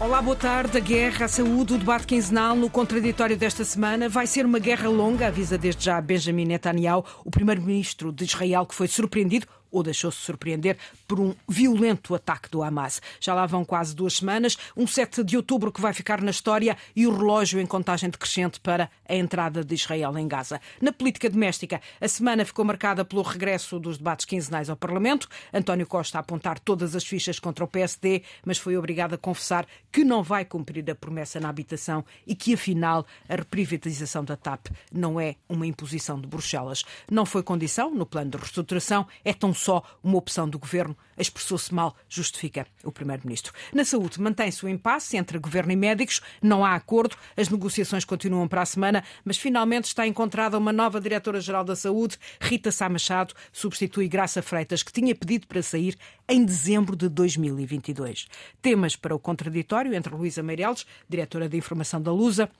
Olá, 0.00 0.22
boa 0.22 0.34
tarde. 0.34 0.78
A 0.78 0.80
guerra, 0.80 1.26
a 1.26 1.28
saúde, 1.28 1.74
o 1.74 1.78
debate 1.78 2.06
quinzenal 2.06 2.56
no 2.56 2.70
contraditório 2.70 3.36
desta 3.36 3.66
semana 3.66 4.08
vai 4.08 4.26
ser 4.26 4.46
uma 4.46 4.58
guerra 4.58 4.88
longa, 4.88 5.26
avisa 5.26 5.58
desde 5.58 5.84
já 5.84 6.00
Benjamin 6.00 6.46
Netanyahu, 6.46 7.04
o 7.22 7.30
primeiro-ministro 7.30 8.10
de 8.10 8.24
Israel, 8.24 8.64
que 8.64 8.74
foi 8.74 8.88
surpreendido 8.88 9.46
ou 9.70 9.82
deixou-se 9.82 10.18
surpreender 10.18 10.76
por 11.06 11.20
um 11.20 11.34
violento 11.48 12.14
ataque 12.14 12.50
do 12.50 12.62
Hamas. 12.62 13.00
Já 13.20 13.34
lá 13.34 13.46
vão 13.46 13.64
quase 13.64 13.94
duas 13.94 14.14
semanas, 14.14 14.56
um 14.76 14.86
7 14.86 15.22
de 15.24 15.36
outubro 15.36 15.72
que 15.72 15.80
vai 15.80 15.92
ficar 15.92 16.20
na 16.20 16.30
história 16.30 16.76
e 16.94 17.06
o 17.06 17.16
relógio 17.16 17.60
em 17.60 17.66
contagem 17.66 18.10
decrescente 18.10 18.60
para 18.60 18.90
a 19.08 19.14
entrada 19.14 19.64
de 19.64 19.74
Israel 19.74 20.16
em 20.18 20.26
Gaza. 20.26 20.60
Na 20.80 20.92
política 20.92 21.28
doméstica, 21.28 21.80
a 22.00 22.08
semana 22.08 22.44
ficou 22.44 22.64
marcada 22.64 23.04
pelo 23.04 23.22
regresso 23.22 23.78
dos 23.78 23.98
debates 23.98 24.24
quinzenais 24.24 24.70
ao 24.70 24.76
Parlamento. 24.76 25.28
António 25.52 25.86
Costa 25.86 26.18
a 26.18 26.20
apontar 26.20 26.58
todas 26.58 26.94
as 26.94 27.04
fichas 27.04 27.38
contra 27.38 27.64
o 27.64 27.68
PSD, 27.68 28.22
mas 28.44 28.58
foi 28.58 28.76
obrigado 28.76 29.14
a 29.14 29.18
confessar 29.18 29.66
que 29.90 30.04
não 30.04 30.22
vai 30.22 30.44
cumprir 30.44 30.88
a 30.90 30.94
promessa 30.94 31.40
na 31.40 31.48
habitação 31.48 32.04
e 32.26 32.34
que, 32.34 32.54
afinal, 32.54 33.06
a 33.28 33.36
reprivatização 33.36 34.24
da 34.24 34.36
TAP 34.36 34.68
não 34.92 35.20
é 35.20 35.36
uma 35.48 35.66
imposição 35.66 36.20
de 36.20 36.26
Bruxelas. 36.26 36.84
Não 37.10 37.26
foi 37.26 37.42
condição 37.42 37.92
no 37.94 38.06
plano 38.06 38.30
de 38.30 38.38
reestruturação, 38.38 39.06
é 39.24 39.32
tão 39.32 39.52
só 39.60 39.82
uma 40.02 40.16
opção 40.16 40.48
do 40.48 40.58
governo, 40.58 40.96
expressou-se 41.16 41.72
mal, 41.72 41.94
justifica 42.08 42.66
o 42.82 42.90
primeiro-ministro. 42.90 43.52
Na 43.72 43.84
saúde, 43.84 44.20
mantém-se 44.20 44.64
o 44.64 44.68
impasse 44.68 45.16
entre 45.16 45.38
governo 45.38 45.72
e 45.72 45.76
médicos, 45.76 46.20
não 46.42 46.64
há 46.64 46.74
acordo, 46.74 47.16
as 47.36 47.48
negociações 47.48 48.04
continuam 48.04 48.48
para 48.48 48.62
a 48.62 48.66
semana, 48.66 49.04
mas 49.24 49.36
finalmente 49.36 49.84
está 49.84 50.06
encontrada 50.06 50.58
uma 50.58 50.72
nova 50.72 51.00
diretora-geral 51.00 51.64
da 51.64 51.76
saúde, 51.76 52.18
Rita 52.40 52.72
Sá 52.72 52.88
Machado, 52.88 53.34
substitui 53.52 54.08
Graça 54.08 54.42
Freitas, 54.42 54.82
que 54.82 54.92
tinha 54.92 55.14
pedido 55.14 55.46
para 55.46 55.62
sair 55.62 55.96
em 56.28 56.44
dezembro 56.44 56.96
de 56.96 57.08
2022. 57.08 58.26
Temas 58.62 58.96
para 58.96 59.14
o 59.14 59.18
contraditório 59.18 59.94
entre 59.94 60.14
Luísa 60.14 60.42
Meireles, 60.42 60.86
diretora 61.08 61.48
de 61.48 61.56
informação 61.56 62.00
da 62.00 62.12
Lusa, 62.12 62.50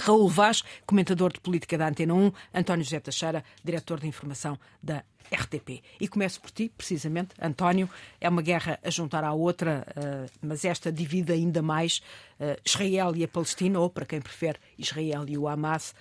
Raul 0.00 0.28
Vaz, 0.28 0.62
comentador 0.86 1.32
de 1.32 1.40
política 1.40 1.76
da 1.76 1.88
Antena 1.88 2.14
1, 2.14 2.32
António 2.54 2.84
José 2.84 3.00
Teixeira, 3.00 3.44
diretor 3.64 4.00
de 4.00 4.06
informação 4.06 4.58
da 4.82 5.04
RTP. 5.30 5.82
E 6.00 6.08
começo 6.08 6.40
por 6.40 6.50
ti, 6.50 6.70
precisamente, 6.74 7.34
António. 7.40 7.88
É 8.20 8.28
uma 8.28 8.42
guerra 8.42 8.78
a 8.82 8.90
juntar 8.90 9.24
à 9.24 9.32
outra, 9.32 9.86
uh, 9.90 10.30
mas 10.40 10.64
esta 10.64 10.90
divide 10.90 11.32
ainda 11.32 11.60
mais 11.60 12.00
uh, 12.40 12.58
Israel 12.64 13.14
e 13.14 13.24
a 13.24 13.28
Palestina, 13.28 13.78
ou, 13.78 13.90
para 13.90 14.06
quem 14.06 14.20
prefere, 14.20 14.58
Israel 14.78 15.24
e 15.28 15.36
o 15.36 15.48
Hamas. 15.48 15.94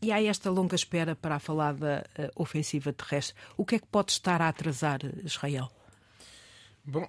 E 0.00 0.10
há 0.10 0.22
esta 0.22 0.50
longa 0.50 0.74
espera 0.74 1.14
para 1.14 1.36
a 1.36 1.38
falada 1.38 2.04
uh, 2.18 2.42
ofensiva 2.42 2.92
terrestre. 2.92 3.36
O 3.56 3.64
que 3.64 3.74
é 3.74 3.78
que 3.78 3.86
pode 3.86 4.12
estar 4.12 4.40
a 4.40 4.48
atrasar 4.48 5.00
Israel? 5.24 5.70
Bom, 6.84 7.06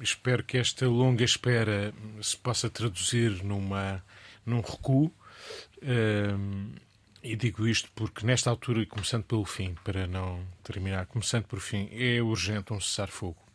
espero 0.00 0.42
que 0.42 0.58
esta 0.58 0.88
longa 0.88 1.22
espera 1.22 1.94
se 2.20 2.36
possa 2.36 2.68
traduzir 2.68 3.44
numa, 3.44 4.02
num 4.44 4.60
recuo. 4.60 5.12
E 7.22 7.36
digo 7.36 7.66
isto 7.66 7.90
porque, 7.94 8.24
nesta 8.24 8.48
altura, 8.48 8.84
começando 8.86 9.24
pelo 9.24 9.44
fim, 9.44 9.74
para 9.84 10.06
não 10.06 10.40
terminar, 10.62 11.06
começando 11.06 11.44
por 11.44 11.60
fim, 11.60 11.88
é 11.92 12.22
urgente 12.22 12.72
um 12.72 12.80
cessar-fogo. 12.80 13.48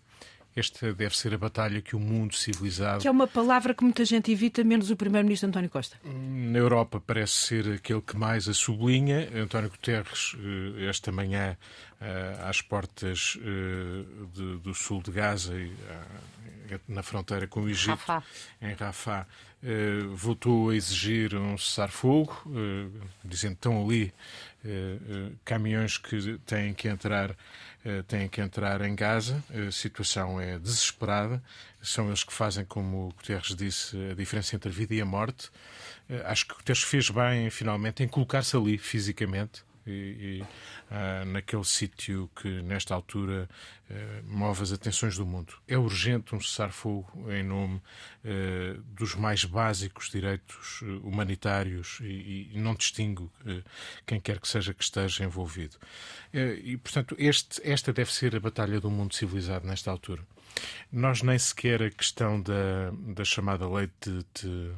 Esta 0.56 0.94
deve 0.94 1.18
ser 1.18 1.34
a 1.34 1.38
batalha 1.38 1.82
que 1.82 1.96
o 1.96 2.00
mundo 2.00 2.36
civilizado. 2.36 3.02
Que 3.02 3.08
é 3.08 3.12
uma 3.12 3.26
palavra 3.26 3.74
que 3.74 3.84
muita 3.84 4.06
gente 4.06 4.32
evita, 4.32 4.64
menos 4.64 4.92
o 4.92 4.96
Primeiro-Ministro 4.96 5.50
António 5.50 5.70
Costa. 5.70 5.98
Na 6.04 6.60
Europa 6.60 7.02
parece 7.02 7.34
ser 7.34 7.74
aquele 7.74 8.02
que 8.02 8.16
mais 8.16 8.48
a 8.48 8.54
sublinha. 8.54 9.30
António 9.34 9.70
Guterres, 9.70 10.36
eh, 10.38 10.86
esta 10.86 11.12
manhã, 11.12 11.58
eh, 12.00 12.38
às 12.44 12.62
portas 12.62 13.40
eh, 13.42 14.04
do 14.62 14.74
sul 14.76 15.02
de 15.02 15.12
Gaza, 15.12 15.54
na 16.88 17.02
fronteira 17.02 17.48
com 17.48 17.62
o 17.62 17.70
Egito, 17.70 17.98
em 18.62 18.74
Rafah, 18.74 19.26
voltou 20.14 20.70
a 20.70 20.76
exigir 20.76 21.36
um 21.36 21.58
cessar-fogo, 21.58 22.36
eh, 22.48 23.06
dizendo 23.24 23.52
que 23.52 23.60
estão 23.60 23.84
ali 23.84 24.14
eh, 24.66 25.32
caminhões 25.46 25.98
que 25.98 26.38
têm 26.46 26.74
que 26.74 26.88
entrar 26.88 27.36
têm 28.08 28.30
que 28.30 28.40
entrar 28.40 28.80
em 28.80 28.96
Gaza. 28.96 29.44
A 29.68 29.70
situação 29.70 30.40
é 30.40 30.58
desesperada. 30.58 31.44
São 31.82 32.08
eles 32.08 32.24
que 32.24 32.32
fazem, 32.32 32.64
como 32.64 33.08
o 33.08 33.10
Guterres 33.10 33.54
disse, 33.54 33.98
a 34.10 34.14
diferença 34.14 34.56
entre 34.56 34.70
a 34.70 34.72
vida 34.72 34.96
e 34.96 35.02
a 35.02 35.06
morte. 35.06 35.52
Acho 36.24 36.48
que 36.48 36.54
o 36.54 36.56
Guterres 36.56 36.82
fez 36.82 37.10
bem, 37.10 37.50
finalmente, 37.50 38.02
em 38.02 38.08
colocar-se 38.08 38.56
ali 38.56 38.78
fisicamente 38.78 39.66
e, 39.86 39.92
e 39.92 40.42
uh, 40.42 41.26
naquele 41.26 41.64
sítio 41.64 42.30
que, 42.36 42.62
nesta 42.62 42.94
altura, 42.94 43.50
uh, 43.90 43.94
move 44.26 44.64
as 44.64 44.72
atenções 44.72 45.18
do 45.18 45.26
mundo. 45.26 45.54
É 45.68 45.78
urgente 45.78 46.36
um 46.36 46.40
cessar-fogo 46.40 47.32
em 47.32 47.44
nome 47.44 47.76
uh, 48.24 48.82
dos 48.96 49.16
mais 49.16 49.44
básicos 49.46 50.10
direitos 50.10 50.82
humanitários 51.04 52.00
e, 52.02 52.52
e 52.54 52.60
não 52.60 52.76
distingo 52.76 53.32
quem 54.06 54.20
quer 54.20 54.40
que 54.40 54.48
seja 54.48 54.74
que 54.74 54.84
esteja 54.84 55.24
envolvido. 55.24 55.78
e, 56.34 56.78
portanto, 56.78 57.16
este, 57.18 57.62
esta 57.64 57.94
deve 57.94 58.12
ser 58.12 58.36
a 58.36 58.40
batalha 58.40 58.80
do 58.80 58.90
mundo 58.90 59.14
civilizado 59.14 59.68
nesta 59.68 59.92
altura. 59.92 60.22
Nós 60.92 61.22
nem 61.22 61.38
sequer 61.38 61.82
a 61.82 61.90
questão 61.90 62.42
da, 62.42 62.92
da 63.16 63.26
chamada 63.26 63.68
lei 63.68 63.90
de, 64.02 64.24
de, 64.36 64.72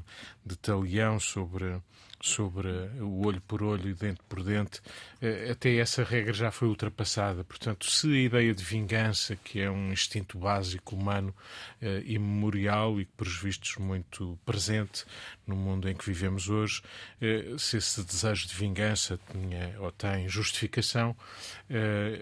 de 0.46 0.56
Talião 0.58 1.20
sobre 1.20 1.82
sobre 2.26 2.70
o 3.00 3.26
olho 3.26 3.42
por 3.42 3.62
olho 3.62 3.90
e 3.90 3.94
dente 3.94 4.22
por 4.28 4.44
dente, 4.44 4.82
eh, 5.22 5.52
até 5.52 5.76
essa 5.78 6.04
regra 6.04 6.34
já 6.34 6.52
foi 6.52 6.68
ultrapassada. 6.68 7.44
Portanto, 7.44 7.90
se 7.90 8.08
a 8.08 8.20
ideia 8.20 8.54
de 8.54 8.64
vingança, 8.64 9.36
que 9.36 9.60
é 9.60 9.70
um 9.70 9.92
instinto 9.92 10.38
básico 10.38 10.96
humano, 10.96 11.34
eh, 11.82 12.02
imemorial 12.06 13.00
e, 13.00 13.06
por 13.06 13.28
vistos, 13.28 13.76
muito 13.78 14.40
presente 14.46 15.06
no 15.46 15.56
mundo 15.56 15.88
em 15.88 15.96
que 15.96 16.06
vivemos 16.06 16.50
hoje, 16.50 16.82
eh, 17.22 17.56
se 17.60 17.78
esse 17.78 18.04
desejo 18.04 18.48
de 18.48 18.56
vingança 18.56 19.20
tinha 19.32 19.76
ou 19.80 19.92
tem 19.92 20.28
justificação, 20.28 21.16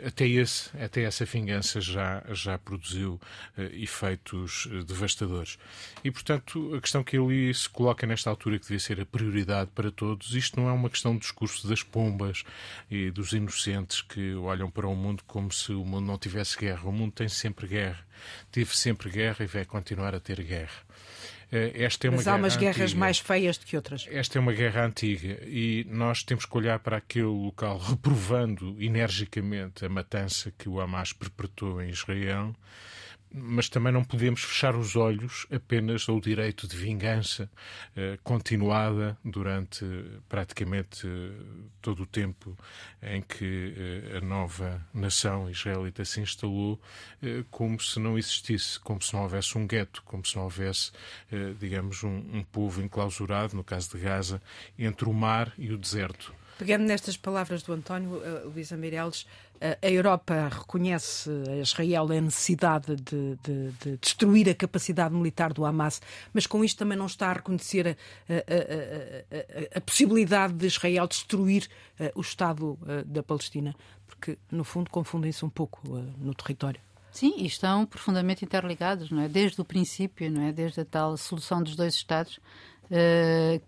até, 0.06 0.26
esse, 0.26 0.70
até 0.78 1.04
essa 1.04 1.26
vingança 1.26 1.82
já, 1.82 2.24
já 2.32 2.58
produziu 2.58 3.20
efeitos 3.58 4.68
devastadores. 4.88 5.58
E, 6.04 6.10
portanto, 6.12 6.74
a 6.76 6.82
questão 6.82 7.04
que 7.04 7.18
ele 7.18 7.54
se 7.54 7.70
coloca 7.70 8.08
nesta 8.08 8.30
altura, 8.30 8.58
que 8.58 8.64
devia 8.64 8.80
ser 8.80 9.02
a 9.02 9.06
prioridade 9.06 9.70
para 9.76 9.92
todos. 9.94 10.34
Isto 10.36 10.60
não 10.60 10.68
é 10.68 10.72
uma 10.72 10.90
questão 10.90 11.16
do 11.16 11.20
discurso 11.20 11.68
das 11.68 11.84
pombas 11.84 12.44
e 12.90 13.10
dos 13.12 13.32
inocentes 13.34 14.02
que 14.02 14.34
olham 14.36 14.70
para 14.70 14.88
o 14.88 14.96
mundo 14.96 15.24
como 15.26 15.52
se 15.52 15.72
o 15.72 15.86
mundo 15.86 16.06
não 16.06 16.18
tivesse 16.18 16.58
guerra. 16.58 16.90
O 16.90 16.92
mundo 16.92 17.14
tem 17.14 17.30
sempre 17.30 17.68
guerra, 17.68 18.06
teve 18.52 18.76
sempre 18.76 19.10
guerra 19.10 19.44
e 19.44 19.48
vai 19.48 19.66
continuar 19.66 20.14
a 20.14 20.20
ter 20.20 20.42
guerra. 20.44 20.84
Eh, 21.52 21.84
esta 21.84 22.08
é 22.08 22.10
uma 22.10 22.18
Mas 22.18 22.28
há 22.28 22.36
umas 22.36 22.58
guerras 22.58 22.82
antiga. 22.82 23.00
mais 23.00 23.20
feias 23.20 23.58
do 23.60 23.66
que 23.66 23.76
outras. 23.76 24.08
Esta 24.10 24.40
é 24.40 24.42
uma 24.42 24.54
guerra 24.54 24.86
antiga 24.86 25.40
e 25.46 25.86
nós 25.88 26.24
temos 26.24 26.46
que 26.48 26.58
olhar 26.58 26.80
para 26.80 26.98
aquele 26.98 27.26
local 27.26 27.78
reprovando 27.78 28.76
energicamente 28.82 29.86
a 29.86 29.90
matança 29.90 30.52
que 30.58 30.68
o 30.68 30.82
Hamas 30.82 31.14
perpetrou 31.14 31.80
em 31.80 31.90
Israel 31.90 32.56
mas 33.34 33.68
também 33.68 33.92
não 33.92 34.04
podemos 34.04 34.44
fechar 34.44 34.76
os 34.76 34.96
olhos 34.96 35.48
apenas 35.52 36.08
ao 36.08 36.22
direito 36.22 36.68
de 36.68 36.78
vingança 36.78 37.50
eh, 37.96 38.20
continuada 38.24 39.18
durante 39.26 39.86
praticamente 40.30 41.08
eh, 41.08 41.32
todo 41.82 42.04
o 42.04 42.06
tempo 42.06 42.56
em 43.02 43.22
que 43.22 43.74
eh, 43.76 44.18
a 44.18 44.22
nova 44.22 44.86
nação 44.94 45.50
israelita 45.50 46.06
se 46.06 46.22
instalou, 46.22 46.80
eh, 47.22 47.44
como 47.50 47.80
se 47.80 48.00
não 48.00 48.18
existisse, 48.18 48.80
como 48.80 49.02
se 49.02 49.14
não 49.14 49.24
houvesse 49.24 49.58
um 49.58 49.66
gueto, 49.66 50.04
como 50.04 50.26
se 50.26 50.36
não 50.36 50.44
houvesse, 50.44 50.92
eh, 51.32 51.54
digamos, 51.60 52.04
um, 52.04 52.18
um 52.34 52.44
povo 52.44 52.82
enclausurado, 52.82 53.56
no 53.56 53.64
caso 53.64 53.90
de 53.98 54.04
Gaza, 54.04 54.42
entre 54.78 55.10
o 55.10 55.14
mar 55.14 55.52
e 55.58 55.72
o 55.72 55.78
deserto. 55.78 56.34
Pegando 56.64 56.86
nestas 56.86 57.18
palavras 57.18 57.62
do 57.62 57.74
António, 57.74 58.12
uh, 58.12 58.48
Luísa 58.48 58.78
Meireles, 58.78 59.24
uh, 59.24 59.78
a 59.82 59.90
Europa 59.92 60.48
reconhece 60.48 61.30
a 61.50 61.58
Israel 61.58 62.04
a 62.10 62.22
necessidade 62.22 62.96
de, 62.96 63.38
de, 63.44 63.72
de, 63.82 63.98
destruir 63.98 64.50
a 64.50 64.56
capacidade 64.56 65.14
militar 65.14 65.52
do 65.52 65.66
Hamas, 65.66 66.02
mas 66.34 66.48
com 66.48 66.64
isto 66.64 66.78
também 66.78 66.98
não 66.98 67.08
está 67.08 67.32
a 67.32 67.34
reconhecer 67.34 67.86
a, 68.30 68.34
a, 68.34 69.76
a, 69.76 69.78
a 69.78 69.82
possibilidade 69.82 70.54
de 70.54 70.66
Israel 70.66 71.06
destruir 71.06 71.68
uh, 72.00 72.18
o 72.18 72.22
Estado 72.22 72.80
da 73.08 73.22
Palestina, 73.22 73.76
porque 74.08 74.38
no 74.50 74.64
fundo 74.64 74.90
confundem-se 74.90 75.44
um 75.44 75.50
pouco 75.50 75.82
no 76.18 76.34
território. 76.34 76.80
Sim, 77.12 77.34
e 77.40 77.46
estão 77.46 77.86
profundamente 77.86 78.46
interligados, 78.46 79.12
não 79.12 79.22
é? 79.22 79.28
Desde 79.28 79.60
o 79.60 79.66
princípio, 79.66 80.32
não 80.32 80.44
é? 80.44 80.54
Desde 80.54 80.80
a 80.80 80.86
tal 80.86 81.18
solução 81.18 81.62
dos 81.62 81.76
dois 81.76 81.94
Estados 81.94 82.40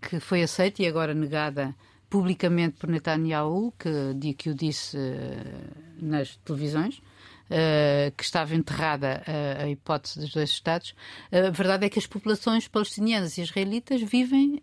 que 0.00 0.20
foi 0.20 0.42
aceita 0.42 0.82
e 0.82 0.86
agora 0.86 1.12
negada 1.12 1.74
publicamente 2.08 2.76
por 2.78 2.88
Netanyahu, 2.88 3.72
que, 3.78 4.34
que 4.34 4.50
o 4.50 4.54
disse 4.54 4.96
uh, 4.96 6.04
nas 6.04 6.36
televisões, 6.36 6.98
uh, 6.98 8.14
que 8.16 8.22
estava 8.22 8.54
enterrada 8.54 9.22
uh, 9.26 9.62
a 9.64 9.68
hipótese 9.68 10.20
dos 10.20 10.32
dois 10.32 10.50
Estados. 10.50 10.94
a 11.32 11.50
verdade 11.50 11.86
é 11.86 11.88
que 11.88 11.98
as 11.98 12.06
populações 12.06 12.68
palestinianas 12.68 13.38
e 13.38 13.42
israelitas 13.42 14.02
vivem 14.02 14.62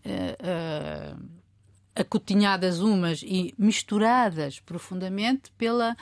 acotinhadas 1.96 2.80
umas 2.80 3.22
e 3.22 3.54
misturadas 3.58 4.60
profundamente 4.60 5.52
pela, 5.52 5.96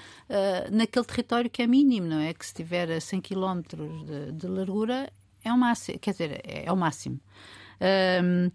naquele 0.71 1.03
território 1.03 1.49
que 1.49 1.61
é 1.61 1.67
mínimo, 1.67 2.07
não 2.07 2.19
é? 2.19 2.33
Que 2.33 2.45
se 2.45 2.53
tiver 2.53 2.89
a 2.89 3.01
100 3.01 3.19
km 3.21 3.61
de, 4.05 4.31
de 4.31 4.47
largura 4.47 5.11
é 5.43 5.51
o 5.51 5.57
máximo, 5.57 5.99
quer 5.99 6.11
dizer, 6.11 6.41
é, 6.45 6.65
é 6.65 6.71
o 6.71 6.77
máximo. 6.77 7.19
Um, 7.81 8.51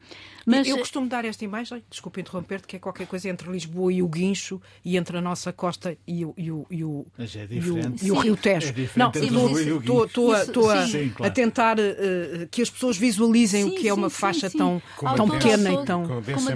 mas... 0.47 0.69
Eu 0.69 0.79
costumo 0.79 1.09
dar 1.09 1.25
esta 1.25 1.45
imagem, 1.45 1.83
desculpe 1.91 2.21
interromper-te, 2.21 2.69
que 2.69 2.77
é 2.77 2.79
qualquer 2.79 3.09
coisa 3.09 3.29
entre 3.29 3.51
Lisboa 3.51 3.93
e 3.93 4.01
o 4.01 4.07
Guincho 4.07 4.63
e 4.85 4.97
entre 4.97 5.19
a 5.19 5.21
nossa 5.21 5.53
costa 5.53 5.99
e 6.07 6.25
o, 6.25 6.33
e 6.39 6.53
o, 6.53 6.67
e 6.71 6.85
o, 6.85 7.05
mas 7.19 7.35
é 7.35 7.49
diferente. 7.49 8.07
E 8.07 8.13
o, 8.13 8.15
e 8.15 8.17
o 8.17 8.21
Rio 8.21 8.37
Tejo. 8.37 8.69
É 8.69 8.89
não, 8.95 9.11
estou 9.11 10.71
a, 10.71 10.87
sim, 10.87 11.09
claro. 11.09 11.33
a 11.33 11.35
tentar 11.35 11.79
uh, 11.81 12.47
que 12.49 12.63
as 12.63 12.71
pessoas 12.71 12.97
visualizem 12.97 13.65
sim, 13.65 13.71
o 13.71 13.75
que 13.75 13.89
é 13.89 13.93
uma 13.93 14.09
sim, 14.09 14.17
faixa 14.17 14.49
tão, 14.49 14.81
tão 15.17 15.29
pequena 15.29 15.73
e 15.73 15.85
tão 15.85 16.07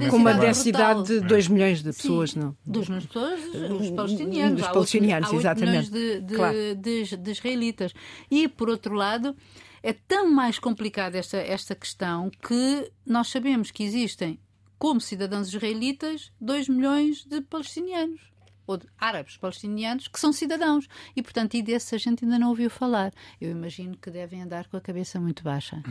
com 0.09 0.17
uma 0.17 0.35
densidade 0.35 1.03
de 1.03 1.21
2 1.21 1.49
milhões 1.49 1.83
de 1.83 1.93
pessoas. 1.93 2.37
Não. 2.37 2.57
2 2.65 2.87
milhões 2.87 3.03
de 3.03 3.09
pessoas, 3.09 3.41
os 3.81 3.91
palestinianos. 3.91 4.63
Os 4.63 4.69
palestinianos, 4.69 5.33
exatamente. 5.33 5.91
De, 5.91 6.21
de, 6.21 6.35
claro. 6.37 6.57
de, 6.77 7.17
de 7.17 7.31
israelitas. 7.33 7.93
E, 8.31 8.47
por 8.47 8.69
outro 8.69 8.95
lado, 8.95 9.35
é 9.83 9.93
tão 9.93 10.31
mais 10.31 10.59
complicada 10.59 11.19
esta, 11.19 11.39
esta 11.39 11.75
questão 11.75 12.31
que 12.31 12.93
nós 13.05 13.29
sabemos 13.29 13.71
que 13.71 13.83
existem, 13.83 14.39
como 14.79 15.01
cidadãos 15.01 15.49
israelitas, 15.49 16.33
2 16.41 16.69
milhões 16.69 17.25
de 17.25 17.41
palestinianos 17.41 18.30
ou 18.71 18.77
de 18.77 18.87
árabes 18.99 19.37
palestinianos 19.37 20.07
que 20.07 20.19
são 20.21 20.33
cidadãos. 20.33 20.87
E, 21.17 21.23
portanto, 21.23 21.55
e 21.55 21.63
desses 21.63 21.93
a 21.93 21.99
gente 21.99 22.25
ainda 22.25 22.39
não 22.39 22.51
ouviu 22.51 22.71
falar. 22.71 23.13
Eu 23.41 23.51
imagino 23.51 23.97
que 23.97 24.11
devem 24.11 24.43
andar 24.43 24.69
com 24.69 24.77
a 24.77 24.81
cabeça 24.81 25.19
muito 25.19 25.43
baixa. 25.43 25.83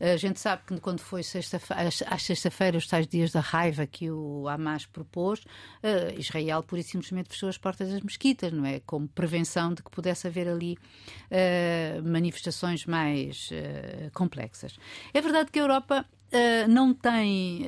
A 0.00 0.16
gente 0.16 0.40
sabe 0.40 0.62
que 0.66 0.80
quando 0.80 1.00
foi 1.00 1.22
sexta 1.22 1.60
às 2.08 2.22
sexta-feira, 2.22 2.76
os 2.76 2.86
tais 2.86 3.06
dias 3.06 3.30
da 3.30 3.40
raiva 3.40 3.86
que 3.86 4.10
o 4.10 4.48
Hamas 4.48 4.84
propôs, 4.86 5.40
uh, 5.40 6.18
Israel 6.18 6.62
pura 6.62 6.80
e 6.80 6.84
simplesmente 6.84 7.28
fechou 7.28 7.48
as 7.48 7.56
portas 7.58 7.90
das 7.90 8.00
mesquitas, 8.00 8.52
não 8.52 8.66
é? 8.66 8.80
Como 8.80 9.06
prevenção 9.06 9.72
de 9.72 9.82
que 9.82 9.90
pudesse 9.90 10.26
haver 10.26 10.48
ali 10.48 10.76
uh, 11.30 12.02
manifestações 12.08 12.84
mais 12.84 13.50
uh, 13.50 14.10
complexas. 14.12 14.76
É 15.12 15.20
verdade 15.20 15.50
que 15.52 15.58
a 15.58 15.62
Europa 15.62 16.04
não 16.68 16.92
tem. 16.92 17.64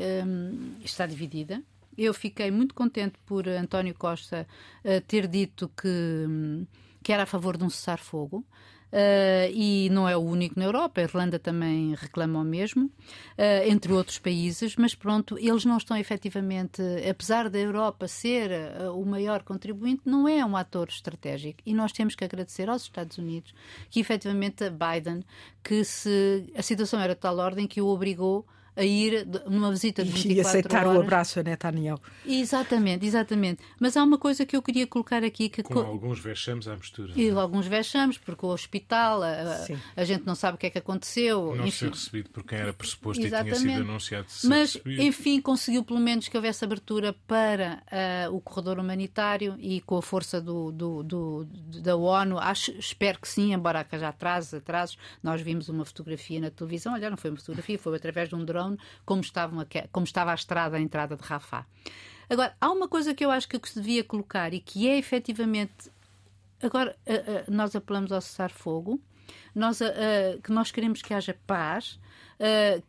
está 0.82 1.06
dividida 1.06 1.62
eu 1.96 2.12
fiquei 2.14 2.50
muito 2.50 2.74
contente 2.74 3.18
por 3.24 3.48
António 3.48 3.94
Costa 3.94 4.46
uh, 4.84 5.00
ter 5.06 5.26
dito 5.26 5.70
que, 5.80 6.66
que 7.02 7.12
era 7.12 7.24
a 7.24 7.26
favor 7.26 7.56
de 7.56 7.64
um 7.64 7.70
cessar-fogo. 7.70 8.44
Uh, 8.86 9.50
e 9.52 9.90
não 9.90 10.08
é 10.08 10.16
o 10.16 10.20
único 10.20 10.58
na 10.58 10.64
Europa, 10.64 11.00
a 11.00 11.04
Irlanda 11.04 11.40
também 11.40 11.94
reclama 11.96 12.38
o 12.38 12.44
mesmo, 12.44 12.86
uh, 12.86 13.68
entre 13.68 13.92
outros 13.92 14.18
países, 14.18 14.76
mas 14.76 14.94
pronto, 14.94 15.36
eles 15.38 15.64
não 15.64 15.76
estão 15.76 15.96
efetivamente, 15.96 16.80
apesar 17.10 17.50
da 17.50 17.58
Europa 17.58 18.06
ser 18.06 18.50
uh, 18.50 18.98
o 18.98 19.04
maior 19.04 19.42
contribuinte, 19.42 20.02
não 20.06 20.28
é 20.28 20.44
um 20.46 20.56
ator 20.56 20.88
estratégico. 20.88 21.58
E 21.66 21.74
nós 21.74 21.92
temos 21.92 22.14
que 22.14 22.24
agradecer 22.24 22.70
aos 22.70 22.82
Estados 22.82 23.18
Unidos 23.18 23.52
que 23.90 23.98
efetivamente 23.98 24.62
a 24.62 24.70
Biden, 24.70 25.24
que 25.64 25.84
se 25.84 26.50
a 26.56 26.62
situação 26.62 27.00
era 27.00 27.14
de 27.14 27.20
tal 27.20 27.38
ordem 27.38 27.66
que 27.66 27.80
o 27.80 27.88
obrigou 27.88 28.46
a 28.76 28.84
ir 28.84 29.26
numa 29.48 29.70
visita 29.70 30.04
de 30.04 30.10
24 30.10 30.36
E 30.36 30.40
aceitar 30.40 30.86
horas. 30.86 30.98
o 30.98 31.02
abraço 31.02 31.40
a 31.40 31.42
Netanyahu. 31.42 32.00
Exatamente, 32.26 33.06
exatamente. 33.06 33.62
Mas 33.80 33.96
há 33.96 34.04
uma 34.04 34.18
coisa 34.18 34.44
que 34.44 34.56
eu 34.56 34.62
queria 34.62 34.86
colocar 34.86 35.24
aqui. 35.24 35.48
Que... 35.48 35.62
Com 35.62 35.78
alguns 35.78 36.20
vexames 36.20 36.68
à 36.68 36.76
mistura. 36.76 37.12
E 37.16 37.30
alguns 37.30 37.66
vexames, 37.66 38.18
porque 38.18 38.44
o 38.44 38.50
hospital, 38.50 39.22
a, 39.22 39.66
a, 39.96 40.04
gente 40.04 40.26
não 40.26 40.34
sabe 40.34 40.56
o 40.56 40.58
que 40.58 40.66
é 40.66 40.70
que 40.70 40.78
aconteceu. 40.78 41.54
Não 41.56 41.66
enfim. 41.66 41.86
ser 41.86 41.90
recebido 41.90 42.30
por 42.30 42.44
quem 42.44 42.58
era 42.58 42.72
pressuposto 42.72 43.24
exatamente. 43.24 43.56
e 43.56 43.60
tinha 43.62 43.76
sido 43.76 43.88
anunciado 43.88 44.30
ser 44.30 44.48
Mas, 44.48 44.74
recebido. 44.74 45.02
enfim, 45.02 45.40
conseguiu 45.40 45.82
pelo 45.82 46.00
menos 46.00 46.28
que 46.28 46.36
houvesse 46.36 46.64
abertura 46.64 47.14
para 47.26 47.82
uh, 48.28 48.34
o 48.34 48.40
corredor 48.40 48.78
humanitário 48.78 49.56
e 49.58 49.80
com 49.80 49.96
a 49.96 50.02
força 50.02 50.40
do, 50.40 50.70
do, 50.70 51.02
do 51.02 51.46
da 51.80 51.96
ONU, 51.96 52.38
acho, 52.38 52.72
espero 52.72 53.18
que 53.20 53.28
sim, 53.28 53.52
embora 53.52 53.86
já 53.98 54.08
atrasos, 54.08 54.54
atrasos. 54.54 54.98
Nós 55.22 55.40
vimos 55.40 55.68
uma 55.68 55.84
fotografia 55.84 56.40
na 56.40 56.50
televisão, 56.50 56.92
olha, 56.92 57.08
não 57.08 57.16
foi 57.16 57.30
uma 57.30 57.38
fotografia, 57.38 57.78
foi 57.78 57.96
através 57.96 58.28
de 58.28 58.34
um 58.34 58.44
drone 58.44 58.65
como, 59.04 59.20
estavam 59.20 59.60
a, 59.60 59.66
como 59.92 60.04
estava 60.04 60.32
a 60.32 60.34
estrada, 60.34 60.76
a 60.76 60.80
entrada 60.80 61.16
de 61.16 61.22
Rafah. 61.22 61.66
Agora, 62.28 62.56
há 62.60 62.70
uma 62.70 62.88
coisa 62.88 63.14
que 63.14 63.24
eu 63.24 63.30
acho 63.30 63.48
que 63.48 63.60
se 63.68 63.80
devia 63.80 64.02
colocar 64.02 64.52
e 64.52 64.60
que 64.60 64.88
é 64.88 64.98
efetivamente. 64.98 65.90
Agora, 66.60 66.96
nós 67.48 67.76
apelamos 67.76 68.10
ao 68.10 68.20
cessar-fogo, 68.20 69.00
nós, 69.54 69.78
que 70.42 70.50
nós 70.50 70.72
queremos 70.72 71.02
que 71.02 71.14
haja 71.14 71.38
paz, 71.46 72.00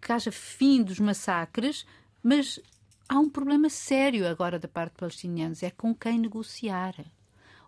que 0.01 0.12
haja 0.12 0.31
fim 0.31 0.81
dos 0.81 1.00
massacres, 1.00 1.85
mas 2.23 2.59
há 3.07 3.19
um 3.19 3.30
problema 3.30 3.69
sério 3.69 4.27
agora 4.27 4.57
da 4.57 4.68
parte 4.68 4.94
palestinianos: 4.97 5.62
é 5.62 5.69
com 5.69 5.94
quem 5.94 6.18
negociar. 6.18 6.95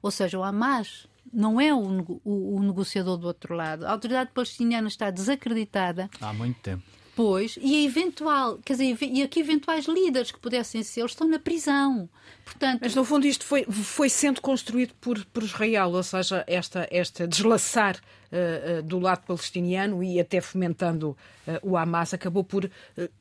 Ou 0.01 0.09
seja, 0.09 0.39
o 0.39 0.43
Hamas 0.43 1.07
não 1.31 1.61
é 1.61 1.73
o, 1.73 1.79
o, 2.23 2.55
o 2.55 2.63
negociador 2.63 3.17
do 3.17 3.27
outro 3.27 3.53
lado. 3.53 3.85
A 3.85 3.91
autoridade 3.91 4.31
palestiniana 4.33 4.87
está 4.87 5.11
desacreditada. 5.11 6.09
Há 6.19 6.33
muito 6.33 6.59
tempo 6.61 6.98
depois, 7.19 7.59
e 7.61 7.85
eventual, 7.85 8.57
quer 8.63 8.77
dizer, 8.77 8.97
e 9.01 9.21
aqui 9.21 9.41
eventuais 9.41 9.85
líderes 9.85 10.31
que 10.31 10.39
pudessem 10.39 10.81
ser, 10.83 11.03
estão 11.03 11.27
na 11.27 11.37
prisão. 11.37 12.09
Portanto, 12.45 12.79
Mas 12.81 12.95
no 12.95 13.03
fundo 13.03 13.27
isto 13.27 13.43
foi, 13.43 13.65
foi 13.65 14.09
sendo 14.09 14.39
construído 14.39 14.93
por, 15.01 15.23
por 15.25 15.43
Israel, 15.43 15.89
ou 15.89 16.01
seja, 16.01 16.45
esta, 16.47 16.87
esta 16.89 17.27
deslaçar 17.27 17.97
uh, 17.97 18.79
uh, 18.79 18.83
do 18.83 18.99
lado 18.99 19.25
palestiniano 19.25 20.01
e 20.01 20.17
até 20.17 20.39
fomentando 20.39 21.09
uh, 21.45 21.59
o 21.61 21.75
Hamas 21.75 22.13
acabou 22.13 22.43
por 22.43 22.71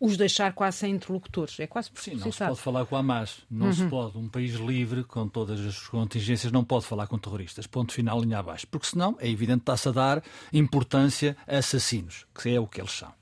os 0.01 0.17
deixar 0.17 0.53
quase 0.53 0.79
sem 0.79 0.95
interlocutores. 0.95 1.59
É 1.59 1.67
quase 1.67 1.91
por 1.91 2.01
Sim, 2.01 2.15
não 2.15 2.31
se 2.31 2.39
pode 2.39 2.61
falar 2.61 2.87
com 2.87 2.95
o 2.95 2.99
Hamas. 2.99 3.41
Não 3.51 3.67
uhum. 3.67 3.73
se 3.73 3.87
pode. 3.87 4.17
Um 4.17 4.29
país 4.29 4.55
livre, 4.55 5.03
com 5.03 5.29
todas 5.29 5.61
as 5.61 5.89
contingências, 5.89 6.53
não 6.53 6.65
pode 6.65 6.87
falar 6.87 7.09
com 7.09 7.19
terroristas. 7.19 7.67
Ponto 7.67 7.93
final, 7.93 8.21
linha 8.21 8.39
abaixo. 8.39 8.67
Porque 8.69 8.87
senão, 8.87 9.17
é 9.19 9.29
evidente, 9.29 9.61
está-se 9.61 9.89
a 9.89 9.93
dar 9.93 10.23
importância 10.53 11.37
a 11.47 11.59
assassinos, 11.59 12.27
que 12.33 12.49
é 12.49 12.61
o 12.61 12.67
que 12.67 12.81
eles 12.81 12.93
são. 12.93 13.18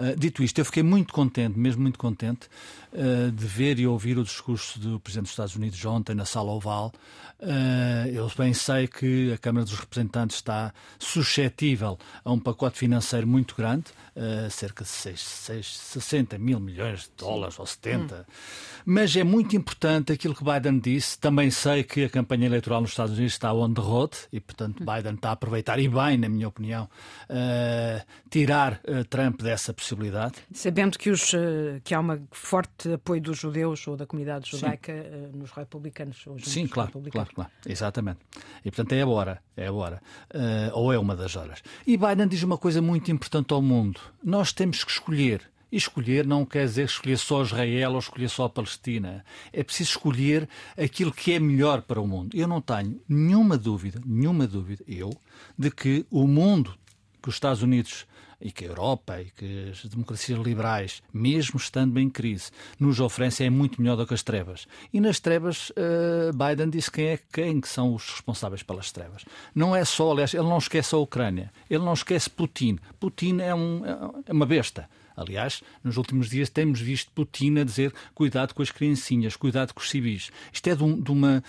Uh, 0.00 0.16
dito 0.16 0.42
isto, 0.42 0.58
eu 0.58 0.64
fiquei 0.64 0.82
muito 0.82 1.12
contente, 1.12 1.58
mesmo 1.58 1.82
muito 1.82 1.98
contente, 1.98 2.48
uh, 2.92 3.30
de 3.30 3.46
ver 3.46 3.78
e 3.78 3.86
ouvir 3.86 4.18
o 4.18 4.24
discurso 4.24 4.78
do 4.78 5.00
Presidente 5.00 5.24
dos 5.24 5.32
Estados 5.32 5.56
Unidos 5.56 5.84
ontem 5.84 6.14
na 6.14 6.24
Sala 6.24 6.50
Oval. 6.50 6.92
Uh, 7.38 8.08
eu 8.12 8.30
bem 8.36 8.52
sei 8.52 8.86
que 8.86 9.32
a 9.32 9.38
Câmara 9.38 9.64
dos 9.64 9.74
Representantes 9.74 10.36
está 10.36 10.72
suscetível 10.98 11.98
a 12.24 12.32
um 12.32 12.38
pacote 12.38 12.78
financeiro 12.78 13.26
muito 13.26 13.54
grande, 13.56 13.84
cerca 14.50 14.84
de 14.84 14.90
6, 14.90 15.18
6, 15.18 15.78
60 15.78 16.36
mil 16.36 16.60
milhões 16.60 17.04
de 17.04 17.10
dólares 17.16 17.58
ou 17.58 17.64
70. 17.64 18.14
Hum. 18.14 18.32
Mas 18.84 19.16
é 19.16 19.24
muito 19.24 19.56
importante 19.56 20.12
aquilo 20.12 20.34
que 20.34 20.44
Biden 20.44 20.78
disse. 20.78 21.18
Também 21.18 21.50
sei 21.50 21.82
que 21.82 22.04
a 22.04 22.10
campanha 22.10 22.44
eleitoral 22.44 22.82
nos 22.82 22.90
Estados 22.90 23.16
Unidos 23.16 23.32
está 23.32 23.52
on 23.54 23.72
the 23.72 23.80
road 23.80 24.16
e, 24.30 24.40
portanto, 24.40 24.82
hum. 24.82 24.86
Biden 24.86 25.14
está 25.14 25.30
a 25.30 25.32
aproveitar, 25.32 25.78
e 25.78 25.88
bem, 25.88 26.18
na 26.18 26.28
minha 26.28 26.48
opinião, 26.48 26.88
tirar 28.28 28.80
Trump 29.08 29.40
dessa 29.42 29.72
possibilidade. 29.72 30.34
Sabendo 30.52 30.98
que, 30.98 31.10
os, 31.10 31.32
eh, 31.34 31.80
que 31.82 31.94
há 31.94 32.00
um 32.00 32.26
forte 32.30 32.79
apoio 32.88 33.20
dos 33.20 33.38
judeus 33.38 33.86
ou 33.86 33.96
da 33.96 34.06
comunidade 34.06 34.50
judaica 34.50 34.92
Sim. 34.92 34.98
Eh, 34.98 35.30
nos 35.32 35.50
republicanos. 35.50 36.24
Sim, 36.42 36.66
claro, 36.66 36.92
claro, 37.10 37.30
claro, 37.34 37.50
exatamente. 37.66 38.18
E 38.64 38.70
portanto 38.70 38.92
é 38.92 39.02
a 39.02 39.06
hora, 39.06 39.42
é 39.56 39.66
a 39.66 39.72
hora, 39.72 40.02
uh, 40.34 40.78
ou 40.78 40.92
é 40.92 40.98
uma 40.98 41.16
das 41.16 41.36
horas. 41.36 41.62
E 41.86 41.96
Biden 41.96 42.28
diz 42.28 42.42
uma 42.42 42.58
coisa 42.58 42.80
muito 42.80 43.10
importante 43.10 43.52
ao 43.52 43.62
mundo: 43.62 44.00
nós 44.22 44.52
temos 44.52 44.84
que 44.84 44.90
escolher. 44.90 45.42
E 45.72 45.76
escolher 45.76 46.26
não 46.26 46.44
quer 46.44 46.64
dizer 46.64 46.86
escolher 46.86 47.16
só 47.16 47.42
Israel 47.42 47.92
ou 47.92 48.00
escolher 48.00 48.28
só 48.28 48.46
a 48.46 48.50
Palestina. 48.50 49.24
É 49.52 49.62
preciso 49.62 49.90
escolher 49.90 50.48
aquilo 50.76 51.12
que 51.12 51.32
é 51.32 51.38
melhor 51.38 51.82
para 51.82 52.00
o 52.00 52.08
mundo. 52.08 52.36
Eu 52.36 52.48
não 52.48 52.60
tenho 52.60 53.00
nenhuma 53.08 53.56
dúvida, 53.56 54.00
nenhuma 54.04 54.48
dúvida, 54.48 54.82
eu, 54.88 55.10
de 55.56 55.70
que 55.70 56.04
o 56.10 56.26
mundo 56.26 56.74
que 57.22 57.28
os 57.28 57.36
Estados 57.36 57.62
Unidos 57.62 58.06
e 58.40 58.50
que 58.50 58.64
a 58.64 58.68
Europa 58.68 59.20
e 59.20 59.26
que 59.26 59.70
as 59.70 59.84
democracias 59.84 60.38
liberais, 60.38 61.02
mesmo 61.12 61.58
estando 61.58 61.98
em 61.98 62.08
crise, 62.08 62.50
nos 62.78 63.00
oferecem 63.00 63.46
é 63.46 63.50
muito 63.50 63.80
melhor 63.80 63.96
do 63.96 64.06
que 64.06 64.14
as 64.14 64.22
trevas. 64.22 64.66
E 64.92 65.00
nas 65.00 65.20
trevas, 65.20 65.70
uh, 65.70 66.32
Biden 66.32 66.70
disse 66.70 66.90
quem 66.90 67.06
é 67.06 67.18
quem 67.32 67.60
que 67.60 67.68
são 67.68 67.94
os 67.94 68.08
responsáveis 68.08 68.62
pelas 68.62 68.90
trevas. 68.90 69.24
Não 69.54 69.74
é 69.74 69.84
só, 69.84 70.12
aliás, 70.12 70.32
ele 70.32 70.44
não 70.44 70.58
esquece 70.58 70.94
a 70.94 70.98
Ucrânia, 70.98 71.52
ele 71.68 71.84
não 71.84 71.92
esquece 71.92 72.30
Putin. 72.30 72.78
Putin 72.98 73.40
é, 73.40 73.54
um, 73.54 73.82
é 74.26 74.32
uma 74.32 74.46
besta. 74.46 74.88
Aliás, 75.16 75.62
nos 75.82 75.96
últimos 75.96 76.28
dias 76.30 76.48
temos 76.48 76.80
visto 76.80 77.10
Putin 77.12 77.58
a 77.58 77.64
dizer 77.64 77.92
cuidado 78.14 78.54
com 78.54 78.62
as 78.62 78.70
criancinhas, 78.70 79.36
cuidado 79.36 79.74
com 79.74 79.80
os 79.80 79.90
civis. 79.90 80.30
Isto 80.52 80.68
é 80.68 80.74
de, 80.74 80.84
um, 80.84 81.00
de, 81.00 81.10
uma, 81.10 81.44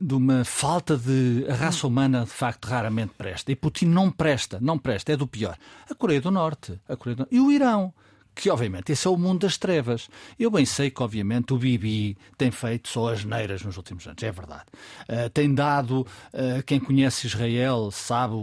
de 0.00 0.14
uma 0.14 0.44
falta 0.44 0.96
de. 0.96 1.46
A 1.48 1.54
raça 1.54 1.86
humana, 1.86 2.24
de 2.24 2.30
facto, 2.30 2.66
raramente 2.66 3.12
presta. 3.16 3.52
E 3.52 3.56
Putin 3.56 3.86
não 3.86 4.10
presta, 4.10 4.58
não 4.60 4.78
presta, 4.78 5.12
é 5.12 5.16
do 5.16 5.26
pior. 5.26 5.56
A 5.90 5.94
Coreia 5.94 6.20
do 6.20 6.30
Norte, 6.30 6.78
a 6.88 6.96
Coreia 6.96 7.16
do 7.16 7.28
e 7.30 7.40
o 7.40 7.50
Irão 7.50 7.92
que 8.34 8.50
obviamente 8.50 8.92
esse 8.92 9.06
é 9.06 9.10
o 9.10 9.16
mundo 9.16 9.40
das 9.40 9.56
trevas. 9.56 10.08
Eu 10.38 10.50
bem 10.50 10.64
sei 10.64 10.90
que 10.90 11.02
obviamente 11.02 11.52
o 11.52 11.58
Bibi 11.58 12.16
tem 12.36 12.50
feito 12.50 12.88
só 12.88 13.12
as 13.12 13.24
neiras 13.24 13.62
nos 13.62 13.76
últimos 13.76 14.06
anos, 14.06 14.22
é 14.22 14.32
verdade. 14.32 14.64
Uh, 15.08 15.28
tem 15.30 15.52
dado, 15.52 16.00
uh, 16.00 16.62
quem 16.66 16.80
conhece 16.80 17.26
Israel 17.26 17.90
sabe, 17.90 18.34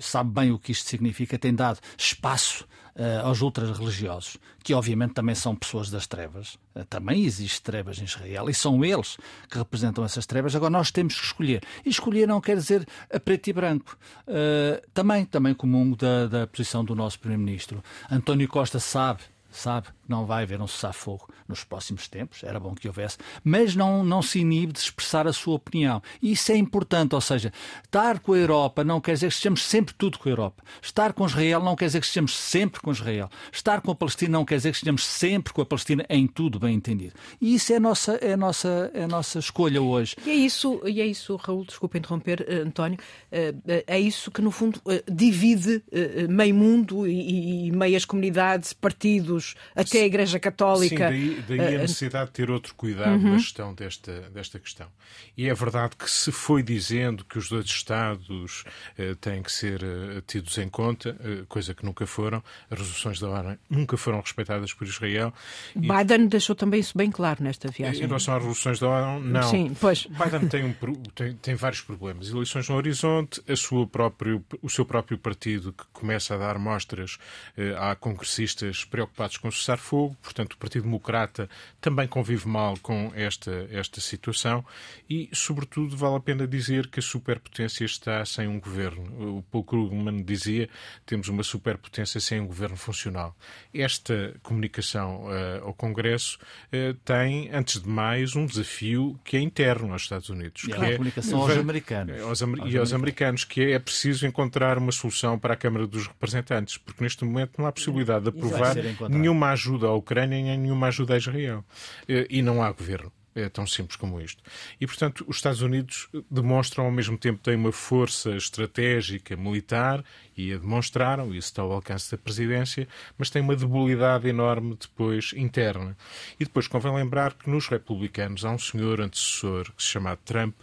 sabe 0.00 0.30
bem 0.30 0.50
o 0.50 0.58
que 0.58 0.72
isto 0.72 0.88
significa, 0.88 1.38
tem 1.38 1.54
dado 1.54 1.78
espaço 1.96 2.66
uh, 2.96 3.26
aos 3.26 3.40
ultra-religiosos, 3.40 4.36
que 4.62 4.74
obviamente 4.74 5.14
também 5.14 5.34
são 5.34 5.54
pessoas 5.54 5.90
das 5.90 6.06
trevas, 6.06 6.58
Também 6.88 7.24
existe 7.24 7.62
trevas 7.62 7.98
em 7.98 8.04
Israel 8.04 8.48
e 8.48 8.54
são 8.54 8.84
eles 8.84 9.16
que 9.48 9.58
representam 9.58 10.04
essas 10.04 10.26
trevas. 10.26 10.54
Agora 10.56 10.70
nós 10.70 10.90
temos 10.90 11.14
que 11.14 11.24
escolher. 11.24 11.62
E 11.84 11.88
escolher 11.88 12.26
não 12.26 12.40
quer 12.40 12.56
dizer 12.56 12.86
a 13.12 13.20
preto 13.20 13.48
e 13.48 13.52
branco. 13.52 13.96
Uh, 14.26 14.82
também, 14.92 15.24
também 15.24 15.54
comungo 15.54 15.96
da, 15.96 16.26
da 16.26 16.46
posição 16.46 16.84
do 16.84 16.94
nosso 16.94 17.18
Primeiro-Ministro. 17.20 17.82
António 18.10 18.48
Costa 18.48 18.80
sabe 18.80 19.22
sabe 19.54 19.86
não 20.08 20.26
vai 20.26 20.42
haver 20.42 20.60
um 20.60 20.66
cessar-fogo 20.66 21.28
nos 21.48 21.64
próximos 21.64 22.08
tempos, 22.08 22.42
era 22.42 22.58
bom 22.58 22.74
que 22.74 22.88
houvesse, 22.88 23.18
mas 23.42 23.74
não, 23.74 24.04
não 24.04 24.22
se 24.22 24.40
inibe 24.40 24.72
de 24.72 24.78
expressar 24.78 25.26
a 25.26 25.32
sua 25.32 25.54
opinião. 25.54 26.02
E 26.22 26.32
isso 26.32 26.52
é 26.52 26.56
importante, 26.56 27.14
ou 27.14 27.20
seja, 27.20 27.52
estar 27.84 28.20
com 28.20 28.32
a 28.32 28.38
Europa 28.38 28.84
não 28.84 29.00
quer 29.00 29.14
dizer 29.14 29.28
que 29.28 29.34
estejamos 29.34 29.62
sempre 29.62 29.94
tudo 29.94 30.18
com 30.18 30.28
a 30.28 30.32
Europa. 30.32 30.62
Estar 30.82 31.12
com 31.12 31.26
Israel 31.26 31.62
não 31.62 31.76
quer 31.76 31.86
dizer 31.86 32.00
que 32.00 32.06
estejamos 32.06 32.36
sempre 32.36 32.80
com 32.80 32.90
Israel. 32.90 33.28
Estar 33.52 33.80
com 33.80 33.90
a 33.90 33.94
Palestina 33.94 34.32
não 34.32 34.44
quer 34.44 34.56
dizer 34.56 34.70
que 34.70 34.76
estejamos 34.76 35.04
sempre 35.04 35.52
com 35.52 35.62
a 35.62 35.66
Palestina 35.66 36.04
em 36.08 36.26
tudo 36.26 36.58
bem 36.58 36.74
entendido. 36.74 37.14
E 37.40 37.54
isso 37.54 37.72
é 37.72 37.76
a 37.76 37.80
nossa, 37.80 38.14
é 38.16 38.32
a 38.32 38.36
nossa, 38.36 38.90
é 38.94 39.04
a 39.04 39.08
nossa 39.08 39.38
escolha 39.38 39.80
hoje. 39.80 40.16
E 40.24 40.30
é 40.30 40.34
isso, 40.34 40.80
e 40.84 41.00
é 41.00 41.06
isso 41.06 41.36
Raul, 41.36 41.64
desculpa 41.64 41.98
interromper, 41.98 42.40
uh, 42.48 42.66
António, 42.66 42.98
uh, 42.98 43.82
é 43.86 43.98
isso 43.98 44.30
que 44.30 44.40
no 44.40 44.50
fundo 44.50 44.80
divide 45.10 45.82
meio 46.28 46.54
mundo 46.54 47.06
e, 47.06 47.70
meias 47.72 48.04
comunidades, 48.04 48.72
partidos, 48.72 49.54
a 50.02 50.06
Igreja 50.06 50.38
Católica. 50.38 51.10
Sim, 51.10 51.42
daí, 51.46 51.58
daí 51.58 51.60
a 51.60 51.70
eh, 51.72 51.78
necessidade 51.78 52.26
de 52.26 52.32
ter 52.32 52.50
outro 52.50 52.74
cuidado 52.74 53.22
uhum. 53.22 53.32
na 53.32 53.38
gestão 53.38 53.74
desta, 53.74 54.20
desta 54.30 54.58
questão. 54.58 54.88
E 55.36 55.48
é 55.48 55.54
verdade 55.54 55.96
que 55.96 56.10
se 56.10 56.30
foi 56.30 56.62
dizendo 56.62 57.24
que 57.24 57.38
os 57.38 57.48
dois 57.48 57.66
Estados 57.66 58.64
eh, 58.96 59.14
têm 59.20 59.42
que 59.42 59.52
ser 59.52 59.82
eh, 59.82 60.22
tidos 60.26 60.56
em 60.58 60.68
conta, 60.68 61.16
eh, 61.20 61.44
coisa 61.48 61.74
que 61.74 61.84
nunca 61.84 62.06
foram, 62.06 62.42
as 62.70 62.78
resoluções 62.78 63.20
da 63.20 63.28
ONU 63.28 63.58
nunca 63.68 63.96
foram 63.96 64.20
respeitadas 64.20 64.72
por 64.72 64.86
Israel. 64.86 65.32
Biden 65.74 66.26
e... 66.26 66.28
deixou 66.28 66.54
também 66.54 66.80
isso 66.80 66.96
bem 66.96 67.10
claro 67.10 67.42
nesta 67.42 67.68
viagem. 67.68 68.04
Em 68.04 68.06
relação 68.06 68.34
às 68.34 68.38
resoluções 68.38 68.78
da 68.78 68.88
ONU, 68.88 69.20
não. 69.20 69.42
Sim, 69.42 69.76
pois. 69.80 70.06
Biden 70.06 70.48
tem, 70.48 70.64
um, 70.64 70.74
tem, 71.14 71.34
tem 71.34 71.54
vários 71.54 71.80
problemas. 71.80 72.30
Eleições 72.30 72.68
no 72.68 72.76
horizonte, 72.76 73.42
a 73.48 73.56
sua 73.56 73.86
próprio, 73.86 74.44
o 74.62 74.70
seu 74.70 74.84
próprio 74.84 75.18
partido 75.18 75.72
que 75.72 75.84
começa 75.92 76.34
a 76.34 76.38
dar 76.38 76.58
mostras 76.58 77.18
eh, 77.56 77.74
a 77.78 77.94
congressistas 77.94 78.84
preocupados 78.84 79.36
com 79.36 79.50
cessar-fogo, 79.84 80.16
portanto, 80.22 80.54
o 80.54 80.56
Partido 80.56 80.84
Democrata 80.84 81.48
também 81.80 82.08
convive 82.08 82.48
mal 82.48 82.76
com 82.80 83.12
esta, 83.14 83.68
esta 83.70 84.00
situação 84.00 84.64
e, 85.08 85.28
sobretudo, 85.32 85.96
vale 85.96 86.16
a 86.16 86.20
pena 86.20 86.46
dizer 86.46 86.88
que 86.88 86.98
a 86.98 87.02
superpotência 87.02 87.84
está 87.84 88.24
sem 88.24 88.48
um 88.48 88.58
governo. 88.58 89.38
O 89.38 89.42
Paul 89.42 89.64
Krugman 89.64 90.22
dizia 90.22 90.68
temos 91.04 91.28
uma 91.28 91.42
superpotência 91.42 92.18
sem 92.20 92.40
um 92.40 92.46
governo 92.46 92.76
funcional. 92.76 93.36
Esta 93.72 94.34
comunicação 94.42 95.26
uh, 95.26 95.66
ao 95.66 95.74
Congresso 95.74 96.38
uh, 96.72 96.94
tem, 97.04 97.50
antes 97.52 97.82
de 97.82 97.88
mais, 97.88 98.34
um 98.34 98.46
desafio 98.46 99.18
que 99.24 99.36
é 99.36 99.40
interno 99.40 99.92
aos 99.92 100.02
Estados 100.02 100.30
Unidos. 100.30 100.64
E 100.64 100.68
que 100.68 100.72
a 100.74 100.84
é, 100.84 100.92
comunicação 100.92 101.40
aos 101.40 101.56
americanos. 101.56 102.22
Aos, 102.22 102.42
aos 102.42 102.72
e 102.72 102.78
aos 102.78 102.92
americanos, 102.92 103.44
que 103.44 103.62
é, 103.62 103.72
é 103.72 103.78
preciso 103.78 104.26
encontrar 104.26 104.78
uma 104.78 104.92
solução 104.92 105.38
para 105.38 105.54
a 105.54 105.56
Câmara 105.56 105.86
dos 105.86 106.06
Representantes, 106.06 106.78
porque 106.78 107.02
neste 107.02 107.24
momento 107.24 107.52
não 107.58 107.66
há 107.66 107.72
possibilidade 107.72 108.24
de 108.24 108.28
aprovar 108.30 108.74
nenhuma 109.08 109.50
ajuda 109.50 109.73
à 109.82 109.92
Ucrânia 109.94 110.40
nem 110.42 110.58
nenhuma 110.58 110.88
ajuda 110.88 111.14
a 111.14 111.18
Israel. 111.18 111.64
Eh, 112.08 112.26
e 112.30 112.42
não 112.42 112.62
há 112.62 112.70
governo. 112.72 113.12
É 113.34 113.48
tão 113.48 113.66
simples 113.66 113.96
como 113.96 114.20
isto. 114.20 114.42
E, 114.80 114.86
portanto, 114.86 115.24
os 115.26 115.36
Estados 115.36 115.60
Unidos 115.60 116.08
demonstram 116.30 116.84
ao 116.84 116.90
mesmo 116.90 117.18
tempo 117.18 117.42
têm 117.42 117.56
uma 117.56 117.72
força 117.72 118.30
estratégica 118.36 119.36
militar 119.36 120.04
e 120.36 120.52
a 120.52 120.58
demonstraram, 120.58 121.28
isso 121.34 121.48
está 121.48 121.62
ao 121.62 121.72
alcance 121.72 122.10
da 122.10 122.18
presidência, 122.18 122.88
mas 123.16 123.30
tem 123.30 123.40
uma 123.40 123.54
debilidade 123.54 124.28
enorme 124.28 124.76
depois 124.80 125.32
interna. 125.36 125.96
E 126.38 126.44
depois 126.44 126.66
convém 126.66 126.94
lembrar 126.94 127.34
que 127.34 127.48
nos 127.48 127.68
republicanos 127.68 128.44
há 128.44 128.50
um 128.50 128.58
senhor 128.58 129.00
antecessor, 129.00 129.72
que 129.72 129.82
se 129.82 129.90
chama 129.90 130.16
Trump, 130.16 130.54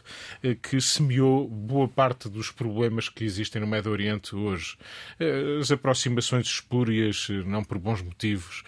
eh, 0.43 0.55
que 0.55 0.79
semeou 0.81 1.47
boa 1.47 1.87
parte 1.87 2.29
dos 2.29 2.51
problemas 2.51 3.07
que 3.07 3.23
existem 3.23 3.61
no 3.61 3.67
Médio 3.67 3.91
Oriente 3.91 4.35
hoje. 4.35 4.77
Eh, 5.19 5.59
as 5.59 5.71
aproximações 5.71 6.47
espúrias, 6.47 7.27
eh, 7.29 7.43
não 7.45 7.63
por 7.63 7.77
bons 7.77 8.01
motivos, 8.01 8.63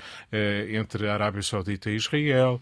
entre 0.69 1.07
a 1.07 1.13
Arábia 1.13 1.41
Saudita 1.41 1.89
e 1.89 1.95
Israel, 1.95 2.60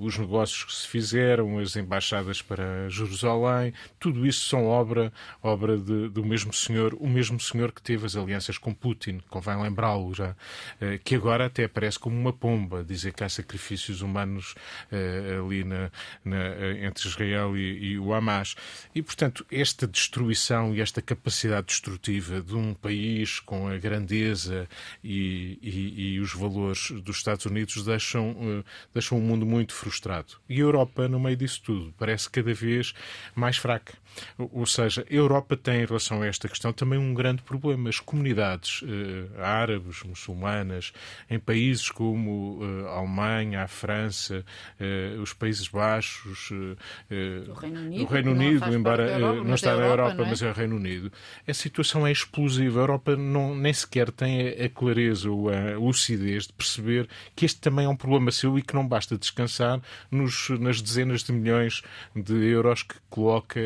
os 0.00 0.18
negócios 0.18 0.64
que 0.66 0.74
se 0.74 0.88
fizeram, 0.88 1.58
as 1.58 1.76
embaixadas 1.76 2.42
para 2.42 2.88
Jerusalém, 2.88 3.72
tudo 3.98 4.26
isso 4.26 4.48
são 4.48 4.66
obra, 4.66 5.12
obra 5.42 5.78
de, 5.78 6.08
do 6.08 6.24
mesmo 6.24 6.52
senhor, 6.52 6.94
o 6.98 7.08
mesmo 7.08 7.38
senhor 7.38 7.72
que 7.72 7.80
teve 7.80 8.04
as 8.04 8.16
alianças 8.16 8.58
com 8.58 8.74
Putin, 8.74 9.20
convém 9.28 9.60
lembrá-lo 9.60 10.12
já, 10.12 10.34
eh, 10.80 10.98
que 11.02 11.14
agora 11.14 11.46
até 11.46 11.64
aparece 11.64 11.98
como 11.98 12.18
uma 12.18 12.32
pomba, 12.32 12.84
dizer 12.84 13.12
que 13.12 13.22
há 13.22 13.28
sacrifícios 13.28 14.02
humanos 14.02 14.54
eh, 14.90 15.38
ali 15.38 15.64
na, 15.64 15.90
na, 16.24 16.36
eh, 16.36 16.86
entre 16.86 17.08
Israel 17.08 17.56
e, 17.56 17.92
e, 17.92 17.98
o 17.98 18.12
Hamas. 18.12 18.54
E, 18.94 19.02
portanto, 19.02 19.46
esta 19.50 19.86
destruição 19.86 20.74
e 20.74 20.80
esta 20.80 21.00
capacidade 21.00 21.68
destrutiva 21.68 22.40
de 22.40 22.54
um 22.54 22.74
país 22.74 23.40
com 23.40 23.68
a 23.68 23.76
grandeza 23.76 24.68
e, 25.02 25.58
e, 25.62 26.14
e 26.14 26.20
os 26.20 26.34
valores 26.34 26.90
dos 26.90 27.16
Estados 27.16 27.46
Unidos 27.46 27.84
deixam, 27.84 28.64
deixam 28.92 29.18
o 29.18 29.20
mundo 29.20 29.46
muito 29.46 29.72
frustrado. 29.72 30.34
E 30.48 30.55
a 30.60 30.64
Europa, 30.64 31.08
no 31.08 31.18
meio 31.20 31.36
disso 31.36 31.62
tudo, 31.62 31.94
parece 31.98 32.30
cada 32.30 32.52
vez 32.52 32.94
mais 33.34 33.56
fraca. 33.56 33.94
Ou 34.38 34.66
seja, 34.66 35.06
a 35.08 35.14
Europa 35.14 35.56
tem, 35.56 35.82
em 35.82 35.86
relação 35.86 36.22
a 36.22 36.26
esta 36.26 36.48
questão, 36.48 36.72
também 36.72 36.98
um 36.98 37.14
grande 37.14 37.42
problema. 37.42 37.88
As 37.88 38.00
comunidades 38.00 38.82
eh, 38.84 39.42
árabes, 39.42 40.02
muçulmanas, 40.02 40.92
em 41.28 41.38
países 41.38 41.90
como 41.90 42.60
eh, 42.62 42.88
a 42.88 42.98
Alemanha, 42.98 43.62
a 43.62 43.68
França, 43.68 44.44
eh, 44.80 45.16
os 45.20 45.32
Países 45.32 45.68
Baixos, 45.68 46.50
o 46.50 47.52
Reino 47.54 47.80
Unido, 47.80 48.02
o 48.02 48.06
Reino 48.06 48.30
Unido 48.32 48.74
embora 48.74 49.10
Europa, 49.10 49.44
não 49.44 49.54
está 49.54 49.76
na 49.76 49.82
Europa, 49.82 50.10
Europa 50.12 50.22
é? 50.22 50.30
mas 50.30 50.42
é 50.42 50.50
o 50.50 50.52
Reino 50.52 50.76
Unido, 50.76 51.12
a 51.46 51.54
situação 51.54 52.06
é 52.06 52.12
explosiva. 52.12 52.80
A 52.80 52.82
Europa 52.82 53.16
não, 53.16 53.54
nem 53.54 53.72
sequer 53.72 54.10
tem 54.10 54.48
a 54.48 54.68
clareza 54.68 55.30
ou 55.30 55.48
a 55.50 55.76
lucidez 55.76 56.46
de 56.46 56.52
perceber 56.52 57.08
que 57.34 57.44
este 57.44 57.60
também 57.60 57.86
é 57.86 57.88
um 57.88 57.96
problema 57.96 58.30
seu 58.30 58.58
e 58.58 58.62
que 58.62 58.74
não 58.74 58.86
basta 58.86 59.16
descansar 59.18 59.80
nos, 60.10 60.45
nas 60.48 60.80
dezenas 60.80 61.22
de 61.22 61.32
milhões 61.32 61.82
de 62.14 62.34
euros 62.34 62.82
que 62.82 62.96
coloca 63.08 63.60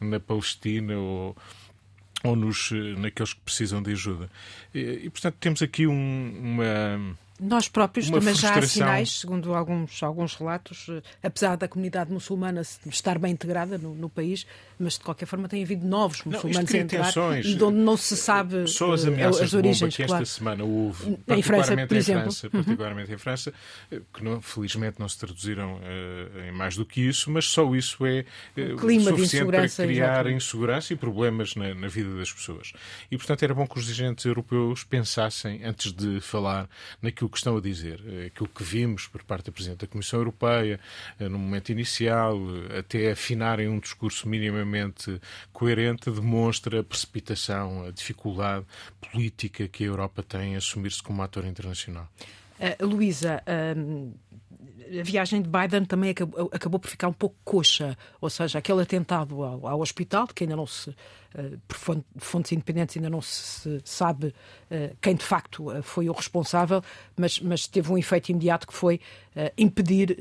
na 0.00 0.20
Palestina 0.20 0.96
ou 0.96 1.36
ou 2.24 2.34
nos, 2.34 2.70
naqueles 2.96 3.34
que 3.34 3.40
precisam 3.40 3.82
de 3.82 3.92
ajuda. 3.92 4.30
E, 4.74 5.02
e 5.04 5.10
portanto, 5.10 5.36
temos 5.38 5.60
aqui 5.60 5.86
um, 5.86 6.40
uma 6.42 7.14
nós 7.40 7.68
próprios 7.68 8.08
também 8.08 8.34
já 8.34 8.54
há 8.54 8.62
sinais, 8.62 9.20
segundo 9.20 9.54
alguns, 9.54 10.02
alguns 10.02 10.36
relatos, 10.36 10.86
eh, 10.88 11.02
apesar 11.22 11.56
da 11.56 11.66
comunidade 11.66 12.12
muçulmana 12.12 12.62
estar 12.86 13.18
bem 13.18 13.32
integrada 13.32 13.76
no, 13.76 13.92
no 13.92 14.08
país, 14.08 14.46
mas 14.78 14.94
de 14.94 15.00
qualquer 15.00 15.26
forma 15.26 15.48
tem 15.48 15.62
havido 15.62 15.84
novos 15.86 16.22
muçulmanos 16.22 16.70
não, 16.70 16.78
a 16.78 16.82
entrar 16.82 17.06
tensões, 17.06 17.46
de 17.46 17.64
onde 17.64 17.78
não 17.78 17.96
se 17.96 18.16
sabe 18.16 18.68
só 18.68 18.92
as, 18.92 19.04
eh, 19.04 19.08
ameaças 19.08 19.42
as 19.42 19.54
origens. 19.54 19.96
que 19.96 20.04
claro. 20.04 20.22
esta 20.22 20.34
semana 20.36 20.64
houve, 20.64 21.18
em 21.26 21.42
França, 21.42 21.86
por 21.86 21.96
exemplo. 21.96 22.20
Em 22.20 22.24
França, 22.24 22.50
particularmente 22.50 23.08
uhum. 23.08 23.14
em 23.14 23.18
França, 23.18 23.54
eh, 23.90 24.00
que 24.12 24.24
não, 24.24 24.40
felizmente 24.40 25.00
não 25.00 25.08
se 25.08 25.18
traduziram 25.18 25.74
uh, 25.74 26.48
em 26.48 26.52
mais 26.52 26.76
do 26.76 26.86
que 26.86 27.00
isso, 27.00 27.30
mas 27.32 27.46
só 27.46 27.74
isso 27.74 28.06
é 28.06 28.24
uh, 28.56 28.76
clima 28.76 29.10
suficiente 29.10 29.46
para 29.46 29.68
criar 29.68 30.26
insegurança 30.28 30.92
e 30.92 30.96
problemas 30.96 31.56
na, 31.56 31.74
na 31.74 31.88
vida 31.88 32.16
das 32.16 32.32
pessoas. 32.32 32.72
E, 33.10 33.16
portanto, 33.16 33.42
era 33.42 33.54
bom 33.54 33.66
que 33.66 33.76
os 33.76 33.86
dirigentes 33.86 34.24
europeus 34.24 34.84
pensassem, 34.84 35.64
antes 35.64 35.92
de 35.92 36.20
falar 36.20 36.68
naquilo 37.02 37.23
aquilo 37.24 37.28
que 37.30 37.38
estão 37.38 37.56
a 37.56 37.60
dizer, 37.60 38.02
eh, 38.06 38.26
aquilo 38.26 38.48
que 38.48 38.62
vimos 38.62 39.06
por 39.06 39.22
parte 39.22 39.46
da 39.46 39.52
Presidente 39.52 39.80
da 39.80 39.86
Comissão 39.86 40.20
Europeia 40.20 40.78
eh, 41.18 41.28
no 41.28 41.38
momento 41.38 41.70
inicial, 41.70 42.38
até 42.78 43.10
afinarem 43.10 43.68
um 43.68 43.78
discurso 43.78 44.28
minimamente 44.28 45.20
coerente, 45.52 46.10
demonstra 46.10 46.80
a 46.80 46.84
precipitação, 46.84 47.86
a 47.86 47.90
dificuldade 47.90 48.66
política 49.00 49.66
que 49.68 49.84
a 49.84 49.86
Europa 49.86 50.22
tem 50.22 50.52
em 50.52 50.56
assumir-se 50.56 51.02
como 51.02 51.22
ator 51.22 51.44
internacional. 51.46 52.08
Uh, 52.58 52.86
Luísa, 52.86 53.42
uh, 53.42 54.14
a 55.00 55.02
viagem 55.02 55.42
de 55.42 55.48
Biden 55.48 55.84
também 55.84 56.10
acabou, 56.10 56.50
acabou, 56.52 56.80
por 56.80 56.88
ficar 56.88 57.08
um 57.08 57.12
pouco 57.12 57.36
coxa, 57.44 57.96
ou 58.20 58.28
seja, 58.28 58.58
aquele 58.58 58.82
atentado 58.82 59.42
ao, 59.42 59.66
ao 59.66 59.80
hospital, 59.80 60.26
que 60.26 60.44
ainda 60.44 60.56
não 60.56 60.66
se, 60.66 60.90
uh, 60.90 61.58
por 61.66 62.02
fontes 62.18 62.52
independentes, 62.52 62.96
ainda 62.96 63.10
não 63.10 63.20
se 63.20 63.80
sabe 63.84 64.28
uh, 64.28 64.96
quem 65.00 65.14
de 65.14 65.24
facto 65.24 65.70
uh, 65.70 65.82
foi 65.82 66.08
o 66.08 66.12
responsável, 66.12 66.82
mas, 67.16 67.40
mas, 67.40 67.66
teve 67.66 67.90
um 67.90 67.98
efeito 67.98 68.30
imediato 68.30 68.66
que 68.66 68.74
foi 68.74 69.00
impedir 69.58 70.16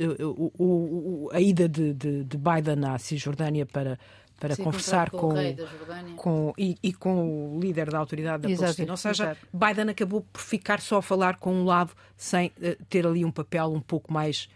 a 1.31 1.39
ida 1.39 1.69
de, 1.69 1.93
de, 1.93 2.23
de 2.23 2.37
Biden 2.37 2.83
à 2.87 2.97
Cisjordânia 2.97 3.63
para 3.63 3.99
para 4.43 4.57
conversar 4.57 5.09
com, 5.09 5.29
com, 5.29 6.15
com 6.17 6.53
e, 6.57 6.77
e, 6.83 6.91
com 6.91 7.55
o 7.55 7.59
líder 7.61 7.89
da 7.89 7.97
autoridade 7.97 8.43
da 8.43 8.49
exato, 8.49 8.61
Palestina. 8.63 8.91
Ou 8.91 8.97
seja, 8.97 9.23
exato. 9.23 9.47
Biden 9.53 9.89
acabou 9.89 10.21
por 10.33 10.41
ficar 10.41 10.81
só 10.81 10.97
a 10.97 11.01
falar 11.01 11.37
com 11.37 11.53
um 11.53 11.63
lado 11.63 11.93
sem 12.17 12.47
uh, 12.47 12.83
ter 12.89 13.07
ali 13.07 13.23
um 13.23 13.31
papel 13.31 13.71
um 13.71 13.79
pouco 13.79 14.11
mais 14.11 14.49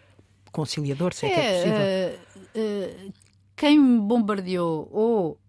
conciliador, 0.52 1.14
se 1.14 1.26
é, 1.26 1.30
é 1.30 1.34
que 1.34 1.40
é 1.40 1.54
possível. 1.54 3.06
Uh, 3.06 3.08
uh, 3.08 3.14
quem 3.58 4.00
bombardeou 4.00 4.88
ou 4.92 5.40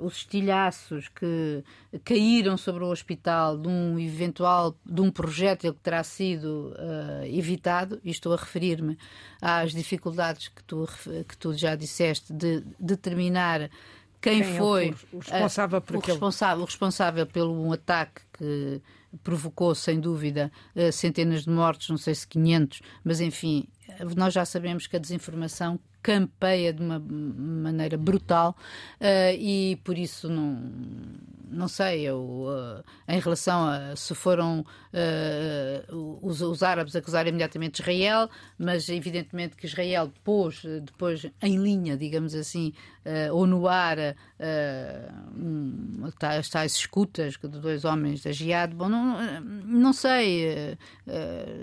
os 0.00 0.16
estilhaços 0.16 1.06
que 1.06 1.62
caíram 2.04 2.56
sobre 2.56 2.82
o 2.82 2.88
hospital 2.88 3.56
de 3.56 3.68
um 3.68 3.96
eventual 3.96 4.74
de 4.84 5.00
um 5.00 5.08
projétil 5.08 5.72
que 5.72 5.78
terá 5.78 6.02
sido 6.02 6.74
uh, 6.74 7.24
evitado, 7.24 8.00
e 8.02 8.10
estou 8.10 8.32
a 8.32 8.36
referir-me 8.36 8.98
às 9.40 9.72
dificuldades 9.72 10.48
que 10.48 10.64
tu, 10.64 10.88
que 11.28 11.36
tu 11.36 11.54
já 11.54 11.76
disseste 11.76 12.32
de 12.32 12.64
determinar 12.78 13.70
quem, 14.20 14.42
quem 14.42 14.56
foi 14.56 14.96
o 15.12 15.18
responsável, 15.18 15.80
por 15.80 15.96
o, 15.96 16.00
responsável, 16.00 16.62
o 16.62 16.66
responsável 16.66 17.26
pelo 17.26 17.54
um 17.54 17.72
ataque 17.72 18.20
que 18.32 18.82
provocou, 19.22 19.76
sem 19.76 20.00
dúvida, 20.00 20.50
centenas 20.92 21.44
de 21.44 21.50
mortos, 21.50 21.88
não 21.88 21.96
sei 21.96 22.16
se 22.16 22.26
500, 22.26 22.82
mas 23.04 23.20
enfim, 23.20 23.68
nós 24.16 24.34
já 24.34 24.44
sabemos 24.44 24.88
que 24.88 24.96
a 24.96 24.98
desinformação 24.98 25.78
campeia 26.02 26.72
de 26.72 26.82
uma 26.82 26.98
maneira 26.98 27.96
brutal 27.96 28.56
uh, 29.00 29.34
e 29.38 29.76
por 29.84 29.98
isso 29.98 30.28
não, 30.28 30.62
não 31.50 31.68
sei, 31.68 32.02
eu, 32.02 32.18
uh, 32.18 32.84
em 33.06 33.18
relação 33.18 33.66
a 33.66 33.96
se 33.96 34.14
foram 34.14 34.60
uh, 34.60 36.18
os, 36.22 36.40
os, 36.40 36.62
árabes 36.62 36.94
acusarem 36.94 37.30
imediatamente 37.30 37.80
Israel, 37.80 38.28
mas 38.58 38.88
evidentemente 38.88 39.56
que 39.56 39.66
Israel 39.66 40.12
pôs 40.22 40.62
depois 40.82 41.26
em 41.42 41.56
linha, 41.56 41.96
digamos 41.96 42.34
assim, 42.34 42.72
ou 43.32 43.46
no 43.46 43.66
ar 43.66 43.96
um, 45.34 46.04
as 46.20 46.48
tais 46.50 46.74
escutas 46.74 47.38
de 47.38 47.48
dois 47.48 47.86
homens 47.86 48.22
da 48.22 48.32
Jihad. 48.32 48.74
Bom, 48.74 48.88
não, 48.88 49.40
não 49.40 49.92
sei 49.94 50.76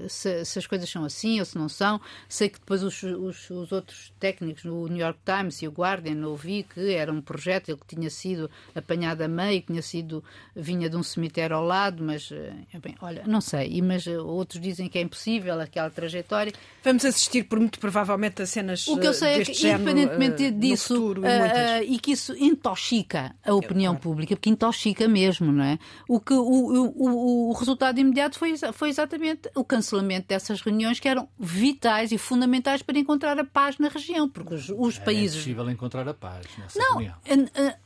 se, 0.09 0.43
se, 0.43 0.57
as 0.57 0.65
coisas 0.65 0.89
são 0.89 1.05
assim 1.05 1.39
ou 1.39 1.45
se 1.45 1.55
não 1.55 1.69
são. 1.69 2.01
Sei 2.27 2.49
que 2.49 2.59
depois 2.59 2.81
os, 2.81 3.03
os, 3.03 3.49
os 3.51 3.71
outros 3.71 4.11
técnicos 4.25 4.63
no 4.63 4.87
New 4.87 4.97
York 4.97 5.19
Times 5.23 5.61
e 5.61 5.67
o 5.67 5.71
Guardian 5.71 6.25
ouvi 6.25 6.63
que 6.63 6.93
era 6.95 7.11
um 7.13 7.21
projétil 7.21 7.77
que 7.77 7.95
tinha 7.95 8.09
sido 8.09 8.49
apanhado 8.73 9.21
a 9.21 9.27
meio, 9.27 9.61
que 9.61 9.67
tinha 9.67 9.83
sido, 9.83 10.23
vinha 10.55 10.89
de 10.89 10.97
um 10.97 11.03
cemitério 11.03 11.55
ao 11.55 11.63
lado, 11.63 12.03
mas, 12.03 12.31
eh, 12.31 12.79
bem, 12.79 12.95
olha, 13.01 13.21
não 13.27 13.39
sei, 13.39 13.79
mas 13.83 14.07
eh, 14.07 14.17
outros 14.17 14.59
dizem 14.59 14.89
que 14.89 14.97
é 14.97 15.01
impossível 15.01 15.61
aquela 15.61 15.91
trajetória. 15.91 16.51
Vamos 16.83 17.05
assistir 17.05 17.43
por 17.43 17.59
muito 17.59 17.79
provavelmente 17.79 18.41
a 18.41 18.47
cenas 18.47 18.87
O 18.87 18.97
que 18.97 19.05
eu 19.05 19.13
sei 19.13 19.41
é 19.41 19.45
que, 19.45 19.67
independentemente 19.67 20.49
disso, 20.49 20.95
futuro, 20.95 21.21
uh, 21.21 21.83
e, 21.83 21.99
que 21.99 22.13
isso 22.13 22.35
intoxica 22.35 23.35
a 23.45 23.53
opinião 23.53 23.93
claro. 23.93 24.09
pública, 24.09 24.35
porque 24.35 24.49
intoxica 24.49 25.07
mesmo, 25.07 25.51
não 25.51 25.63
é? 25.63 25.77
O, 26.09 26.19
que, 26.19 26.33
o, 26.33 26.41
o, 26.41 27.49
o 27.49 27.53
resultado 27.53 27.99
imediato 27.99 28.39
foi, 28.39 28.55
foi 28.73 28.89
exatamente 28.89 29.51
o 29.53 29.63
cancelamento 29.63 30.27
dessas 30.29 30.61
reuniões 30.61 30.99
que 30.99 31.07
eram 31.07 31.29
vitais 31.39 32.11
e 32.11 32.17
fundamentais 32.17 32.81
para 32.81 32.97
encontrar 32.97 33.37
a 33.39 33.43
paz 33.43 33.77
na 33.77 33.87
região, 33.87 34.14
porque 34.29 34.53
os, 34.53 34.69
os 34.69 34.97
é 34.97 35.01
países. 35.01 35.35
É 35.35 35.39
possível 35.39 35.69
encontrar 35.69 36.07
a 36.07 36.13
paz 36.13 36.45
nessa 36.57 36.79
não, 36.79 36.97
reunião. 36.97 37.15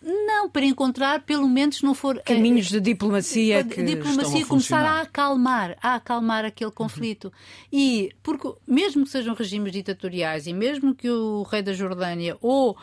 Não, 0.02 0.50
para 0.50 0.66
encontrar, 0.66 1.22
pelo 1.22 1.48
menos, 1.48 1.82
não 1.82 1.94
for. 1.94 2.22
Caminhos 2.24 2.68
de 2.68 2.80
diplomacia. 2.80 3.64
Que 3.64 3.84
diplomacia 3.84 4.44
a 4.44 4.48
começar 4.48 4.86
a 4.86 5.02
acalmar, 5.02 5.78
a 5.82 5.96
acalmar 5.96 6.46
aquele 6.46 6.72
conflito. 6.72 7.26
Uhum. 7.26 7.32
E, 7.72 8.12
porque, 8.22 8.52
mesmo 8.68 9.04
que 9.04 9.10
sejam 9.10 9.34
regimes 9.34 9.72
ditatoriais 9.72 10.48
e 10.48 10.54
mesmo 10.54 10.94
que 10.94 11.10
o 11.10 11.44
rei 11.44 11.62
da 11.62 11.74
Jordânia 11.74 12.38
ou 12.42 12.72
uh, 12.72 12.78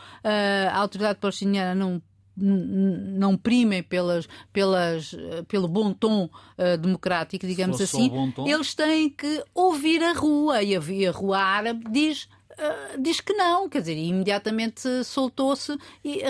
a 0.70 0.78
autoridade 0.78 1.18
palestiniana 1.18 1.74
não 1.74 2.02
não 2.38 3.36
primem 3.36 3.82
pelas, 3.82 4.28
pelas, 4.52 5.14
pelo 5.48 5.66
bom 5.66 5.92
tom 5.92 6.24
uh, 6.24 6.76
democrático, 6.78 7.46
digamos 7.46 7.80
assim, 7.80 8.10
eles 8.46 8.74
têm 8.74 9.08
que 9.08 9.42
ouvir 9.54 10.02
a 10.02 10.12
rua. 10.12 10.62
E 10.62 10.76
a, 10.76 10.78
a 10.78 11.12
rua 11.12 11.38
árabe 11.38 11.84
diz 11.90 12.28
Uh, 12.58 13.00
diz 13.02 13.20
que 13.20 13.34
não, 13.34 13.68
quer 13.68 13.80
dizer, 13.80 13.96
imediatamente 13.96 15.04
soltou-se 15.04 15.76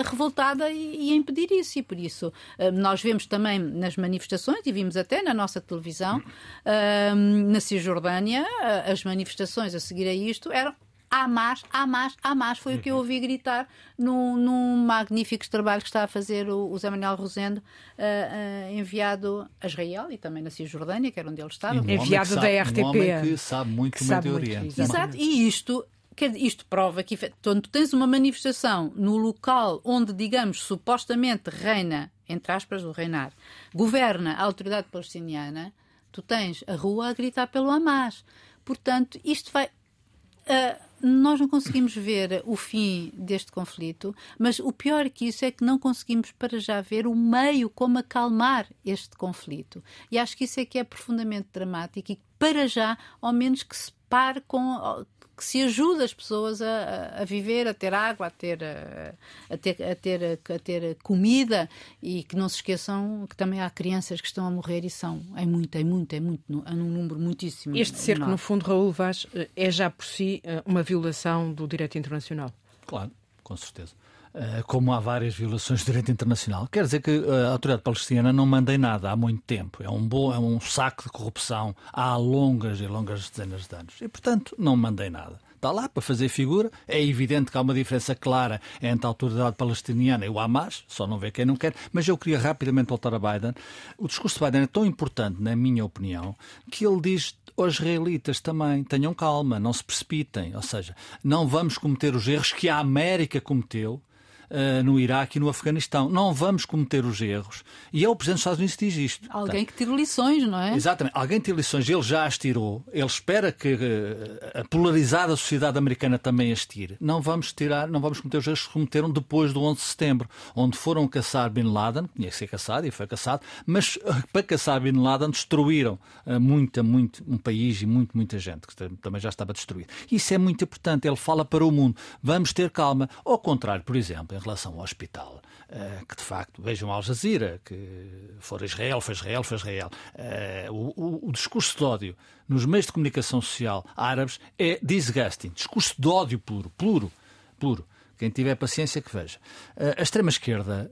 revoltada 0.05 0.69
e, 0.69 1.11
a 1.11 1.15
impedir 1.15 1.51
isso. 1.51 1.79
E 1.79 1.83
por 1.83 1.97
isso 1.97 2.27
uh, 2.59 2.71
nós 2.71 3.01
vemos 3.01 3.25
também 3.25 3.57
nas 3.59 3.95
manifestações, 3.95 4.59
e 4.65 4.71
vimos 4.71 4.97
até 4.97 5.21
na 5.21 5.33
nossa 5.33 5.61
televisão, 5.61 6.17
uh, 6.19 7.15
na 7.15 7.59
Cisjordânia, 7.59 8.45
as 8.85 9.03
manifestações 9.03 9.73
a 9.73 9.79
seguir 9.79 10.07
a 10.07 10.13
isto 10.13 10.51
eram 10.51 10.75
Hamas, 11.09 11.63
Hamas, 11.71 12.15
Hamas, 12.21 12.59
foi 12.59 12.75
o 12.75 12.81
que 12.81 12.91
eu 12.91 12.97
ouvi 12.97 13.19
gritar 13.19 13.67
num, 13.97 14.35
num 14.35 14.75
magnífico 14.85 15.49
trabalho 15.49 15.81
que 15.81 15.87
está 15.87 16.03
a 16.03 16.07
fazer 16.07 16.49
o, 16.49 16.69
o 16.69 16.77
Zé 16.77 16.89
Manuel 16.89 17.15
Rosendo, 17.15 17.59
uh, 17.59 18.71
uh, 18.71 18.77
enviado 18.77 19.49
a 19.61 19.67
Israel 19.67 20.11
e 20.11 20.17
também 20.17 20.43
na 20.43 20.49
Cisjordânia, 20.49 21.09
que 21.09 21.19
era 21.19 21.29
onde 21.29 21.41
ele 21.41 21.49
estava. 21.49 21.79
Um 21.79 21.89
enviado 21.89 22.35
da 22.35 22.41
sabe, 22.41 22.59
RTP. 22.59 22.79
Um 22.79 22.85
homem 22.87 23.21
que 23.21 23.37
sabe 23.37 23.71
muito 23.71 23.97
que 23.97 24.03
sabe 24.03 24.29
muito, 24.29 24.43
Oriente. 24.43 24.81
Exato, 24.81 25.15
e 25.15 25.47
isto 25.47 25.85
isto 26.25 26.65
prova 26.65 27.03
que 27.03 27.17
quando 27.43 27.69
tens 27.69 27.93
uma 27.93 28.07
manifestação 28.07 28.91
no 28.95 29.17
local 29.17 29.81
onde, 29.83 30.13
digamos, 30.13 30.63
supostamente 30.63 31.49
reina, 31.49 32.11
entre 32.27 32.51
aspas, 32.51 32.83
o 32.83 32.91
reinar, 32.91 33.33
governa 33.73 34.33
a 34.33 34.43
autoridade 34.43 34.87
palestiniana, 34.91 35.73
tu 36.11 36.21
tens 36.21 36.63
a 36.67 36.75
rua 36.75 37.09
a 37.09 37.13
gritar 37.13 37.47
pelo 37.47 37.69
Hamas. 37.69 38.25
Portanto, 38.65 39.19
isto 39.23 39.51
vai. 39.51 39.65
Uh, 39.65 40.87
nós 41.01 41.39
não 41.39 41.47
conseguimos 41.47 41.93
ver 41.93 42.41
o 42.45 42.55
fim 42.55 43.11
deste 43.13 43.51
conflito, 43.51 44.15
mas 44.39 44.59
o 44.59 44.71
pior 44.71 45.09
que 45.09 45.27
isso 45.27 45.45
é 45.45 45.51
que 45.51 45.63
não 45.63 45.77
conseguimos 45.77 46.31
para 46.31 46.59
já 46.59 46.81
ver 46.81 47.05
o 47.05 47.15
meio 47.15 47.69
como 47.69 47.99
acalmar 47.99 48.67
este 48.83 49.15
conflito. 49.15 49.83
E 50.11 50.17
acho 50.17 50.35
que 50.35 50.45
isso 50.45 50.59
é 50.59 50.65
que 50.65 50.79
é 50.79 50.83
profundamente 50.83 51.49
dramático 51.53 52.11
e 52.11 52.19
para 52.39 52.67
já, 52.67 52.97
ao 53.21 53.31
menos 53.31 53.61
que 53.61 53.77
se 53.77 53.91
pare 54.09 54.41
com 54.47 55.05
que 55.37 55.45
se 55.45 55.61
ajude 55.61 56.03
as 56.03 56.13
pessoas 56.13 56.61
a, 56.63 57.21
a 57.21 57.23
viver, 57.23 57.67
a 57.67 57.73
ter 57.73 57.93
água, 57.93 58.25
a 58.25 58.31
ter, 58.31 58.59
a, 58.63 59.57
ter, 59.57 59.83
a, 59.83 59.95
ter, 59.95 60.41
a 60.49 60.59
ter 60.59 60.95
comida 61.03 61.69
e 62.01 62.23
que 62.23 62.35
não 62.35 62.49
se 62.49 62.55
esqueçam 62.55 63.27
que 63.29 63.35
também 63.37 63.61
há 63.61 63.69
crianças 63.69 64.19
que 64.19 64.25
estão 64.27 64.47
a 64.47 64.49
morrer 64.49 64.83
e 64.83 64.89
são 64.89 65.21
é 65.35 65.45
muito, 65.45 65.75
é 65.77 65.83
muito, 65.83 66.13
é 66.13 66.19
muito, 66.19 66.63
é 66.65 66.71
num 66.71 66.89
número 66.89 67.19
muitíssimo. 67.19 67.77
Este 67.77 67.99
cerco, 67.99 68.25
no 68.25 68.37
fundo, 68.37 68.65
Raul 68.65 68.91
Vaz, 68.91 69.27
é 69.55 69.69
já 69.69 69.91
por 69.91 70.05
si 70.05 70.41
eh, 70.43 70.63
uma 70.65 70.81
violação 70.81 71.53
do 71.53 71.67
direito 71.67 71.97
internacional. 71.99 72.51
Claro, 72.87 73.11
com 73.43 73.55
certeza. 73.55 73.93
Eh, 74.39 74.61
como 74.67 74.93
há 74.93 74.99
várias 74.99 75.33
violações 75.33 75.79
de 75.79 75.87
direito 75.87 76.11
internacional. 76.11 76.67
Quer 76.71 76.83
dizer 76.83 77.01
que 77.01 77.09
eh, 77.09 77.45
a 77.47 77.53
autoridade 77.53 77.81
palestina 77.81 78.31
não 78.31 78.45
manda 78.45 78.71
em 78.71 78.77
nada 78.77 79.09
há 79.09 79.15
muito 79.15 79.41
tempo. 79.41 79.81
É 79.81 79.89
um, 79.89 80.07
bom, 80.07 80.31
é 80.31 80.37
um 80.37 80.59
saco 80.59 81.05
de 81.05 81.09
corrupção 81.09 81.75
há 81.91 82.15
longas 82.15 82.79
e 82.79 82.85
longas 82.85 83.31
dezenas 83.31 83.65
de 83.65 83.75
anos. 83.75 83.95
E, 83.99 84.07
portanto, 84.07 84.55
não 84.59 84.77
manda 84.77 85.07
em 85.07 85.09
nada 85.09 85.39
está 85.55 85.71
lá 85.71 85.89
para 85.89 86.03
fazer 86.03 86.29
figura. 86.29 86.71
É 86.87 87.03
evidente 87.03 87.49
que 87.49 87.57
há 87.57 87.61
uma 87.61 87.73
diferença 87.73 88.13
clara 88.13 88.61
entre 88.79 89.07
a 89.07 89.09
autoridade 89.09 89.55
palestiniana 89.55 90.23
e 90.23 90.29
o 90.29 90.39
Hamas, 90.39 90.83
só 90.87 91.07
não 91.07 91.17
vê 91.17 91.31
quem 91.31 91.45
não 91.45 91.55
quer. 91.55 91.73
Mas 91.91 92.07
eu 92.07 92.15
queria 92.15 92.37
rapidamente 92.37 92.89
voltar 92.89 93.11
a 93.15 93.17
Biden. 93.17 93.55
O 93.97 94.07
discurso 94.07 94.37
de 94.37 94.45
Biden 94.45 94.61
é 94.61 94.67
tão 94.67 94.85
importante, 94.85 95.41
na 95.41 95.55
minha 95.55 95.83
opinião, 95.83 96.35
que 96.71 96.85
ele 96.85 97.01
diz 97.01 97.35
aos 97.57 97.73
israelitas 97.73 98.39
também, 98.39 98.83
tenham 98.83 99.15
calma, 99.15 99.59
não 99.59 99.73
se 99.73 99.83
precipitem. 99.83 100.55
Ou 100.55 100.61
seja, 100.61 100.95
não 101.23 101.47
vamos 101.47 101.79
cometer 101.79 102.15
os 102.15 102.27
erros 102.27 102.53
que 102.53 102.69
a 102.69 102.77
América 102.77 103.41
cometeu 103.41 103.99
uh, 104.49 104.83
no 104.83 104.99
Iraque 104.99 105.37
e 105.37 105.41
no 105.41 105.49
Afeganistão. 105.49 106.09
Não 106.09 106.33
vamos 106.33 106.65
cometer 106.65 107.05
os 107.05 107.21
erros. 107.21 107.63
E 107.91 108.03
é 108.03 108.09
o 108.09 108.15
Presidente 108.15 108.35
dos 108.35 108.41
Estados 108.41 108.59
Unidos 108.59 108.75
que 108.75 108.85
diz 108.85 108.97
isto. 108.97 109.27
Alguém 109.29 109.65
que 109.65 109.73
tire 109.73 109.95
lições, 109.95 110.47
não 110.47 110.59
é? 110.59 110.75
Exatamente. 110.75 111.13
Alguém 111.15 111.39
tire 111.39 111.57
lições. 111.57 111.87
Ele 111.89 112.01
já 112.01 112.25
as 112.25 112.37
tirou. 112.37 112.83
Ele 112.91 113.05
espera 113.05 113.51
que 113.51 113.73
uh, 113.73 114.59
a 114.61 114.63
polarizada 114.65 115.35
sociedade 115.35 115.77
americana 115.77 116.17
também 116.17 116.51
as 116.51 116.65
tire. 116.65 116.97
Não 116.99 117.21
vamos 117.21 117.51
tirar, 117.53 117.87
não 117.87 117.99
vamos 117.99 118.19
cometer 118.19 118.37
os 118.37 118.47
erros 118.47 118.67
que 118.67 118.73
cometeram 118.73 119.09
depois 119.09 119.53
do 119.53 119.61
11 119.63 119.79
de 119.79 119.85
setembro, 119.85 120.29
onde 120.55 120.77
foram 120.77 121.07
caçar 121.07 121.49
Bin 121.49 121.63
Laden, 121.63 122.09
tinha 122.15 122.29
que 122.29 122.35
ser 122.35 122.47
caçado 122.47 122.87
e 122.87 122.91
foi 122.91 123.07
caçado, 123.07 123.41
mas 123.65 123.97
uh, 123.97 124.27
para 124.31 124.43
caçar 124.43 124.79
Bin 124.79 124.99
Laden 124.99 125.29
destruíram 125.29 125.99
uh, 126.25 126.39
muita, 126.39 126.83
muito, 126.83 127.23
um 127.27 127.37
país 127.37 127.81
e 127.81 127.85
muito, 127.85 128.15
muita 128.15 128.39
gente, 128.39 128.67
que 128.67 128.75
também 128.75 129.21
já 129.21 129.29
estava 129.29 129.53
destruído. 129.53 129.87
Isso 130.11 130.33
é 130.33 130.37
muito 130.37 130.63
importante. 130.63 131.07
Ele 131.07 131.15
fala 131.15 131.43
para 131.43 131.65
o 131.65 131.71
mundo. 131.71 131.95
Vamos 132.21 132.53
ter 132.53 132.69
calma. 132.69 133.09
Ao 133.25 133.37
contrário, 133.37 133.83
por 133.83 133.95
exemplo, 133.95 134.36
em 134.37 134.39
relação 134.39 134.73
ao 134.73 134.81
hospital, 134.81 135.41
eh, 135.69 136.01
que 136.07 136.15
de 136.15 136.23
facto, 136.23 136.61
vejam 136.61 136.91
Al 136.91 137.01
Jazeera, 137.01 137.59
que 137.65 138.37
for 138.39 138.61
Israel, 138.61 139.01
foi 139.01 139.13
Israel, 139.13 139.43
foi 139.43 139.57
Israel. 139.57 139.89
Eh, 140.15 140.67
o, 140.69 141.27
o, 141.27 141.31
discurso 141.31 141.77
de 141.77 141.83
ódio 141.83 142.15
nos 142.47 142.65
meios 142.65 142.85
de 142.85 142.91
comunicação 142.93 143.41
social 143.41 143.85
árabes 143.95 144.39
é 144.57 144.79
disgusting. 144.81 145.49
Discurso 145.49 145.95
de 145.99 146.07
ódio 146.07 146.39
puro, 146.39 146.69
puro, 146.77 147.11
puro. 147.59 147.85
Quem 148.17 148.29
tiver 148.29 148.55
paciência 148.55 149.01
que 149.01 149.13
veja. 149.13 149.39
Eh, 149.75 149.95
a 149.97 150.01
extrema-esquerda 150.01 150.89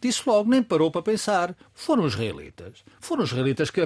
disse 0.00 0.22
logo, 0.26 0.48
nem 0.48 0.62
parou 0.62 0.90
para 0.90 1.02
pensar. 1.02 1.54
Foram 1.74 2.04
os 2.04 2.14
israelitas. 2.14 2.84
Foram 3.00 3.24
os 3.24 3.30
israelitas 3.30 3.70
que 3.70 3.82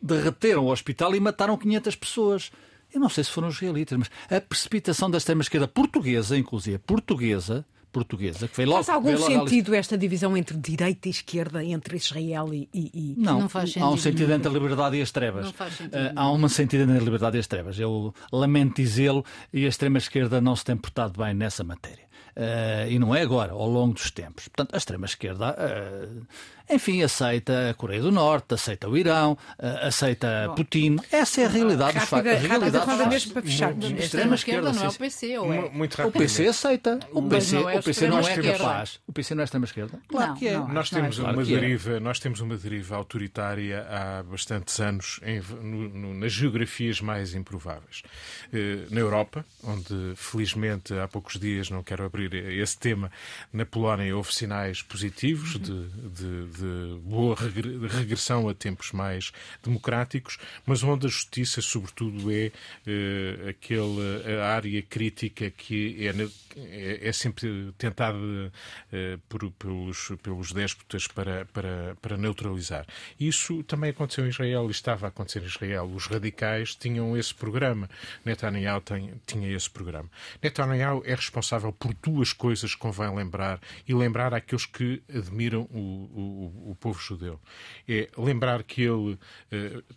derreteram 0.00 0.64
o 0.64 0.70
hospital 0.70 1.14
e 1.14 1.20
mataram 1.20 1.56
500 1.56 1.96
pessoas. 1.96 2.52
Eu 2.94 3.00
não 3.00 3.08
sei 3.08 3.24
se 3.24 3.30
foram 3.30 3.48
os 3.48 3.56
israelitas, 3.56 3.98
mas 3.98 4.10
a 4.30 4.40
precipitação 4.40 5.10
da 5.10 5.18
extrema-esquerda 5.18 5.66
portuguesa, 5.66 6.38
inclusive 6.38 6.78
portuguesa, 6.78 7.66
portuguesa, 7.94 8.48
que 8.48 8.54
foi 8.54 8.66
logo. 8.66 8.82
Faz 8.82 8.88
algum 8.88 9.16
sentido 9.16 9.70
ali... 9.70 9.78
esta 9.78 9.96
divisão 9.96 10.36
entre 10.36 10.56
direita 10.56 11.08
e 11.08 11.10
esquerda, 11.10 11.64
entre 11.64 11.96
Israel 11.96 12.52
e. 12.52 12.68
e... 12.72 13.14
Não, 13.16 13.40
não 13.40 13.48
faz 13.48 13.70
sentido. 13.70 13.84
Há 13.84 13.90
um 13.90 13.96
sentido 13.96 14.32
entre 14.32 14.48
a 14.48 14.52
liberdade 14.52 14.96
e 14.96 15.02
as 15.02 15.10
trevas. 15.10 15.46
Não 15.46 15.52
faz 15.52 15.74
sentido. 15.74 15.94
Uh, 15.94 16.12
há 16.14 16.32
um 16.32 16.48
sentido 16.48 16.82
entre 16.82 16.98
a 16.98 17.00
liberdade 17.00 17.36
e 17.36 17.40
as 17.40 17.46
trevas. 17.46 17.78
Eu 17.78 18.12
lamento 18.32 18.76
dizê-lo 18.76 19.24
e 19.52 19.64
a 19.64 19.68
extrema-esquerda 19.68 20.40
não 20.40 20.56
se 20.56 20.64
tem 20.64 20.76
portado 20.76 21.22
bem 21.22 21.34
nessa 21.34 21.62
matéria. 21.62 22.04
Uh, 22.36 22.90
e 22.90 22.98
não 22.98 23.14
é 23.14 23.22
agora, 23.22 23.52
ao 23.52 23.68
longo 23.68 23.94
dos 23.94 24.10
tempos. 24.10 24.48
Portanto, 24.48 24.74
a 24.74 24.76
extrema-esquerda, 24.76 25.56
uh, 25.56 26.26
enfim, 26.70 27.02
aceita 27.02 27.70
a 27.70 27.74
Coreia 27.74 28.00
do 28.00 28.10
Norte, 28.10 28.54
aceita 28.54 28.88
o 28.88 28.96
Irão, 28.96 29.36
aceita 29.58 30.46
Bom, 30.48 30.54
Putin. 30.54 30.96
Essa 31.12 31.42
é 31.42 31.44
a 31.46 31.48
realidade 31.48 31.98
dos 31.98 32.08
factos. 32.08 32.32
A 32.32 32.36
realidade 32.36 33.08
mesmo 33.08 33.32
para 33.32 33.42
fechar. 33.42 33.72
A 33.72 34.04
extrema-esquerda 34.04 34.72
não 34.72 34.84
é 34.84 34.88
o 34.88 34.92
PC, 34.92 35.38
ou 35.38 35.52
é? 35.52 35.70
Muito 35.70 36.02
o 36.02 36.12
PC 36.12 36.48
aceita. 36.48 36.98
O 37.12 37.22
PC 37.22 37.56
não 37.56 37.70
é, 37.70 37.78
o 37.78 37.82
PC 37.82 38.08
não 38.08 38.18
é 38.20 38.42
capaz. 38.42 39.00
O 39.06 39.12
PC 39.12 39.34
não 39.34 39.42
é 39.42 39.44
extrema-esquerda? 39.44 40.00
Claro 40.08 40.28
não, 40.28 40.36
que 40.36 40.48
é. 40.48 40.54
Não, 40.54 40.68
nós, 40.68 40.90
temos 40.90 41.18
uma 41.18 41.42
é. 41.42 41.44
deriva, 41.44 42.00
nós 42.00 42.18
temos 42.18 42.40
uma 42.40 42.56
deriva 42.56 42.96
autoritária 42.96 43.86
há 43.88 44.22
bastantes 44.22 44.80
anos 44.80 45.20
em, 45.22 45.40
no, 45.40 45.88
no, 45.88 46.14
nas 46.14 46.32
geografias 46.32 47.00
mais 47.00 47.34
improváveis. 47.34 48.02
na 48.90 49.00
Europa, 49.00 49.44
onde 49.62 50.14
felizmente 50.16 50.94
há 50.94 51.06
poucos 51.06 51.38
dias, 51.38 51.70
não 51.70 51.82
quero 51.82 52.04
abrir 52.04 52.34
esse 52.34 52.78
tema, 52.78 53.10
na 53.52 53.66
Polónia 53.66 54.16
houve 54.16 54.34
sinais 54.34 54.82
positivos 54.82 55.58
de, 55.58 55.88
de, 55.88 56.46
de 56.58 57.00
boa 57.02 57.36
regressão 57.36 58.48
a 58.48 58.54
tempos 58.54 58.92
mais 58.92 59.32
democráticos, 59.62 60.38
mas 60.64 60.82
onde 60.82 61.06
a 61.06 61.08
justiça, 61.08 61.60
sobretudo, 61.60 62.30
é 62.32 62.50
uh, 62.86 63.48
aquele, 63.48 64.40
a 64.40 64.54
área 64.54 64.82
crítica 64.82 65.50
que 65.50 66.06
é, 66.06 66.14
é, 66.56 67.08
é 67.08 67.12
sempre 67.12 67.72
tentada 67.76 68.16
uh, 68.16 69.18
por, 69.28 69.50
pelos, 69.52 70.12
pelos 70.22 70.52
déspotas 70.52 71.06
para, 71.06 71.44
para, 71.46 71.96
para 72.00 72.16
neutralizar. 72.16 72.86
Isso 73.18 73.62
também 73.64 73.90
aconteceu 73.90 74.24
em 74.26 74.28
Israel 74.28 74.68
e 74.68 74.70
estava 74.70 75.06
a 75.06 75.08
acontecer 75.08 75.42
em 75.42 75.46
Israel. 75.46 75.84
Os 75.84 76.06
radicais 76.06 76.74
tinham 76.74 77.16
esse 77.16 77.34
programa. 77.34 77.88
Netanyahu 78.24 78.80
tem, 78.80 79.14
tinha 79.26 79.54
esse 79.54 79.68
programa. 79.68 80.10
Netanyahu 80.42 81.02
é 81.04 81.14
responsável 81.14 81.72
por 81.72 81.94
duas 81.94 82.32
coisas 82.32 82.74
que 82.74 82.80
convém 82.80 83.14
lembrar 83.14 83.60
e 83.86 83.94
lembrar 83.94 84.34
àqueles 84.34 84.66
que 84.66 85.02
admiram 85.08 85.62
o, 85.72 85.78
o, 85.78 86.43
o 86.46 86.76
povo 86.78 87.00
judeu. 87.00 87.40
É 87.88 88.08
lembrar 88.16 88.62
que 88.62 88.82
ele 88.82 89.12
uh, 89.14 89.18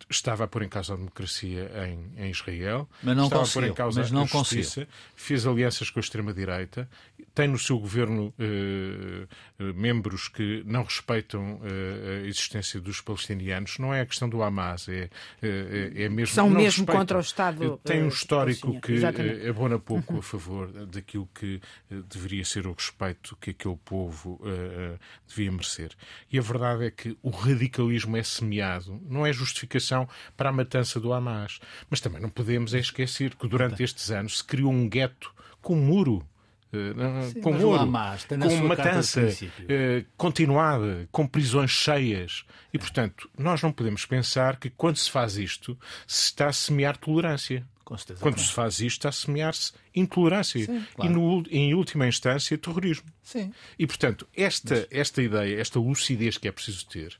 estava 0.09 0.43
a 0.43 0.47
pôr 0.47 0.63
em 0.63 0.69
causa 0.69 0.93
a 0.93 0.97
democracia 0.97 1.71
em, 1.87 2.25
em 2.25 2.29
Israel, 2.29 2.89
mas 3.01 3.15
não 3.15 3.25
estava 3.25 3.43
a 3.43 3.47
pôr 3.47 3.63
em 3.63 3.73
causa 3.73 4.01
mas 4.01 4.11
não 4.11 4.23
a 4.23 4.25
justiça, 4.25 4.81
conseguiu. 4.81 4.87
fez 5.15 5.47
alianças 5.47 5.89
com 5.89 5.99
a 5.99 6.01
extrema-direita, 6.01 6.89
tem 7.33 7.47
no 7.47 7.57
seu 7.57 7.77
governo 7.79 8.33
uh, 8.39 9.63
uh, 9.63 9.73
membros 9.73 10.27
que 10.27 10.63
não 10.65 10.83
respeitam 10.83 11.59
a 11.63 12.27
existência 12.27 12.79
dos 12.79 13.01
palestinianos. 13.01 13.77
Não 13.77 13.93
é 13.93 14.01
a 14.01 14.05
questão 14.05 14.27
do 14.27 14.41
Hamas, 14.41 14.87
é, 14.89 15.09
é, 15.41 16.03
é 16.03 16.09
mesmo. 16.09 16.35
São 16.35 16.49
mesmo 16.49 16.85
contra 16.85 17.17
o 17.17 17.21
Estado. 17.21 17.79
Tem 17.83 18.03
um 18.03 18.07
histórico 18.07 18.79
que 18.81 18.99
abona 19.47 19.79
pouco 19.79 20.13
uhum. 20.13 20.19
a 20.19 20.23
favor 20.23 20.71
daquilo 20.85 21.27
que 21.33 21.61
deveria 21.89 22.43
ser 22.43 22.67
o 22.67 22.73
respeito 22.73 23.37
que 23.39 23.51
aquele 23.51 23.77
povo 23.77 24.39
uh, 24.41 24.99
devia 25.27 25.51
merecer. 25.51 25.91
E 26.31 26.36
a 26.37 26.41
verdade 26.41 26.85
é 26.85 26.91
que 26.91 27.17
o 27.21 27.29
radicalismo 27.29 28.17
é 28.17 28.23
semeado, 28.23 29.01
não 29.07 29.25
é 29.25 29.33
justificação 29.33 30.07
para 30.35 30.49
a 30.49 30.53
matança 30.53 30.99
do 30.99 31.13
Hamas. 31.13 31.59
Mas 31.89 31.99
também 31.99 32.21
não 32.21 32.29
podemos 32.29 32.73
é 32.73 32.79
esquecer 32.79 33.35
que 33.35 33.47
durante 33.47 33.83
estes 33.83 34.11
anos 34.11 34.37
se 34.37 34.43
criou 34.43 34.71
um 34.71 34.87
gueto 34.87 35.33
com 35.61 35.75
um 35.75 35.81
muro. 35.81 36.27
Uh, 36.67 37.31
Sim, 37.31 37.41
com 37.41 37.53
muro, 37.53 37.79
Hamas, 37.79 38.25
com 38.25 38.67
matança 38.67 39.21
uh, 39.21 40.05
continuada, 40.17 41.07
com 41.11 41.25
prisões 41.25 41.71
cheias. 41.71 42.45
E, 42.73 42.77
portanto, 42.77 43.29
nós 43.37 43.61
não 43.61 43.71
podemos 43.71 44.05
pensar 44.05 44.57
que 44.57 44.69
quando 44.69 44.97
se 44.97 45.09
faz 45.09 45.37
isto, 45.37 45.77
se 46.05 46.25
está 46.25 46.47
a 46.47 46.53
semear 46.53 46.97
tolerância. 46.97 47.65
Quando 48.19 48.39
se 48.39 48.51
faz 48.51 48.81
isto, 48.81 48.97
está 48.97 49.09
a 49.09 49.13
semear-se 49.13 49.71
intolerância 49.99 50.65
Sim, 50.65 50.85
claro. 50.95 51.11
e, 51.11 51.13
no, 51.13 51.43
em 51.49 51.73
última 51.73 52.07
instância, 52.07 52.57
terrorismo. 52.57 53.05
Sim. 53.23 53.51
E, 53.77 53.85
portanto, 53.85 54.25
esta, 54.35 54.87
esta 54.89 55.21
ideia, 55.21 55.59
esta 55.59 55.79
lucidez 55.79 56.37
que 56.37 56.47
é 56.47 56.51
preciso 56.51 56.87
ter, 56.87 57.17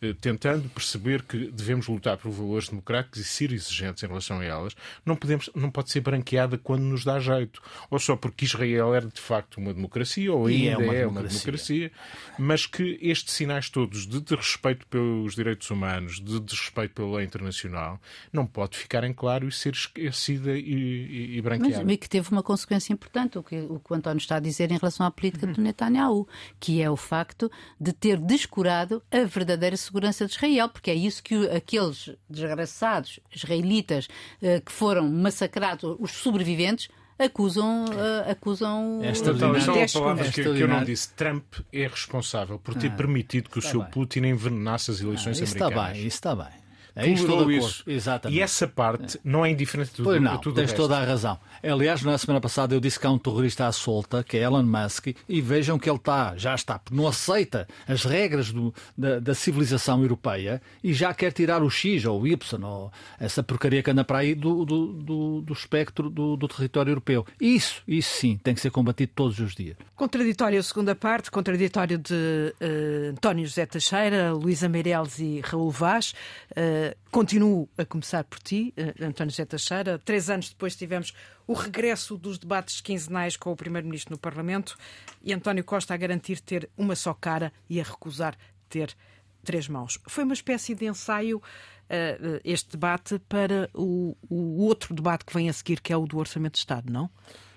eh, 0.00 0.14
tentando 0.20 0.68
perceber 0.68 1.22
que 1.22 1.50
devemos 1.50 1.88
lutar 1.88 2.16
por 2.16 2.30
valores 2.30 2.68
democráticos 2.68 3.18
e 3.18 3.24
ser 3.24 3.52
exigentes 3.52 4.02
em 4.02 4.06
relação 4.06 4.38
a 4.38 4.44
elas, 4.44 4.76
não, 5.04 5.16
podemos, 5.16 5.50
não 5.54 5.68
pode 5.68 5.90
ser 5.90 6.00
branqueada 6.00 6.56
quando 6.56 6.82
nos 6.82 7.04
dá 7.04 7.18
jeito. 7.18 7.60
Ou 7.90 7.98
só 7.98 8.14
porque 8.14 8.44
Israel 8.44 8.94
era 8.94 9.08
de 9.08 9.20
facto 9.20 9.58
uma 9.58 9.74
democracia, 9.74 10.32
ou 10.32 10.46
ainda 10.46 10.70
é 10.70 10.76
uma, 10.76 10.94
é 10.94 11.06
uma 11.06 11.22
democracia, 11.22 11.90
mas 12.38 12.64
que 12.64 12.96
estes 13.02 13.34
sinais 13.34 13.68
todos 13.68 14.06
de, 14.06 14.20
de 14.20 14.34
respeito 14.36 14.86
pelos 14.86 15.34
direitos 15.34 15.68
humanos, 15.70 16.20
de, 16.20 16.38
de 16.38 16.54
respeito 16.54 16.94
pela 16.94 17.16
lei 17.16 17.26
internacional, 17.26 18.00
não 18.32 18.46
pode 18.46 18.76
ficar 18.76 19.02
em 19.02 19.12
claro 19.12 19.48
e 19.48 19.52
ser 19.52 19.72
esquecida 19.72 20.56
e, 20.56 20.62
e, 20.62 21.36
e 21.36 21.42
branqueada. 21.42 21.84
Mas, 21.84 21.96
que 21.96 22.08
teve 22.18 22.32
uma 22.32 22.42
consequência 22.42 22.92
importante, 22.92 23.38
o 23.38 23.42
que 23.42 23.56
o, 23.56 23.78
que 23.78 23.92
o 23.92 23.94
António 23.94 24.18
está 24.18 24.36
a 24.36 24.40
dizer 24.40 24.72
em 24.72 24.76
relação 24.76 25.06
à 25.06 25.10
política 25.10 25.46
do 25.46 25.60
Netanyahu, 25.60 26.26
que 26.58 26.82
é 26.82 26.90
o 26.90 26.96
facto 26.96 27.50
de 27.80 27.92
ter 27.92 28.18
descurado 28.18 29.00
a 29.10 29.24
verdadeira 29.24 29.76
segurança 29.76 30.26
de 30.26 30.32
Israel, 30.32 30.68
porque 30.68 30.90
é 30.90 30.94
isso 30.94 31.22
que 31.22 31.48
aqueles 31.48 32.10
desgraçados 32.28 33.20
israelitas 33.32 34.08
uh, 34.42 34.60
que 34.64 34.72
foram 34.72 35.08
massacrados, 35.08 35.96
os 36.00 36.10
sobreviventes, 36.10 36.88
acusam, 37.16 37.84
uh, 37.84 38.30
acusam 38.30 39.00
Esta 39.02 39.30
então, 39.30 39.60
são 39.60 40.02
palavras 40.02 40.30
que, 40.30 40.42
que, 40.42 40.48
eu 40.48 40.68
não 40.68 40.82
disse. 40.82 41.12
Trump 41.14 41.44
é 41.72 41.86
responsável 41.86 42.58
por 42.58 42.74
ter 42.74 42.88
ah, 42.88 42.96
permitido 42.96 43.48
que 43.48 43.58
o 43.58 43.62
seu 43.62 43.80
bem. 43.80 43.90
Putin 43.90 44.20
envenenasse 44.20 44.90
as 44.90 45.00
eleições 45.00 45.40
ah, 45.40 45.44
isso 45.44 45.56
americanas. 45.56 45.70
Está 45.70 45.92
bem, 45.92 46.06
isso 46.06 46.16
está 46.16 46.36
bem. 46.36 46.68
É 46.98 47.14
tolerou 47.14 47.50
isso. 47.50 47.84
Exatamente. 47.86 48.36
E 48.36 48.42
essa 48.42 48.66
parte 48.66 49.20
não 49.22 49.46
é 49.46 49.50
indiferente 49.50 49.92
do 49.96 50.02
Pois 50.02 50.20
não, 50.20 50.36
tudo 50.38 50.56
tens 50.56 50.72
toda 50.72 50.98
a 50.98 51.04
razão. 51.04 51.38
Aliás, 51.62 52.02
na 52.02 52.16
semana 52.16 52.40
passada 52.40 52.74
eu 52.74 52.80
disse 52.80 52.98
que 52.98 53.06
há 53.06 53.10
um 53.10 53.18
terrorista 53.18 53.66
à 53.66 53.72
solta, 53.72 54.22
que 54.22 54.36
é 54.36 54.42
Elon 54.42 54.62
Musk, 54.62 55.08
e 55.28 55.40
vejam 55.40 55.78
que 55.78 55.88
ele 55.88 55.96
está, 55.96 56.36
já 56.36 56.54
está, 56.54 56.80
não 56.90 57.06
aceita 57.06 57.66
as 57.86 58.04
regras 58.04 58.52
do, 58.52 58.72
da, 58.96 59.18
da, 59.18 59.34
civilização 59.34 60.02
europeia 60.02 60.60
e 60.82 60.92
já 60.92 61.12
quer 61.12 61.32
tirar 61.32 61.62
o 61.62 61.70
X 61.70 62.04
ou 62.04 62.22
o 62.22 62.26
Y, 62.26 62.64
ou 62.64 62.92
essa 63.18 63.42
porcaria 63.42 63.82
que 63.82 63.90
anda 63.90 64.04
para 64.04 64.18
aí 64.18 64.34
do, 64.34 64.64
do, 64.64 64.92
do, 64.92 65.40
do 65.42 65.52
espectro 65.52 66.08
do, 66.08 66.36
do 66.36 66.48
território 66.48 66.90
europeu. 66.90 67.26
Isso, 67.40 67.82
isso 67.86 68.10
sim, 68.14 68.36
tem 68.36 68.54
que 68.54 68.60
ser 68.60 68.70
combatido 68.70 69.12
todos 69.14 69.38
os 69.38 69.54
dias. 69.54 69.76
Contraditório 69.96 70.58
a 70.58 70.62
segunda 70.62 70.94
parte, 70.94 71.30
contraditório 71.30 71.98
de 71.98 72.14
uh, 72.14 73.10
António 73.10 73.46
José 73.46 73.66
Teixeira, 73.66 74.32
Luísa 74.32 74.68
Meireles 74.68 75.18
e 75.18 75.40
Raul 75.40 75.70
Vaz. 75.70 76.14
Uh, 76.52 76.96
continuo 77.10 77.68
a 77.76 77.84
começar 77.84 78.24
por 78.24 78.38
ti, 78.38 78.72
uh, 78.78 79.04
António 79.04 79.30
José 79.30 79.44
Teixeira. 79.44 79.98
Três 79.98 80.30
anos 80.30 80.50
depois 80.50 80.76
tivemos 80.76 81.12
o 81.48 81.54
regresso 81.54 82.18
dos 82.18 82.38
debates 82.38 82.82
quinzenais 82.82 83.34
com 83.34 83.50
o 83.50 83.56
Primeiro-Ministro 83.56 84.12
no 84.12 84.18
Parlamento 84.18 84.76
e 85.22 85.32
António 85.32 85.64
Costa 85.64 85.94
a 85.94 85.96
garantir 85.96 86.40
ter 86.40 86.68
uma 86.76 86.94
só 86.94 87.14
cara 87.14 87.50
e 87.70 87.80
a 87.80 87.84
recusar 87.84 88.36
ter 88.68 88.94
três 89.42 89.66
mãos. 89.66 89.98
Foi 90.06 90.24
uma 90.24 90.34
espécie 90.34 90.74
de 90.74 90.84
ensaio 90.84 91.38
uh, 91.38 92.40
este 92.44 92.72
debate 92.72 93.18
para 93.30 93.70
o, 93.72 94.14
o 94.28 94.62
outro 94.62 94.94
debate 94.94 95.24
que 95.24 95.32
vem 95.32 95.48
a 95.48 95.52
seguir, 95.54 95.80
que 95.80 95.90
é 95.90 95.96
o 95.96 96.06
do 96.06 96.18
Orçamento 96.18 96.52
de 96.52 96.58
Estado, 96.58 96.92
não? 96.92 97.10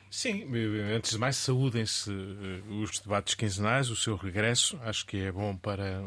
Sim, 0.09 0.45
antes 0.93 1.11
de 1.11 1.17
mais, 1.17 1.37
saúdem-se 1.37 2.11
os 2.69 2.99
debates 2.99 3.33
quinzenais, 3.33 3.89
o 3.89 3.95
seu 3.95 4.17
regresso. 4.17 4.77
Acho 4.83 5.05
que 5.05 5.17
é 5.17 5.31
bom 5.31 5.55
para 5.55 6.03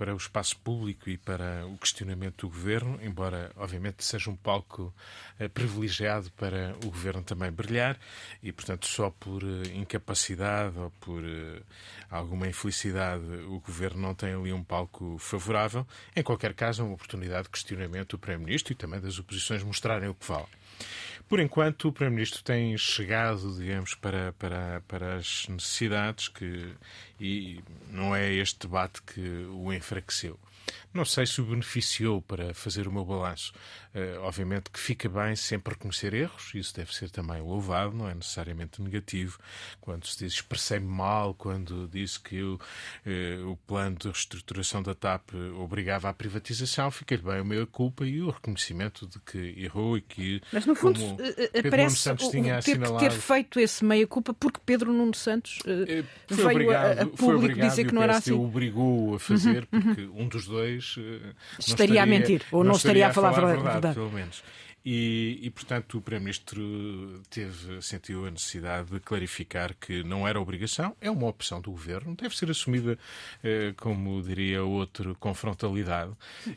para 0.00 0.14
o 0.14 0.16
espaço 0.16 0.56
público 0.56 1.10
e 1.10 1.18
para 1.18 1.66
o 1.66 1.76
questionamento 1.76 2.46
do 2.46 2.48
governo, 2.48 2.98
embora, 3.02 3.52
obviamente, 3.54 4.02
seja 4.02 4.30
um 4.30 4.34
palco 4.34 4.94
eh, 5.38 5.46
privilegiado 5.46 6.32
para 6.32 6.74
o 6.82 6.86
governo 6.86 7.22
também 7.22 7.52
brilhar 7.52 7.98
e, 8.42 8.50
portanto, 8.50 8.86
só 8.86 9.10
por 9.10 9.42
eh, 9.42 9.68
incapacidade 9.74 10.78
ou 10.78 10.90
por 10.92 11.22
eh, 11.22 11.60
alguma 12.10 12.48
infelicidade 12.48 13.26
o 13.46 13.60
governo 13.60 14.00
não 14.00 14.14
tem 14.14 14.32
ali 14.32 14.54
um 14.54 14.64
palco 14.64 15.18
favorável. 15.18 15.86
Em 16.16 16.22
qualquer 16.22 16.54
caso, 16.54 16.80
é 16.80 16.84
uma 16.86 16.94
oportunidade 16.94 17.42
de 17.42 17.50
questionamento 17.50 18.16
do 18.16 18.18
Primeiro-Ministro 18.18 18.72
e 18.72 18.76
também 18.76 19.00
das 19.00 19.18
oposições 19.18 19.62
mostrarem 19.62 20.08
o 20.08 20.14
que 20.14 20.26
vale. 20.26 20.48
Por 21.28 21.38
enquanto, 21.38 21.88
o 21.88 21.92
Primeiro-Ministro 21.92 22.42
tem 22.42 22.76
chegado, 22.76 23.56
digamos, 23.56 23.94
para, 23.94 24.32
para, 24.32 24.82
para 24.88 25.14
as 25.14 25.46
necessidades 25.48 26.28
que, 26.28 26.72
e 27.20 27.60
não 27.88 28.16
é 28.16 28.32
este 28.32 28.66
debate 28.66 29.00
que 29.02 29.46
o 29.48 29.72
enfraqueceu. 29.72 30.38
Não 30.92 31.04
sei 31.04 31.26
se 31.26 31.40
o 31.40 31.44
beneficiou 31.44 32.20
para 32.20 32.52
fazer 32.52 32.88
o 32.88 32.92
meu 32.92 33.04
balanço. 33.04 33.52
Uh, 33.92 34.20
obviamente 34.20 34.70
que 34.70 34.78
fica 34.78 35.08
bem 35.08 35.34
sempre 35.34 35.74
reconhecer 35.74 36.14
erros, 36.14 36.52
isso 36.54 36.74
deve 36.74 36.94
ser 36.94 37.10
também 37.10 37.40
louvado, 37.40 37.92
não 37.96 38.08
é 38.08 38.14
necessariamente 38.14 38.80
negativo. 38.80 39.38
Quando 39.80 40.06
se 40.06 40.18
diz 40.18 40.34
expressei-me 40.34 40.86
mal, 40.86 41.34
quando 41.34 41.88
disse 41.88 42.20
que 42.20 42.36
eu, 42.36 42.54
uh, 42.54 43.50
o 43.50 43.56
plano 43.56 43.96
de 43.96 44.06
reestruturação 44.06 44.80
da 44.80 44.94
TAP 44.94 45.30
obrigava 45.58 46.08
à 46.08 46.14
privatização, 46.14 46.88
fica-lhe 46.90 47.22
bem 47.22 47.38
a 47.38 47.44
minha 47.44 47.66
culpa 47.66 48.06
e 48.06 48.22
o 48.22 48.30
reconhecimento 48.30 49.08
de 49.08 49.18
que 49.20 49.60
errou 49.60 49.96
e 49.96 50.00
que. 50.00 50.40
Mas 50.52 50.66
no 50.66 50.76
fundo, 50.76 51.00
parece 51.68 51.96
Santos 51.96 52.28
tinha 52.28 52.60
ter, 52.62 52.72
assinalado... 52.72 52.98
ter 52.98 53.10
feito 53.10 53.58
esse 53.58 53.84
meia-culpa 53.84 54.32
porque 54.34 54.60
Pedro 54.64 54.92
Nuno 54.92 55.14
Santos 55.14 55.58
uh, 55.60 56.04
veio 56.28 56.48
obrigado, 56.48 56.98
a, 56.98 57.02
a 57.02 57.06
público 57.06 57.60
dizer 57.60 57.86
que 57.86 57.94
não 57.94 58.02
era 58.02 58.18
assim. 58.18 58.32
obrigou 58.32 59.16
a 59.16 59.18
fazer, 59.18 59.68
uhum, 59.72 59.80
porque 59.80 60.02
uhum. 60.02 60.22
um 60.22 60.28
dos 60.28 60.46
dois 60.46 60.79
estaria, 60.80 61.34
estaria, 61.58 62.02
a 62.02 62.06
mentir 62.06 62.42
ou 62.50 62.64
não, 62.64 62.70
não 62.70 62.76
estaria, 62.76 63.06
estaria, 63.06 63.10
a 63.10 63.12
falar, 63.12 63.30
a 63.30 63.32
falar 63.32 63.50
a 63.50 63.72
verdade, 63.72 63.94
pelo 63.94 64.10
menos. 64.10 64.42
E, 64.84 65.38
e, 65.42 65.50
portanto, 65.50 65.98
o 65.98 66.00
Primeiro-Ministro 66.00 67.22
teve, 67.28 67.82
sentiu 67.82 68.26
a 68.26 68.30
necessidade 68.30 68.90
de 68.90 69.00
clarificar 69.00 69.74
que 69.78 70.02
não 70.02 70.26
era 70.26 70.40
obrigação, 70.40 70.96
é 71.00 71.10
uma 71.10 71.26
opção 71.26 71.60
do 71.60 71.70
Governo, 71.70 72.14
deve 72.14 72.36
ser 72.36 72.50
assumida, 72.50 72.98
eh, 73.44 73.74
como 73.76 74.22
diria 74.22 74.64
outro, 74.64 75.14
com 75.20 75.34
frontalidade. 75.34 76.12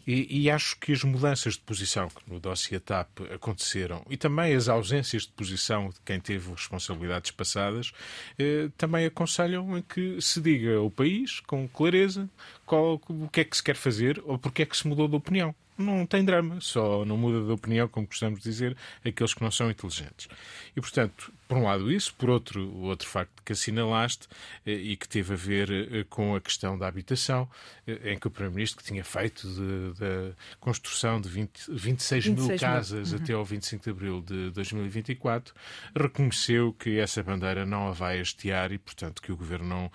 E, 0.08 0.44
e, 0.44 0.50
acho 0.50 0.80
que 0.80 0.94
as 0.94 1.04
mudanças 1.04 1.56
de 1.56 1.60
posição 1.62 2.08
que 2.08 2.22
no 2.32 2.40
dossiê 2.40 2.80
TAP 2.80 3.22
aconteceram 3.34 4.06
e 4.10 4.16
também 4.16 4.56
as 4.56 4.70
ausências 4.70 5.24
de 5.24 5.32
posição 5.32 5.90
de 5.90 6.00
quem 6.06 6.20
teve 6.20 6.50
responsabilidades 6.52 7.32
passadas 7.32 7.92
eh, 8.40 8.70
também 8.78 9.06
aconselham 9.06 9.76
a 9.76 9.82
que 9.82 10.22
se 10.22 10.40
diga 10.40 10.78
ao 10.78 10.90
país 10.90 11.42
com 11.42 11.68
clareza 11.68 12.30
qual, 12.66 13.02
o 13.08 13.28
que 13.28 13.42
é 13.42 13.44
que 13.44 13.58
se 13.58 13.64
quer 13.64 13.76
fazer 13.76 14.22
ou 14.26 14.38
porque 14.38 14.62
é 14.62 14.66
que 14.66 14.78
se 14.78 14.88
mudou 14.88 15.08
de 15.08 15.16
opinião 15.16 15.54
não 15.78 16.06
tem 16.06 16.24
drama, 16.24 16.60
só 16.60 17.04
não 17.06 17.18
muda 17.18 17.46
de 17.46 17.52
opinião, 17.52 17.88
como 17.88 18.08
gostamos 18.08 18.40
de 18.40 18.50
dizer, 18.50 18.78
aqueles 19.06 19.34
que 19.34 19.42
não 19.42 19.52
são 19.52 19.70
inteligentes. 19.70 20.28
E, 20.76 20.82
portanto, 20.82 21.32
por 21.48 21.58
um 21.58 21.64
lado 21.64 21.92
isso, 21.92 22.14
por 22.16 22.30
outro, 22.30 22.68
o 22.68 22.84
outro 22.84 23.08
facto 23.08 23.44
que 23.44 23.54
assinalaste 23.54 24.28
eh, 24.66 24.72
e 24.72 24.98
que 24.98 25.08
teve 25.08 25.34
a 25.34 25.38
ver 25.38 25.70
eh, 25.72 26.06
com 26.10 26.36
a 26.36 26.42
questão 26.42 26.78
da 26.78 26.88
habitação, 26.88 27.50
eh, 27.86 28.14
em 28.14 28.18
que 28.18 28.28
o 28.28 28.32
Primeiro-Ministro, 28.32 28.82
que 28.82 28.88
tinha 28.88 29.04
feito 29.04 29.48
da 29.94 30.34
construção 30.60 31.20
de 31.20 31.30
20, 31.30 31.72
26, 31.72 32.26
26 32.26 32.28
mil 32.28 32.60
casas 32.60 33.12
mil. 33.12 33.22
até 33.22 33.34
ao 33.34 33.44
25 33.44 33.84
de 33.84 33.90
abril 33.90 34.22
de 34.22 34.50
2024, 34.52 35.54
reconheceu 35.96 36.74
que 36.74 36.98
essa 36.98 37.22
bandeira 37.22 37.66
não 37.66 37.90
a 37.90 37.92
vai 37.92 38.20
hastear 38.20 38.72
e, 38.72 38.78
portanto, 38.78 39.22
que 39.22 39.32
o 39.32 39.38
Governo 39.38 39.64
não 39.64 39.92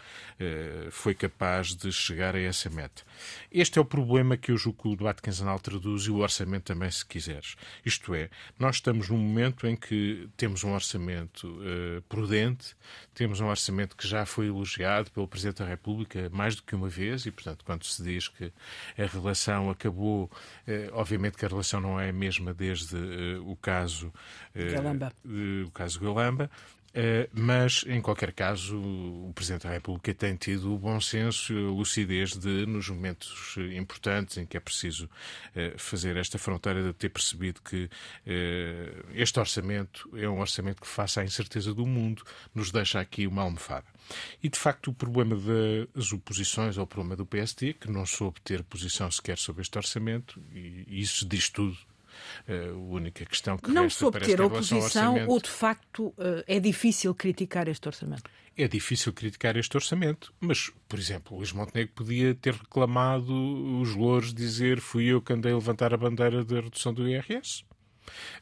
foi 0.90 1.14
capaz 1.14 1.74
de 1.74 1.90
chegar 1.92 2.34
a 2.34 2.40
essa 2.40 2.70
meta. 2.70 3.02
Este 3.50 3.78
é 3.78 3.82
o 3.82 3.84
problema 3.84 4.36
que 4.36 4.50
eu 4.50 4.56
julgo 4.56 4.82
que 4.82 4.88
o 4.88 4.96
debate 4.96 5.22
quinzenal 5.22 5.58
traduz 5.58 6.04
e 6.04 6.10
o 6.10 6.18
orçamento 6.18 6.64
também, 6.64 6.90
se 6.90 7.04
quiseres. 7.04 7.56
Isto 7.84 8.14
é, 8.14 8.30
nós 8.58 8.76
estamos 8.76 9.08
num 9.08 9.18
momento 9.18 9.66
em 9.66 9.76
que 9.76 10.28
temos 10.36 10.64
um 10.64 10.72
orçamento 10.72 11.37
uh, 11.46 12.02
prudente, 12.08 12.76
temos 13.14 13.40
um 13.40 13.46
orçamento 13.46 13.96
que 13.96 14.06
já 14.06 14.26
foi 14.26 14.46
elogiado 14.46 15.10
pelo 15.10 15.28
Presidente 15.28 15.58
da 15.58 15.66
República 15.66 16.28
mais 16.32 16.56
do 16.56 16.62
que 16.62 16.74
uma 16.74 16.88
vez 16.88 17.26
e, 17.26 17.30
portanto, 17.30 17.64
quando 17.64 17.84
se 17.84 18.02
diz 18.02 18.28
que 18.28 18.52
a 18.98 19.06
relação 19.06 19.70
acabou, 19.70 20.24
uh, 20.24 20.30
obviamente 20.92 21.36
que 21.36 21.44
a 21.44 21.48
relação 21.48 21.80
não 21.80 22.00
é 22.00 22.10
a 22.10 22.12
mesma 22.12 22.52
desde 22.52 22.96
uh, 22.96 23.50
o 23.50 23.56
caso 23.56 24.12
Galamba. 24.54 25.12
o 25.24 25.70
caso 25.70 26.00
Galamba, 26.00 26.50
eh, 26.87 26.87
mas, 27.32 27.84
em 27.86 28.00
qualquer 28.00 28.32
caso, 28.32 28.76
o 28.76 29.32
Presidente 29.34 29.66
da 29.66 29.72
República 29.72 30.12
tem 30.14 30.34
tido 30.34 30.74
o 30.74 30.78
bom 30.78 31.00
senso 31.00 31.52
e 31.52 31.56
a 31.56 31.70
lucidez 31.70 32.36
de, 32.36 32.66
nos 32.66 32.88
momentos 32.88 33.54
importantes 33.76 34.36
em 34.36 34.46
que 34.46 34.56
é 34.56 34.60
preciso 34.60 35.08
eh, 35.54 35.74
fazer 35.76 36.16
esta 36.16 36.38
fronteira, 36.38 36.82
de 36.82 36.92
ter 36.92 37.08
percebido 37.08 37.60
que 37.62 37.88
eh, 38.26 39.04
este 39.14 39.38
orçamento 39.38 40.10
é 40.16 40.28
um 40.28 40.40
orçamento 40.40 40.80
que, 40.80 40.86
face 40.86 41.20
à 41.20 41.24
incerteza 41.24 41.72
do 41.72 41.86
mundo, 41.86 42.22
nos 42.54 42.70
deixa 42.70 43.00
aqui 43.00 43.26
uma 43.26 43.42
almofada. 43.42 43.86
E, 44.42 44.48
de 44.48 44.58
facto, 44.58 44.88
o 44.88 44.94
problema 44.94 45.36
das 45.94 46.12
oposições, 46.12 46.78
ou 46.78 46.84
o 46.84 46.86
problema 46.86 47.16
do 47.16 47.26
PSD, 47.26 47.74
que 47.74 47.90
não 47.90 48.06
soube 48.06 48.40
ter 48.40 48.62
posição 48.64 49.10
sequer 49.10 49.38
sobre 49.38 49.62
este 49.62 49.76
orçamento, 49.76 50.42
e 50.52 51.00
isso 51.00 51.26
diz 51.26 51.48
tudo 51.48 51.76
a 52.46 52.76
única 52.76 53.24
questão 53.24 53.56
que 53.56 53.70
não 53.70 53.84
resta 53.84 54.00
soube 54.00 54.20
ter 54.20 54.40
oposição 54.40 55.26
ou 55.26 55.40
de 55.40 55.48
facto 55.48 56.14
eh, 56.18 56.44
é 56.46 56.60
difícil 56.60 57.14
criticar 57.14 57.68
este 57.68 57.88
orçamento? 57.88 58.30
É 58.56 58.66
difícil 58.66 59.12
criticar 59.12 59.56
este 59.56 59.76
orçamento, 59.76 60.32
mas, 60.40 60.72
por 60.88 60.98
exemplo, 60.98 61.36
Luís 61.36 61.52
Montenegro 61.52 61.94
podia 61.94 62.34
ter 62.34 62.54
reclamado 62.54 63.32
os 63.80 63.94
louros, 63.94 64.34
dizer 64.34 64.80
fui 64.80 65.04
eu 65.04 65.22
que 65.22 65.32
andei 65.32 65.52
a 65.52 65.54
levantar 65.54 65.94
a 65.94 65.96
bandeira 65.96 66.44
da 66.44 66.60
redução 66.60 66.92
do 66.92 67.08
IRS. 67.08 67.64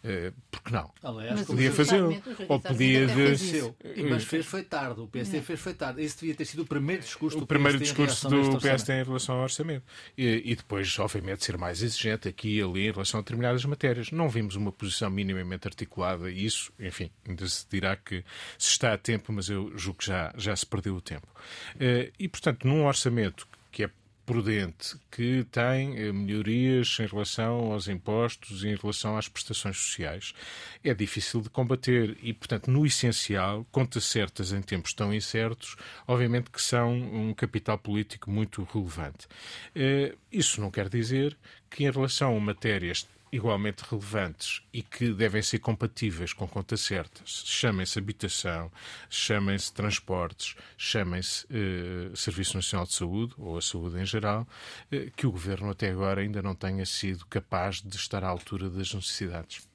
Uh, 0.04 0.34
porque 0.50 0.70
não? 0.70 0.90
Aliás, 1.02 1.42
podia 1.42 1.72
fazê-lo. 1.72 2.22
Ou 2.48 2.60
podia. 2.60 3.06
De... 3.06 4.02
Mas 4.08 4.24
fez 4.24 4.46
foi 4.46 4.62
tarde. 4.62 5.00
O 5.00 5.06
PSD 5.06 5.42
fez 5.42 5.60
foi 5.60 5.74
tarde. 5.74 6.02
Esse 6.02 6.20
devia 6.20 6.34
ter 6.34 6.44
sido 6.44 6.62
o 6.62 6.66
primeiro 6.66 7.02
discurso 7.02 7.36
o 7.36 7.40
do 7.40 7.46
primeiro 7.46 7.78
PSD 7.78 8.06
discurso 8.06 8.28
do 8.28 8.60
PSD 8.60 9.00
em 9.00 9.04
relação 9.04 9.36
ao 9.36 9.42
orçamento. 9.42 9.84
E, 10.16 10.42
e, 10.44 10.56
depois, 10.56 10.98
obviamente, 10.98 11.44
ser 11.44 11.56
mais 11.58 11.82
exigente 11.82 12.28
aqui 12.28 12.58
e 12.58 12.62
ali 12.62 12.88
em 12.88 12.92
relação 12.92 13.20
a 13.20 13.22
determinadas 13.22 13.64
matérias. 13.64 14.10
Não 14.10 14.28
vimos 14.28 14.56
uma 14.56 14.72
posição 14.72 15.10
minimamente 15.10 15.66
articulada 15.66 16.30
e 16.30 16.44
isso, 16.44 16.72
enfim, 16.78 17.10
ainda 17.26 17.46
se 17.48 17.66
dirá 17.70 17.96
que 17.96 18.24
se 18.58 18.70
está 18.70 18.92
a 18.92 18.98
tempo, 18.98 19.32
mas 19.32 19.48
eu 19.48 19.76
julgo 19.76 19.98
que 19.98 20.06
já, 20.06 20.32
já 20.36 20.54
se 20.54 20.66
perdeu 20.66 20.94
o 20.96 21.00
tempo. 21.00 21.26
Uh, 21.74 22.12
e, 22.18 22.28
portanto, 22.28 22.66
num 22.66 22.86
orçamento 22.86 23.46
que 23.70 23.84
é 23.84 23.90
prudente, 24.26 24.96
que 25.10 25.46
tem 25.52 25.96
eh, 25.96 26.12
melhorias 26.12 26.98
em 27.00 27.06
relação 27.06 27.72
aos 27.72 27.86
impostos 27.86 28.64
e 28.64 28.68
em 28.68 28.74
relação 28.74 29.16
às 29.16 29.28
prestações 29.28 29.76
sociais. 29.76 30.34
É 30.82 30.92
difícil 30.92 31.40
de 31.40 31.48
combater 31.48 32.18
e, 32.20 32.32
portanto, 32.34 32.68
no 32.68 32.84
essencial, 32.84 33.64
contas 33.70 34.04
certas 34.04 34.52
em 34.52 34.60
tempos 34.60 34.92
tão 34.92 35.14
incertos, 35.14 35.76
obviamente 36.08 36.50
que 36.50 36.60
são 36.60 36.92
um 36.92 37.32
capital 37.32 37.78
político 37.78 38.28
muito 38.28 38.66
relevante. 38.72 39.28
Eh, 39.74 40.16
isso 40.32 40.60
não 40.60 40.70
quer 40.70 40.88
dizer 40.88 41.38
que, 41.70 41.84
em 41.84 41.90
relação 41.90 42.36
a 42.36 42.40
matérias 42.40 43.06
igualmente 43.36 43.84
relevantes 43.88 44.62
e 44.72 44.82
que 44.82 45.12
devem 45.12 45.42
ser 45.42 45.58
compatíveis 45.58 46.32
com 46.32 46.48
contas 46.48 46.80
certas. 46.80 47.42
Chamem-se 47.44 47.98
habitação, 47.98 48.70
chamem-se 49.08 49.72
transportes, 49.72 50.56
chamem-se 50.76 51.46
eh, 51.50 52.10
Serviço 52.14 52.56
Nacional 52.56 52.86
de 52.86 52.94
Saúde 52.94 53.34
ou 53.38 53.56
a 53.56 53.62
saúde 53.62 54.00
em 54.00 54.06
geral, 54.06 54.46
eh, 54.90 55.10
que 55.14 55.26
o 55.26 55.32
Governo 55.32 55.70
até 55.70 55.90
agora 55.90 56.20
ainda 56.20 56.42
não 56.42 56.54
tenha 56.54 56.86
sido 56.86 57.26
capaz 57.26 57.82
de 57.82 57.96
estar 57.96 58.24
à 58.24 58.28
altura 58.28 58.70
das 58.70 58.92
necessidades. 58.92 59.66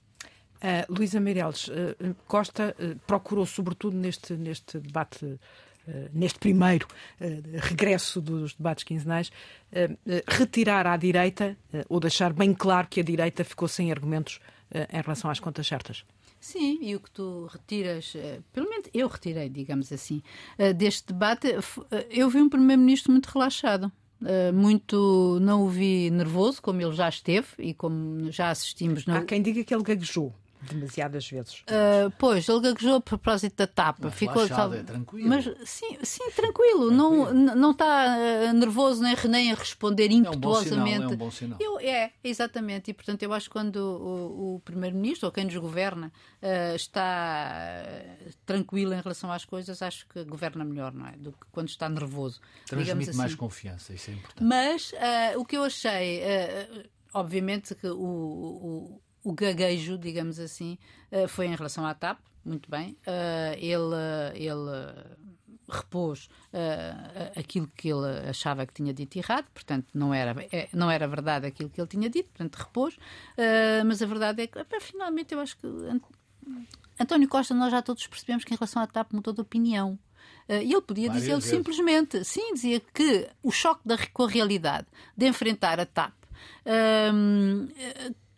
Uh, 0.62 0.86
Luísa 0.90 1.20
Meireles, 1.20 1.70
uh, 1.70 2.16
Costa 2.28 2.76
uh, 2.80 2.96
procurou, 3.08 3.48
sobretudo 3.48 3.98
neste, 3.98 4.34
neste 4.34 4.80
debate 4.80 5.40
neste 6.14 6.40
primeiro 6.40 6.88
uh, 7.20 7.26
regresso 7.60 8.22
dos 8.22 8.54
debates 8.54 8.84
quinzenais, 8.84 9.30
uh, 9.30 9.98
retirar 10.28 10.88
à 10.88 10.96
direita 10.98 11.58
ou 11.90 12.00
deixar 12.00 12.34
bem 12.34 12.54
claro 12.54 12.88
que 12.88 13.00
a 13.00 13.04
direita 13.04 13.44
ficou 13.44 13.68
sem 13.68 13.92
argumentos 13.92 14.40
em 14.94 15.02
relação 15.02 15.30
às 15.30 15.40
contas 15.40 15.68
certas. 15.68 16.06
Sim, 16.40 16.80
e 16.82 16.96
o 16.96 17.00
que 17.00 17.12
tu 17.12 17.48
retiras, 17.52 18.14
pelo 18.54 18.70
menos 18.70 18.88
eu 18.94 19.08
retirei, 19.08 19.50
digamos 19.50 19.92
assim, 19.92 20.24
deste 20.78 21.12
debate, 21.12 21.48
eu 22.10 22.30
vi 22.30 22.42
um 22.42 22.50
primeiro-ministro 22.50 23.12
muito 23.12 23.28
relaxado. 23.28 23.92
muito, 24.54 25.40
não 25.42 25.64
o 25.64 25.70
vi 25.70 26.10
nervoso, 26.10 26.62
como 26.62 26.82
ele 26.82 26.94
já 26.94 27.10
esteve 27.10 27.48
e 27.60 27.74
como 27.74 28.32
já 28.32 28.50
assistimos. 28.50 29.06
No... 29.06 29.16
Há 29.16 29.26
quem 29.26 29.42
diga 29.42 29.62
que 29.64 29.74
ele 29.76 29.84
gaguejou 29.84 30.34
demasiadas 30.62 31.28
vezes. 31.30 31.60
Uh, 31.62 32.12
pois, 32.18 32.48
ele 32.48 32.62
gaguejou 32.62 32.96
a 32.96 33.02
propósito 33.02 33.56
da 33.56 33.68
tapa. 33.68 34.00
Mas 34.04 34.14
Ficou 34.14 34.48
sal... 34.48 34.74
é 34.74 34.84
tranquilo. 34.84 35.28
Mas 35.28 35.46
sim, 35.66 35.98
sim 36.04 36.30
tranquilo. 36.32 36.52
tranquilo. 36.62 36.92
Não, 36.92 37.34
não 37.34 37.72
está 37.72 38.16
uh, 38.18 38.54
nervoso 38.54 39.02
nem, 39.02 39.16
nem 39.30 39.52
a 39.52 39.56
responder 39.56 40.12
impetuosamente. 40.12 41.04
É 41.04 41.08
um 41.08 41.18
bom 41.18 41.32
sinal. 41.32 41.58
É, 41.58 41.58
um 41.58 41.58
bom 41.58 41.58
sinal. 41.58 41.58
Eu, 41.60 41.80
é, 41.80 42.12
exatamente. 42.24 42.92
E 42.92 42.94
portanto, 42.94 43.24
eu 43.24 43.34
acho 43.34 43.48
que 43.48 43.54
quando 43.54 43.78
o, 43.78 44.56
o 44.56 44.60
Primeiro-Ministro 44.62 45.28
ou 45.28 45.32
quem 45.32 45.46
nos 45.46 45.58
governa 45.58 46.12
uh, 46.42 46.76
está 46.76 47.84
tranquilo 48.46 48.94
em 48.94 49.02
relação 49.02 49.32
às 49.32 49.46
coisas, 49.46 49.82
acho 49.82 50.08
que 50.08 50.24
governa 50.24 50.64
melhor, 50.64 50.94
não 50.94 51.08
é? 51.08 51.14
Do 51.14 51.32
que 51.32 51.46
quando 51.52 51.70
está 51.70 51.90
nervoso. 51.90 52.40
Transmite 52.68 53.10
assim. 53.10 53.18
mais 53.18 53.36
confiança, 53.36 53.94
isso 53.94 54.12
é 54.12 54.14
importante. 54.14 54.44
Mas 54.44 54.94
o 55.38 55.46
que 55.46 55.58
eu 55.58 55.64
achei, 55.64 56.22
obviamente, 57.14 57.76
que 57.76 57.88
o, 57.88 57.98
o 57.98 59.02
o 59.24 59.34
gaguejo, 59.34 59.98
digamos 59.98 60.40
assim, 60.40 60.78
uh, 61.12 61.28
foi 61.28 61.48
em 61.48 61.56
relação 61.56 61.86
à 61.86 61.94
TAP, 61.94 62.20
muito 62.44 62.70
bem. 62.70 62.98
Uh, 63.06 63.56
ele, 63.58 63.96
ele 64.36 65.22
repôs 65.70 66.26
uh, 66.54 67.40
aquilo 67.40 67.68
que 67.76 67.90
ele 67.90 68.30
achava 68.30 68.66
que 68.66 68.74
tinha 68.74 68.94
dito 68.94 69.18
errado, 69.18 69.46
portanto, 69.54 69.88
não 69.94 70.14
era, 70.14 70.36
é, 70.52 70.68
não 70.74 70.90
era 70.90 71.08
verdade 71.08 71.46
aquilo 71.46 71.70
que 71.70 71.80
ele 71.80 71.88
tinha 71.88 72.10
dito, 72.10 72.30
portanto, 72.30 72.56
repôs. 72.56 72.98
mas 73.86 74.02
a 74.02 74.06
verdade 74.06 74.42
é 74.42 74.48
que, 74.48 74.60
finalmente, 74.80 75.34
eu 75.34 75.40
acho 75.40 75.58
que 75.58 75.68
António 77.00 77.30
Costa, 77.30 77.54
nós 77.54 77.72
já 77.72 77.82
todos 77.82 78.06
percebemos 78.08 78.44
que 78.44 78.54
em 78.54 78.58
relação 78.58 78.82
à 78.82 78.88
TAP 78.88 79.14
mudou 79.14 79.34
de 79.34 79.42
opinião. 79.42 79.98
E 80.50 80.74
ele 80.74 80.82
podia 80.82 81.10
dizer 81.10 81.42
simplesmente, 81.42 82.24
sim, 82.26 82.54
dizia 82.54 82.80
que 82.80 83.30
o 83.42 83.52
choque 83.52 83.82
da, 83.86 83.98
com 84.12 84.24
a 84.24 84.30
realidade 84.30 84.88
de 85.16 85.28
enfrentar 85.28 85.80
a 85.80 85.86
TAP 85.86 86.14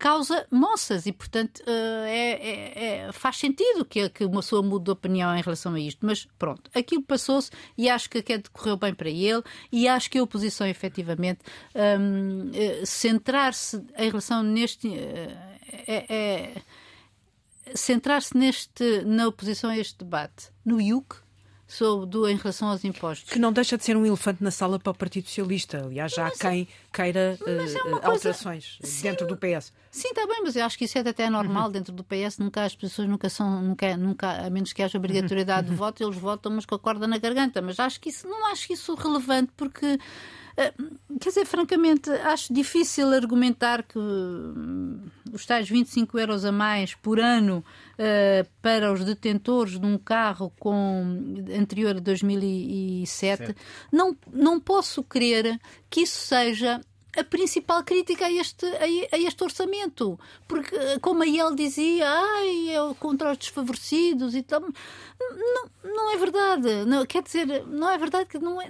causa 0.03 0.45
moças 0.51 1.05
e, 1.05 1.13
portanto, 1.13 1.63
eh, 1.65 2.05
é, 2.05 2.49
é, 2.49 3.05
é, 3.07 3.11
faz 3.13 3.37
sentido 3.37 3.85
que, 3.85 4.09
que 4.09 4.25
uma 4.25 4.41
pessoa 4.41 4.61
mude 4.61 4.83
de 4.83 4.91
opinião 4.91 5.33
em 5.33 5.41
relação 5.41 5.75
a 5.75 5.79
isto. 5.79 6.05
Mas 6.05 6.27
pronto, 6.37 6.69
aquilo 6.75 7.01
passou-se 7.03 7.49
e 7.77 7.89
acho 7.89 8.09
que 8.09 8.17
até 8.17 8.37
decorreu 8.37 8.75
bem 8.75 8.93
para 8.93 9.09
ele 9.09 9.41
e 9.71 9.87
acho 9.87 10.11
que 10.11 10.17
a 10.17 10.23
oposição, 10.23 10.67
efetivamente, 10.67 11.39
um, 11.73 12.51
eh, 12.53 12.85
centrar-se 12.85 13.77
em 13.97 14.09
relação 14.09 14.43
neste. 14.43 14.93
Eh, 14.93 15.37
é, 15.87 16.13
é 16.13 16.61
centrar-se 17.73 18.35
neste 18.37 19.03
na 19.05 19.25
oposição 19.25 19.69
a 19.69 19.77
este 19.77 19.99
debate 19.99 20.51
no 20.65 20.81
IUC 20.81 21.22
sobre 21.73 22.05
do, 22.05 22.29
em 22.29 22.35
relação 22.35 22.67
aos 22.69 22.83
impostos. 22.83 23.31
Que 23.31 23.39
não 23.39 23.51
deixa 23.51 23.77
de 23.77 23.83
ser 23.83 23.97
um 23.97 24.05
elefante 24.05 24.43
na 24.43 24.51
sala 24.51 24.79
para 24.79 24.91
o 24.91 24.93
Partido 24.93 25.27
Socialista. 25.27 25.83
Aliás, 25.85 26.11
já 26.11 26.27
há 26.27 26.31
quem 26.31 26.67
queira 26.91 27.37
uh, 27.41 27.49
é 27.49 27.55
coisa... 27.55 27.79
alterações 28.03 28.77
Sim, 28.83 29.03
dentro 29.03 29.27
do 29.27 29.35
PS. 29.35 29.73
Sim, 29.89 30.09
está 30.09 30.25
bem, 30.27 30.41
mas 30.43 30.55
eu 30.55 30.65
acho 30.65 30.77
que 30.77 30.85
isso 30.85 30.97
é 30.97 31.01
até 31.01 31.29
normal 31.29 31.65
uhum. 31.65 31.71
dentro 31.71 31.93
do 31.93 32.03
PS. 32.03 32.37
Nunca 32.37 32.63
as 32.63 32.75
pessoas 32.75 33.07
nunca 33.07 33.29
são, 33.29 33.61
nunca, 33.61 33.97
nunca, 33.97 34.45
a 34.45 34.49
menos 34.49 34.73
que 34.73 34.81
haja 34.81 34.97
obrigatoriedade 34.97 35.69
de 35.69 35.75
voto, 35.75 36.03
eles 36.03 36.17
votam, 36.17 36.51
mas 36.51 36.65
com 36.65 36.75
a 36.75 36.79
corda 36.79 37.07
na 37.07 37.17
garganta. 37.17 37.61
Mas 37.61 37.79
acho 37.79 37.99
que 37.99 38.09
isso 38.09 38.27
não 38.27 38.47
acho 38.51 38.71
isso 38.71 38.93
relevante 38.95 39.51
porque 39.55 39.85
eh, 39.85 39.97
quer 41.19 41.29
dizer, 41.29 41.45
francamente, 41.45 42.09
acho 42.09 42.53
difícil 42.53 43.11
argumentar 43.13 43.83
que 43.83 43.97
hum, 43.97 44.99
os 45.31 45.45
tais 45.45 45.67
25 45.67 46.19
euros 46.19 46.45
a 46.45 46.51
mais 46.51 46.93
por 46.95 47.19
ano 47.19 47.63
uh, 47.93 48.49
para 48.61 48.91
os 48.91 49.03
detentores 49.03 49.79
de 49.79 49.85
um 49.85 49.97
carro 49.97 50.53
com, 50.59 51.43
anterior 51.57 51.97
a 51.97 51.99
2007, 51.99 53.55
não, 53.91 54.15
não 54.31 54.59
posso 54.59 55.03
crer 55.03 55.59
que 55.89 56.01
isso 56.01 56.19
seja 56.19 56.81
a 57.15 57.23
principal 57.23 57.83
crítica 57.83 58.25
a 58.25 58.31
este, 58.31 58.65
a, 58.65 59.17
este 59.17 59.43
orçamento. 59.43 60.19
Porque, 60.47 60.75
eh, 60.75 60.97
como 60.99 61.21
a 61.21 61.27
ele 61.27 61.55
dizia, 61.55 62.09
ai, 62.09 62.69
é 62.69 62.93
contra 62.99 63.31
os 63.31 63.37
desfavorecidos 63.37 64.33
e 64.33 64.41
tal. 64.41 64.61
Não, 65.19 65.69
não 65.83 66.11
é 66.11 66.17
verdade. 66.17 66.85
Não, 66.85 67.05
quer 67.05 67.21
dizer, 67.21 67.65
não 67.67 67.89
é 67.89 67.97
verdade 67.97 68.25
que 68.25 68.39
não 68.39 68.59
é 68.59 68.67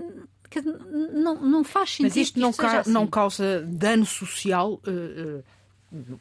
não, 0.62 1.36
não 1.42 1.64
faz 1.64 1.92
sentido. 1.92 2.04
Mas 2.10 2.16
isto 2.16 2.40
não, 2.40 2.54
ca 2.54 2.80
assim. 2.80 2.92
não 2.92 3.08
causa 3.08 3.62
dano 3.62 4.06
social? 4.06 4.80
Uh, 4.86 5.40
uh, 5.40 5.44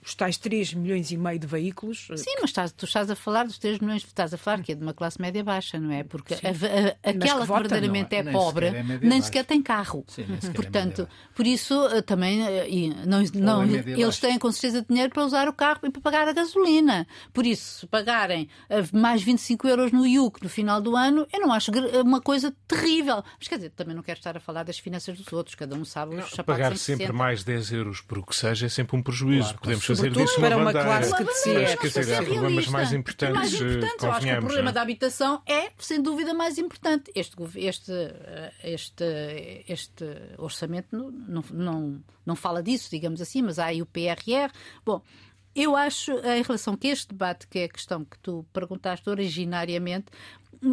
os 0.03 0.15
tais 0.15 0.37
3 0.37 0.75
milhões 0.75 1.11
e 1.11 1.17
meio 1.17 1.39
de 1.39 1.47
veículos. 1.47 2.09
Eh, 2.11 2.17
Sim, 2.17 2.35
mas 2.41 2.51
estás, 2.51 2.73
tu 2.73 2.85
estás 2.85 3.11
a 3.11 3.17
falar 3.17 3.45
dos 3.45 3.59
3 3.59 3.79
milhões, 3.79 4.03
estás 4.03 4.35
a 4.35 4.37
falar 4.39 4.63
que 4.63 4.73
é 4.73 4.75
de 4.75 4.83
uma 4.83 4.93
classe 4.93 5.21
média 5.21 5.43
baixa, 5.43 5.79
não 5.79 5.91
é? 5.91 6.05
Porque 6.05 6.35
a, 6.35 6.37
a, 6.37 7.11
aquela 7.11 7.41
que, 7.41 7.53
que 7.53 7.59
verdadeiramente 7.59 8.15
é, 8.15 8.23
nem 8.23 8.33
pobre 8.33 8.67
sequer 8.67 8.81
é 8.81 8.99
nem 8.99 9.23
sequer 9.23 9.45
tem 9.45 9.63
carro. 9.63 10.05
Sim, 10.09 10.27
sequer 10.27 10.51
é 10.51 10.53
Portanto, 10.53 11.03
é 11.03 11.35
por 11.35 11.47
isso 11.47 11.87
eh, 11.87 12.03
também 12.03 12.47
eh, 12.47 12.69
e 12.69 12.95
não, 13.07 13.23
não, 13.35 13.63
é 13.63 13.83
eles 13.87 14.19
têm 14.19 14.39
com 14.39 14.53
certeza 14.53 14.85
dinheiro 14.87 15.11
para 15.11 15.25
usar 15.25 15.49
o 15.49 15.53
carro 15.53 15.81
e 15.85 15.91
para 15.91 16.03
pagar 16.03 16.29
a 16.29 16.33
gasolina. 16.33 17.07
Por 17.33 17.47
isso, 17.47 17.81
se 17.81 17.87
pagarem 17.87 18.49
mais 18.93 19.23
25 19.23 19.67
euros 19.69 19.93
no 19.93 20.07
IUC 20.07 20.43
no 20.43 20.49
final 20.49 20.81
do 20.81 20.97
ano, 20.97 21.27
eu 21.33 21.41
não 21.41 21.53
acho 21.53 21.71
uma 22.05 22.21
coisa 22.21 22.55
terrível. 22.69 23.25
Mas 23.39 23.49
quer 23.49 23.57
dizer, 23.57 23.71
também 23.71 23.95
não 23.95 24.03
quero 24.03 24.19
estar 24.19 24.37
a 24.37 24.41
falar 24.41 24.65
das 24.65 24.79
finanças 24.79 25.17
dos 25.17 25.33
outros, 25.33 25.55
cada 25.55 25.75
um 25.75 25.85
sabe 25.85 26.17
os 26.17 26.37
não, 26.37 26.45
Pagar 26.45 26.77
sempre 26.77 27.13
mais 27.13 27.45
10 27.45 27.73
euros 27.73 28.01
por 28.01 28.19
o 28.19 28.27
que 28.27 28.35
seja 28.35 28.67
é 28.67 28.69
sempre 28.69 28.97
um 28.97 29.03
prejuízo. 29.03 29.55
Claro 29.55 29.62
podemos 29.63 29.85
fazer 29.85 30.11
disso 30.11 30.41
para 30.41 30.57
uma, 30.57 30.67
bandeira. 30.67 30.87
classe 30.87 31.17
que 31.17 31.25
decide. 31.25 31.61
Mas, 31.61 31.75
quer 31.77 32.01
dizer, 32.01 32.15
há 32.15 32.23
problemas 32.23 32.67
mais 32.67 32.93
importantes. 32.93 33.37
Mais 33.37 33.53
importante, 33.55 34.05
eu 34.05 34.13
acho 34.13 34.27
que 34.27 34.33
o 34.33 34.41
problema 34.41 34.71
é? 34.71 34.73
da 34.73 34.83
habitação 34.83 35.43
é, 35.47 35.71
sem 35.79 36.03
dúvida, 36.03 36.35
mais 36.35 36.59
importante. 36.59 37.11
Este, 37.15 37.37
este, 37.55 37.93
este, 38.63 39.05
este 39.69 40.05
orçamento 40.37 40.89
não, 40.93 41.45
não, 41.51 42.05
não 42.27 42.37
fala 42.37 42.63
disso, 42.63 42.91
digamos 42.91 43.21
assim, 43.21 43.43
mas 43.43 43.59
há 43.59 43.67
aí 43.67 43.81
o 43.81 43.87
PRR. 43.87 44.53
Bom, 44.85 45.01
eu 45.55 45.77
acho, 45.77 46.13
em 46.13 46.43
relação 46.43 46.75
a 46.75 46.87
este 46.87 47.09
debate, 47.09 47.47
que 47.47 47.61
é 47.61 47.65
a 47.65 47.69
questão 47.69 48.05
que 48.05 48.19
tu 48.19 48.45
perguntaste 48.53 49.09
originariamente, 49.09 50.07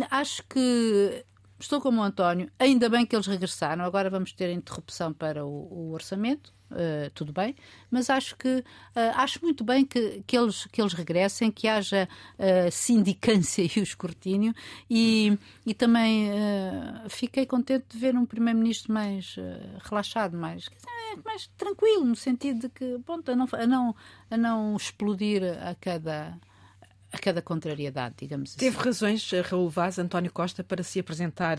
acho 0.09 0.43
que 0.47 1.25
estou 1.59 1.81
como 1.81 2.01
o 2.01 2.03
António, 2.03 2.49
ainda 2.57 2.89
bem 2.89 3.05
que 3.05 3.15
eles 3.15 3.27
regressaram, 3.27 3.83
agora 3.83 4.09
vamos 4.09 4.31
ter 4.31 4.49
interrupção 4.51 5.13
para 5.13 5.45
o, 5.45 5.49
o 5.49 5.91
orçamento, 5.91 6.53
uh, 6.71 7.09
tudo 7.13 7.31
bem, 7.31 7.55
mas 7.89 8.09
acho 8.09 8.35
que 8.35 8.59
uh, 8.59 8.63
acho 9.15 9.39
muito 9.43 9.63
bem 9.63 9.85
que, 9.85 10.23
que, 10.25 10.37
eles, 10.37 10.65
que 10.65 10.81
eles 10.81 10.93
regressem, 10.93 11.51
que 11.51 11.67
haja 11.67 12.07
uh, 12.37 12.71
sindicância 12.71 13.61
e 13.75 13.79
o 13.79 13.83
escrutínio 13.83 14.53
e, 14.89 15.37
e 15.65 15.73
também 15.73 16.29
fiquei 17.09 17.45
contente 17.45 17.85
de 17.89 17.97
ver 17.97 18.15
um 18.15 18.25
primeiro-ministro 18.25 18.93
mais 18.93 19.35
relaxado, 19.83 20.37
mais, 20.37 20.69
mais 21.25 21.47
tranquilo, 21.57 22.05
no 22.05 22.15
sentido 22.15 22.61
de 22.61 22.69
que, 22.69 22.99
ponto, 23.05 23.31
a 23.31 23.35
não, 23.35 23.47
a 23.51 23.67
não, 23.67 23.95
a 24.29 24.37
não 24.37 24.75
explodir 24.75 25.43
a 25.43 25.75
cada 25.75 26.37
a 27.11 27.17
cada 27.17 27.41
contrariedade, 27.41 28.15
digamos 28.19 28.53
Teve 28.53 28.67
assim. 28.67 28.77
Teve 28.77 28.85
razões, 28.85 29.31
Raul 29.49 29.67
Vaz, 29.67 29.97
António 29.97 30.31
Costa, 30.31 30.63
para 30.63 30.83
se 30.83 30.99
apresentar 30.99 31.57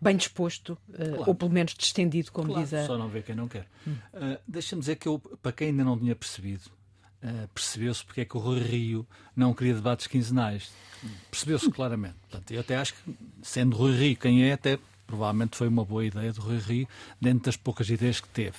bem 0.00 0.16
disposto, 0.16 0.78
uh, 0.88 0.94
claro. 0.96 1.24
ou 1.26 1.34
pelo 1.34 1.50
menos 1.50 1.74
distendido, 1.74 2.30
como 2.32 2.48
claro, 2.48 2.62
diz 2.62 2.74
a. 2.74 2.86
Só 2.86 2.98
não 2.98 3.08
vê 3.08 3.22
quem 3.22 3.34
não 3.34 3.48
quer. 3.48 3.66
Hum. 3.86 3.94
Uh, 4.14 4.38
Deixa-me 4.46 4.80
dizer 4.80 4.96
que 4.96 5.08
eu, 5.08 5.18
para 5.42 5.52
quem 5.52 5.68
ainda 5.68 5.84
não 5.84 5.98
tinha 5.98 6.14
percebido, 6.14 6.70
uh, 7.22 7.48
percebeu-se 7.54 8.04
porque 8.04 8.22
é 8.22 8.24
que 8.24 8.36
o 8.36 8.40
Rui 8.40 8.60
Rio 8.60 9.06
não 9.34 9.52
queria 9.52 9.74
debates 9.74 10.06
quinzenais. 10.06 10.70
Percebeu-se 11.30 11.70
claramente. 11.70 12.16
Portanto, 12.28 12.50
eu 12.50 12.60
até 12.60 12.76
acho 12.76 12.94
que, 12.94 13.16
sendo 13.42 13.76
Rui 13.76 13.96
Rio 13.96 14.16
quem 14.16 14.44
é, 14.44 14.52
até 14.52 14.78
provavelmente 15.08 15.56
foi 15.56 15.66
uma 15.66 15.84
boa 15.86 16.04
ideia 16.04 16.32
do 16.34 16.42
Rui 16.42 16.58
Rio, 16.58 16.88
dentro 17.18 17.46
das 17.46 17.56
poucas 17.56 17.88
ideias 17.88 18.20
que 18.20 18.28
teve. 18.28 18.58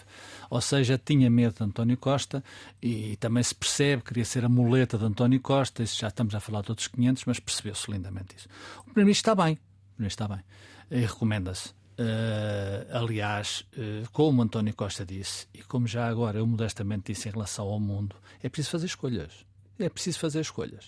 Ou 0.50 0.60
seja, 0.60 0.98
tinha 0.98 1.30
medo 1.30 1.54
de 1.54 1.64
António 1.64 1.96
Costa 1.96 2.44
e 2.82 3.16
também 3.18 3.44
se 3.44 3.54
percebe, 3.54 4.02
queria 4.02 4.26
ser 4.26 4.44
a 4.44 4.50
muleta 4.50 4.98
de 4.98 5.06
António 5.06 5.40
Costa, 5.40 5.84
isso 5.84 6.00
já 6.00 6.08
estamos 6.08 6.34
a 6.34 6.40
falar 6.40 6.64
de 6.64 6.72
outros 6.72 6.88
500, 6.88 7.26
mas 7.26 7.40
percebeu-se 7.40 7.92
lindamente 7.92 8.36
isso. 8.36 8.48
O 8.80 8.84
Primeiro-Ministro 8.86 9.32
está 9.32 9.36
bem, 9.36 9.54
o 9.54 9.94
Primeiro-Ministro 9.94 10.26
está 10.26 10.28
bem 10.28 10.44
e 10.90 11.00
recomenda-se. 11.02 11.70
Uh, 12.00 12.88
aliás, 12.92 13.66
uh, 13.78 14.10
como 14.14 14.42
António 14.42 14.74
Costa 14.74 15.06
disse, 15.06 15.48
e 15.54 15.62
como 15.62 15.86
já 15.86 16.08
agora 16.08 16.40
eu 16.40 16.48
modestamente 16.48 17.12
disse 17.12 17.28
em 17.28 17.32
relação 17.32 17.68
ao 17.68 17.80
mundo, 17.80 18.16
é 18.42 18.48
preciso 18.48 18.72
fazer 18.72 18.86
escolhas. 18.86 19.46
É 19.78 19.90
preciso 19.90 20.20
fazer 20.20 20.42
escolhas. 20.42 20.88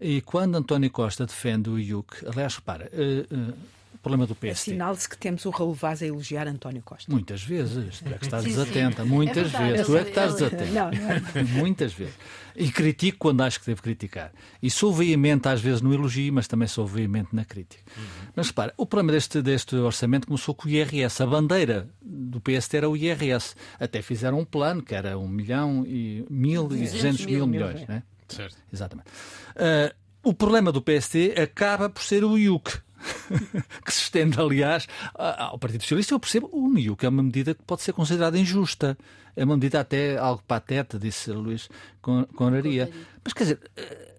E 0.00 0.20
quando 0.20 0.56
António 0.56 0.90
Costa 0.90 1.26
defende 1.26 1.70
o 1.70 1.78
IUC, 1.78 2.26
aliás, 2.26 2.56
repara, 2.56 2.90
uh, 2.92 3.54
problema 4.02 4.26
do 4.26 4.34
PSD. 4.34 4.72
Assinale-se 4.72 5.08
que 5.08 5.16
temos 5.16 5.44
o 5.44 5.50
Raul 5.50 5.74
Vaz 5.74 6.02
a 6.02 6.06
elogiar 6.06 6.46
António 6.46 6.82
Costa. 6.82 7.10
Muitas 7.10 7.42
vezes. 7.42 8.00
Tu 8.00 8.08
é 8.08 8.18
que 8.18 8.24
estás 8.24 8.44
desatenta. 8.44 9.02
Sim. 9.02 9.08
Muitas 9.08 9.54
é 9.54 9.58
vezes. 9.58 9.86
Tu 9.86 9.96
é 9.96 10.02
que 10.02 10.08
estás 10.08 10.34
desatenta. 10.34 10.66
Não, 10.66 10.90
não. 10.90 11.48
Muitas 11.58 11.92
vezes. 11.92 12.14
E 12.56 12.70
critico 12.72 13.18
quando 13.18 13.42
acho 13.42 13.60
que 13.60 13.66
devo 13.66 13.82
criticar. 13.82 14.32
E 14.62 14.70
sou 14.70 14.92
veemente 14.92 15.48
às 15.48 15.60
vezes 15.60 15.80
no 15.80 15.92
elogio, 15.94 16.32
mas 16.32 16.48
também 16.48 16.66
sou 16.66 16.86
veemente 16.86 17.28
na 17.32 17.44
crítica. 17.44 17.82
Uhum. 17.96 18.04
Mas 18.34 18.48
repara, 18.48 18.74
o 18.76 18.84
problema 18.84 19.12
deste, 19.12 19.40
deste 19.40 19.76
orçamento 19.76 20.26
começou 20.26 20.54
com 20.54 20.66
o 20.66 20.70
IRS. 20.70 21.22
A 21.22 21.26
bandeira 21.26 21.88
do 22.02 22.40
PSD 22.40 22.78
era 22.78 22.90
o 22.90 22.96
IRS. 22.96 23.54
Até 23.78 24.02
fizeram 24.02 24.40
um 24.40 24.44
plano 24.44 24.82
que 24.82 24.94
era 24.94 25.16
um 25.18 25.28
milhão 25.28 25.84
e 25.86 26.24
mil 26.28 26.64
e 26.72 26.88
duzentos 26.88 27.26
mil, 27.26 27.38
mil 27.38 27.46
milhões. 27.46 27.86
Né? 27.86 28.02
Certo. 28.28 28.56
Exatamente. 28.72 29.08
Uh, 29.56 29.94
o 30.22 30.34
problema 30.34 30.72
do 30.72 30.82
PSD 30.82 31.34
acaba 31.40 31.88
por 31.88 32.02
ser 32.02 32.24
o 32.24 32.36
IUC 32.36 32.80
que 33.84 33.92
se 33.92 34.02
estende, 34.02 34.40
aliás, 34.40 34.86
ao 35.14 35.58
Partido 35.58 35.82
Socialista. 35.82 36.14
Eu 36.14 36.20
percebo 36.20 36.50
o 36.52 36.96
que 36.96 37.06
é 37.06 37.08
uma 37.08 37.22
medida 37.22 37.54
que 37.54 37.62
pode 37.62 37.82
ser 37.82 37.92
considerada 37.92 38.38
injusta. 38.38 38.96
É 39.36 39.44
uma 39.44 39.56
medida 39.56 39.80
até 39.80 40.16
algo 40.18 40.42
pateta, 40.46 40.98
disse 40.98 41.30
Luís 41.30 41.68
Conraria. 42.00 42.90
Mas 43.22 43.32
quer 43.32 43.44
dizer, 43.44 43.60
eh, 43.76 44.16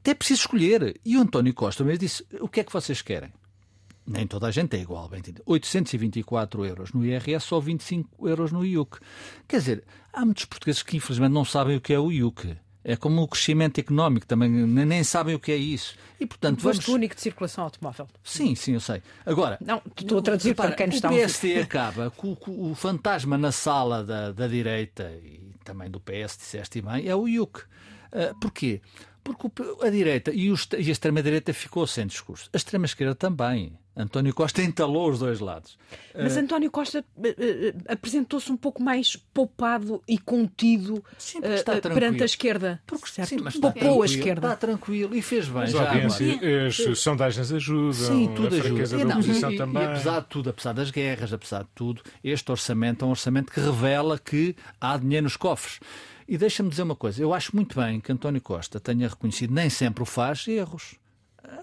até 0.00 0.10
é 0.10 0.14
preciso 0.14 0.42
escolher. 0.42 1.00
E 1.04 1.16
o 1.16 1.20
António 1.20 1.54
Costa 1.54 1.82
mesmo 1.84 1.98
disse: 1.98 2.26
o 2.40 2.48
que 2.48 2.60
é 2.60 2.64
que 2.64 2.72
vocês 2.72 3.00
querem? 3.00 3.32
Nem 4.06 4.26
toda 4.26 4.48
a 4.48 4.50
gente 4.50 4.76
é 4.76 4.80
igual, 4.80 5.08
bem 5.08 5.20
entendido. 5.20 5.42
824 5.46 6.64
euros 6.66 6.92
no 6.92 7.06
IRS, 7.06 7.46
só 7.46 7.58
25 7.58 8.28
euros 8.28 8.52
no 8.52 8.64
IUC. 8.64 8.98
Quer 9.48 9.58
dizer, 9.58 9.84
há 10.12 10.24
muitos 10.26 10.44
portugueses 10.44 10.82
que 10.82 10.98
infelizmente 10.98 11.32
não 11.32 11.44
sabem 11.44 11.76
o 11.76 11.80
que 11.80 11.94
é 11.94 11.98
o 11.98 12.12
IUC. 12.12 12.54
É 12.84 12.96
como 12.96 13.22
o 13.22 13.28
crescimento 13.28 13.78
económico 13.78 14.26
também, 14.26 14.50
nem 14.50 15.02
sabem 15.02 15.34
o 15.34 15.40
que 15.40 15.50
é 15.50 15.56
isso. 15.56 15.96
E, 16.20 16.26
portanto, 16.26 16.60
vamos... 16.60 16.86
único 16.86 17.14
de 17.14 17.20
circulação 17.22 17.64
automóvel. 17.64 18.06
Sim, 18.22 18.54
sim, 18.54 18.74
eu 18.74 18.80
sei. 18.80 19.02
Agora, 19.24 19.58
não, 19.60 19.80
estou 19.98 20.18
a 20.18 20.22
traduzir 20.22 20.50
repara, 20.50 20.68
para 20.68 20.76
quem 20.76 20.94
está 20.94 21.08
O 21.08 21.12
PSD 21.12 21.60
acaba 21.60 22.10
com, 22.10 22.36
com, 22.36 22.70
o 22.70 22.74
fantasma 22.74 23.38
na 23.38 23.50
sala 23.50 24.04
da, 24.04 24.32
da 24.32 24.46
direita 24.46 25.10
e 25.22 25.40
também 25.64 25.90
do 25.90 25.98
PS, 25.98 26.36
disseste 26.36 26.82
bem, 26.82 27.08
é 27.08 27.16
o 27.16 27.26
IUC. 27.26 27.60
Uh, 27.60 28.38
porquê? 28.38 28.80
Porque 28.82 29.13
a 29.80 29.90
direita 29.90 30.30
e, 30.32 30.50
os, 30.50 30.68
e 30.78 30.88
a 30.88 30.92
extrema-direita 30.92 31.52
ficou 31.52 31.86
sem 31.86 32.06
discurso. 32.06 32.50
A 32.52 32.56
extrema-esquerda 32.56 33.14
também. 33.14 33.72
António 33.96 34.34
Costa 34.34 34.60
entalou 34.60 35.08
os 35.08 35.20
dois 35.20 35.38
lados. 35.38 35.78
Mas 36.14 36.36
uh, 36.36 36.40
António 36.40 36.68
Costa 36.68 37.04
uh, 37.16 37.20
uh, 37.20 37.82
apresentou-se 37.86 38.50
um 38.50 38.56
pouco 38.56 38.82
mais 38.82 39.14
poupado 39.14 40.02
e 40.08 40.18
contido 40.18 41.02
sim, 41.16 41.40
perante 41.40 42.22
a 42.22 42.26
esquerda. 42.26 42.82
Porque, 42.86 43.08
certo, 43.08 43.28
sim, 43.28 43.38
mas 43.40 43.56
poupou 43.56 44.02
a 44.02 44.06
esquerda. 44.06 44.48
Está 44.48 44.56
tranquilo 44.56 45.14
e 45.14 45.22
fez 45.22 45.46
bem. 45.46 45.54
Mas, 45.54 45.70
já 45.70 45.92
as 46.90 46.98
sondagens 46.98 47.52
ajudam, 47.52 47.92
sim, 47.92 48.32
tudo 48.34 48.48
a 48.48 48.60
fraqueza 48.60 48.96
ajuda. 48.96 49.12
da 49.12 49.18
oposição 49.20 49.52
e, 49.52 49.56
também. 49.56 49.82
E, 49.82 49.86
apesar 49.86 50.20
de 50.20 50.26
tudo, 50.26 50.50
apesar 50.50 50.72
das 50.72 50.90
guerras, 50.90 51.32
apesar 51.32 51.62
de 51.62 51.70
tudo, 51.72 52.02
este 52.22 52.50
orçamento 52.50 53.04
é 53.04 53.08
um 53.08 53.10
orçamento 53.10 53.52
que 53.52 53.60
revela 53.60 54.18
que 54.18 54.56
há 54.80 54.96
dinheiro 54.96 55.24
nos 55.24 55.36
cofres. 55.36 55.78
E 56.26 56.38
deixa-me 56.38 56.70
dizer 56.70 56.82
uma 56.82 56.96
coisa: 56.96 57.22
eu 57.22 57.34
acho 57.34 57.54
muito 57.54 57.78
bem 57.78 58.00
que 58.00 58.10
António 58.10 58.40
Costa 58.40 58.80
tenha 58.80 59.08
reconhecido, 59.08 59.52
nem 59.52 59.68
sempre 59.68 60.02
o 60.02 60.06
faz, 60.06 60.46
erros. 60.48 60.94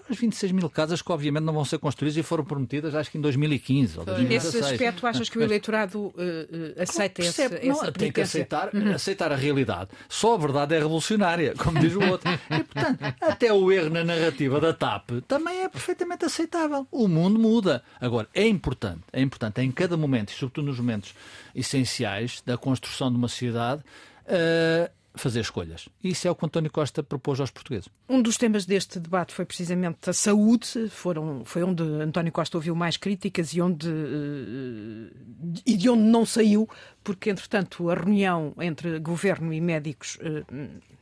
as 0.08 0.16
26 0.16 0.52
mil 0.52 0.70
casas 0.70 1.02
que 1.02 1.10
obviamente 1.10 1.42
não 1.42 1.52
vão 1.52 1.64
ser 1.64 1.78
construídas 1.78 2.16
e 2.16 2.22
foram 2.22 2.44
prometidas 2.44 2.94
acho 2.94 3.10
que 3.10 3.18
em 3.18 3.20
2015 3.20 3.98
ou 3.98 4.04
2016. 4.04 4.54
Nesse 4.54 4.72
aspecto, 4.72 5.06
achas 5.06 5.28
que 5.28 5.38
o 5.38 5.42
eleitorado 5.42 5.98
uh, 5.98 6.08
uh, 6.08 6.82
aceita 6.82 7.22
esse, 7.22 7.42
essa 7.42 7.86
não, 7.86 7.92
Tem 7.92 8.12
que 8.12 8.20
aceitar, 8.20 8.72
uhum. 8.72 8.94
aceitar 8.94 9.32
a 9.32 9.36
realidade. 9.36 9.90
Só 10.08 10.34
a 10.34 10.38
verdade 10.38 10.76
é 10.76 10.78
revolucionária, 10.78 11.54
como 11.58 11.80
diz 11.80 11.94
o 11.94 12.00
outro. 12.00 12.30
E, 12.30 12.62
portanto, 12.62 13.16
até 13.20 13.52
o 13.52 13.72
erro 13.72 13.90
na 13.90 14.04
narrativa 14.04 14.60
da 14.60 14.72
TAP 14.72 15.10
também 15.26 15.62
é 15.62 15.68
perfeitamente 15.68 16.24
aceitável. 16.24 16.86
O 16.90 17.08
mundo 17.08 17.38
muda. 17.38 17.82
Agora, 18.00 18.28
é 18.32 18.46
importante, 18.46 19.00
é 19.12 19.20
importante 19.20 19.60
em 19.60 19.72
cada 19.72 19.96
momento, 19.96 20.30
e 20.30 20.34
sobretudo 20.34 20.66
nos 20.66 20.78
momentos 20.78 21.14
essenciais 21.52 22.40
da 22.46 22.56
construção 22.56 23.10
de 23.10 23.16
uma 23.16 23.28
sociedade, 23.28 23.82
uh, 24.26 24.90
fazer 25.14 25.40
escolhas. 25.40 25.88
Isso 26.02 26.26
é 26.26 26.30
o 26.30 26.34
que 26.34 26.44
António 26.44 26.70
Costa 26.70 27.02
propôs 27.02 27.38
aos 27.40 27.50
portugueses. 27.50 27.88
Um 28.08 28.22
dos 28.22 28.36
temas 28.36 28.64
deste 28.64 28.98
debate 28.98 29.34
foi 29.34 29.44
precisamente 29.44 30.08
a 30.08 30.12
saúde. 30.12 30.88
Foram, 30.88 31.44
foi 31.44 31.62
onde 31.62 31.82
António 31.82 32.32
Costa 32.32 32.56
ouviu 32.56 32.74
mais 32.74 32.96
críticas 32.96 33.52
e, 33.52 33.60
onde, 33.60 33.88
eh, 33.88 35.60
e 35.66 35.76
de 35.76 35.88
onde 35.88 36.02
não 36.02 36.24
saiu, 36.24 36.68
porque, 37.02 37.30
entretanto, 37.30 37.90
a 37.90 37.94
reunião 37.94 38.54
entre 38.60 38.98
governo 38.98 39.52
e 39.52 39.60
médicos 39.60 40.18
eh, 40.20 40.44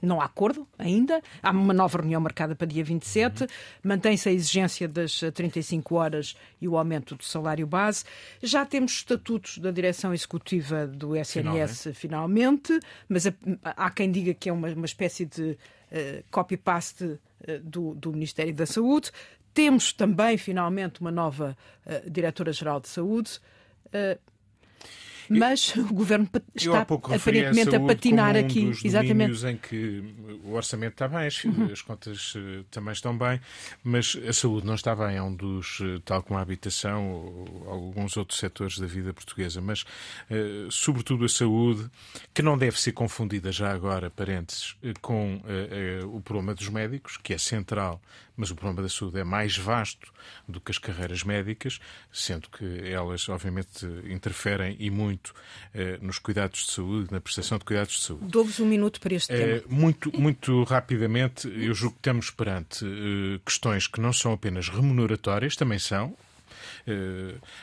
não 0.01 0.21
há 0.21 0.25
acordo 0.25 0.67
ainda. 0.79 1.23
Há 1.43 1.51
uma 1.51 1.75
nova 1.75 1.99
reunião 1.99 2.21
marcada 2.21 2.55
para 2.55 2.67
dia 2.67 2.83
27. 2.83 3.43
Uhum. 3.43 3.49
Mantém-se 3.85 4.29
a 4.29 4.33
exigência 4.33 4.89
das 4.89 5.21
35 5.35 5.95
horas 5.95 6.37
e 6.61 6.67
o 6.67 6.77
aumento 6.77 7.15
do 7.15 7.25
salário 7.25 7.67
base. 7.67 8.05
Já 8.43 8.65
temos 8.65 8.93
estatutos 8.93 9.59
da 9.59 9.71
direção 9.71 10.15
executiva 10.15 10.87
do 10.87 11.17
SNS, 11.17 11.89
finalmente, 11.95 11.95
finalmente 11.95 12.81
mas 13.09 13.27
há 13.63 13.91
quem 13.91 14.11
diga 14.11 14.35
que 14.35 14.49
é 14.49 14.53
uma, 14.53 14.69
uma 14.69 14.87
espécie 14.87 15.27
de 15.27 15.51
uh, 15.53 16.25
copy-paste 16.31 17.05
uh, 17.05 17.19
do, 17.63 17.95
do 17.95 18.13
Ministério 18.13 18.55
da 18.55 18.67
Saúde. 18.67 19.11
Temos 19.53 19.93
também, 19.93 20.39
finalmente, 20.39 21.01
uma 21.01 21.11
nova 21.11 21.57
uh, 21.85 22.11
Diretora-Geral 22.11 22.81
de 22.81 22.89
Saúde. 22.89 23.41
Uh, 23.87 24.19
mas 25.31 25.75
o 25.79 25.95
governo 25.95 26.29
está 26.55 26.81
aparentemente 26.81 27.75
a, 27.75 27.79
a 27.79 27.81
patinar 27.81 28.35
um 28.35 28.41
aqui. 28.41 28.67
Dos 28.67 28.85
Exatamente. 28.85 29.47
em 29.47 29.57
que 29.57 30.05
o 30.45 30.53
orçamento 30.53 30.95
está 30.95 31.07
bem, 31.07 31.29
uhum. 31.45 31.73
as 31.73 31.83
contas 31.83 32.35
uh, 32.35 32.65
também 32.71 32.93
estão 32.93 33.17
bem, 33.17 33.41
mas 33.85 34.19
a 34.29 34.33
saúde 34.33 34.67
não 34.67 34.75
está 34.75 34.95
bem. 34.97 35.17
É 35.17 35.23
um 35.23 35.33
dos, 35.33 35.79
uh, 35.81 36.01
tal 36.01 36.23
como 36.23 36.39
a 36.39 36.43
habitação 36.43 37.11
ou 37.11 37.65
alguns 37.69 38.17
outros 38.17 38.41
setores 38.41 38.79
da 38.79 38.87
vida 38.87 39.15
portuguesa, 39.15 39.61
mas 39.61 39.83
uh, 39.83 40.71
sobretudo 40.71 41.25
a 41.25 41.29
saúde, 41.29 41.89
que 42.35 42.43
não 42.43 42.59
deve 42.59 42.81
ser 42.81 42.93
confundida 42.93 43.53
já 43.53 43.71
agora, 43.73 44.11
parênteses, 44.11 44.77
com 45.01 45.41
o 46.13 46.21
problema 46.21 46.55
dos 46.55 46.69
médicos, 46.69 47.17
que 47.17 47.33
é 47.33 47.39
central 47.39 48.01
mas 48.41 48.51
o 48.51 48.55
problema 48.55 48.81
da 48.81 48.89
saúde 48.89 49.19
é 49.19 49.25
mais 49.25 49.59
vasto 49.59 50.11
do 50.49 50.63
que 50.63 50.71
as 50.71 50.79
carreiras 50.79 51.23
médicas, 51.23 51.79
sendo 52.11 52.49
que 52.49 52.65
elas, 52.89 53.29
obviamente, 53.29 53.85
interferem 54.09 54.77
e 54.81 54.89
muito 54.89 55.20
eh, 55.75 55.99
nos 56.01 56.19
cuidados 56.19 56.67
de 56.67 56.73
saúde, 56.73 57.13
na 57.13 57.21
prestação 57.21 57.59
de 57.59 57.65
cuidados 57.65 57.95
de 57.95 58.03
saúde. 58.03 58.27
Dou-vos 58.27 58.59
um 58.61 58.67
minuto 58.67 59.01
para 59.01 59.15
este 59.15 59.33
eh, 59.33 59.61
tema. 59.61 59.63
Muito, 59.69 60.19
muito 60.19 60.63
rapidamente, 60.65 61.49
eu 61.49 61.75
julgo 61.75 61.95
que 61.95 62.01
estamos 62.01 62.31
perante 62.31 62.85
eh, 62.85 63.41
questões 63.45 63.87
que 63.87 64.01
não 64.01 64.13
são 64.13 64.33
apenas 64.33 64.69
remuneratórias, 64.69 65.57
também 65.57 65.79
são, 65.79 66.17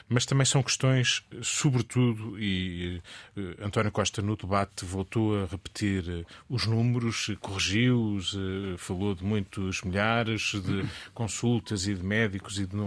mas 0.10 0.26
também 0.26 0.46
são 0.46 0.64
questões, 0.64 1.24
sobretudo, 1.42 2.40
e 2.40 3.02
eh, 3.36 3.56
António 3.62 3.92
Costa 3.92 4.22
no 4.22 4.36
debate 4.36 4.86
voltou 4.86 5.44
a 5.44 5.46
repetir 5.46 6.04
eh, 6.08 6.26
os 6.50 6.66
números, 6.66 7.32
corrigiu-os, 7.40 8.36
falou 8.78 9.16
de 9.16 9.24
muitos 9.24 9.82
milhares 9.82 10.54
de 10.54 10.86
consultas 11.14 11.88
e 11.88 11.94
de 11.94 12.04
médicos 12.04 12.60
e, 12.60 12.66
de 12.66 12.78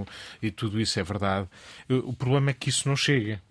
e 0.43 0.51
tudo 0.51 0.81
isso 0.81 0.99
é 0.99 1.03
verdade. 1.03 1.49
O 1.89 2.13
problema 2.13 2.51
é 2.51 2.55
que 2.55 2.69
isso 2.69 2.89
não 2.89 2.97
chega. 2.97 3.43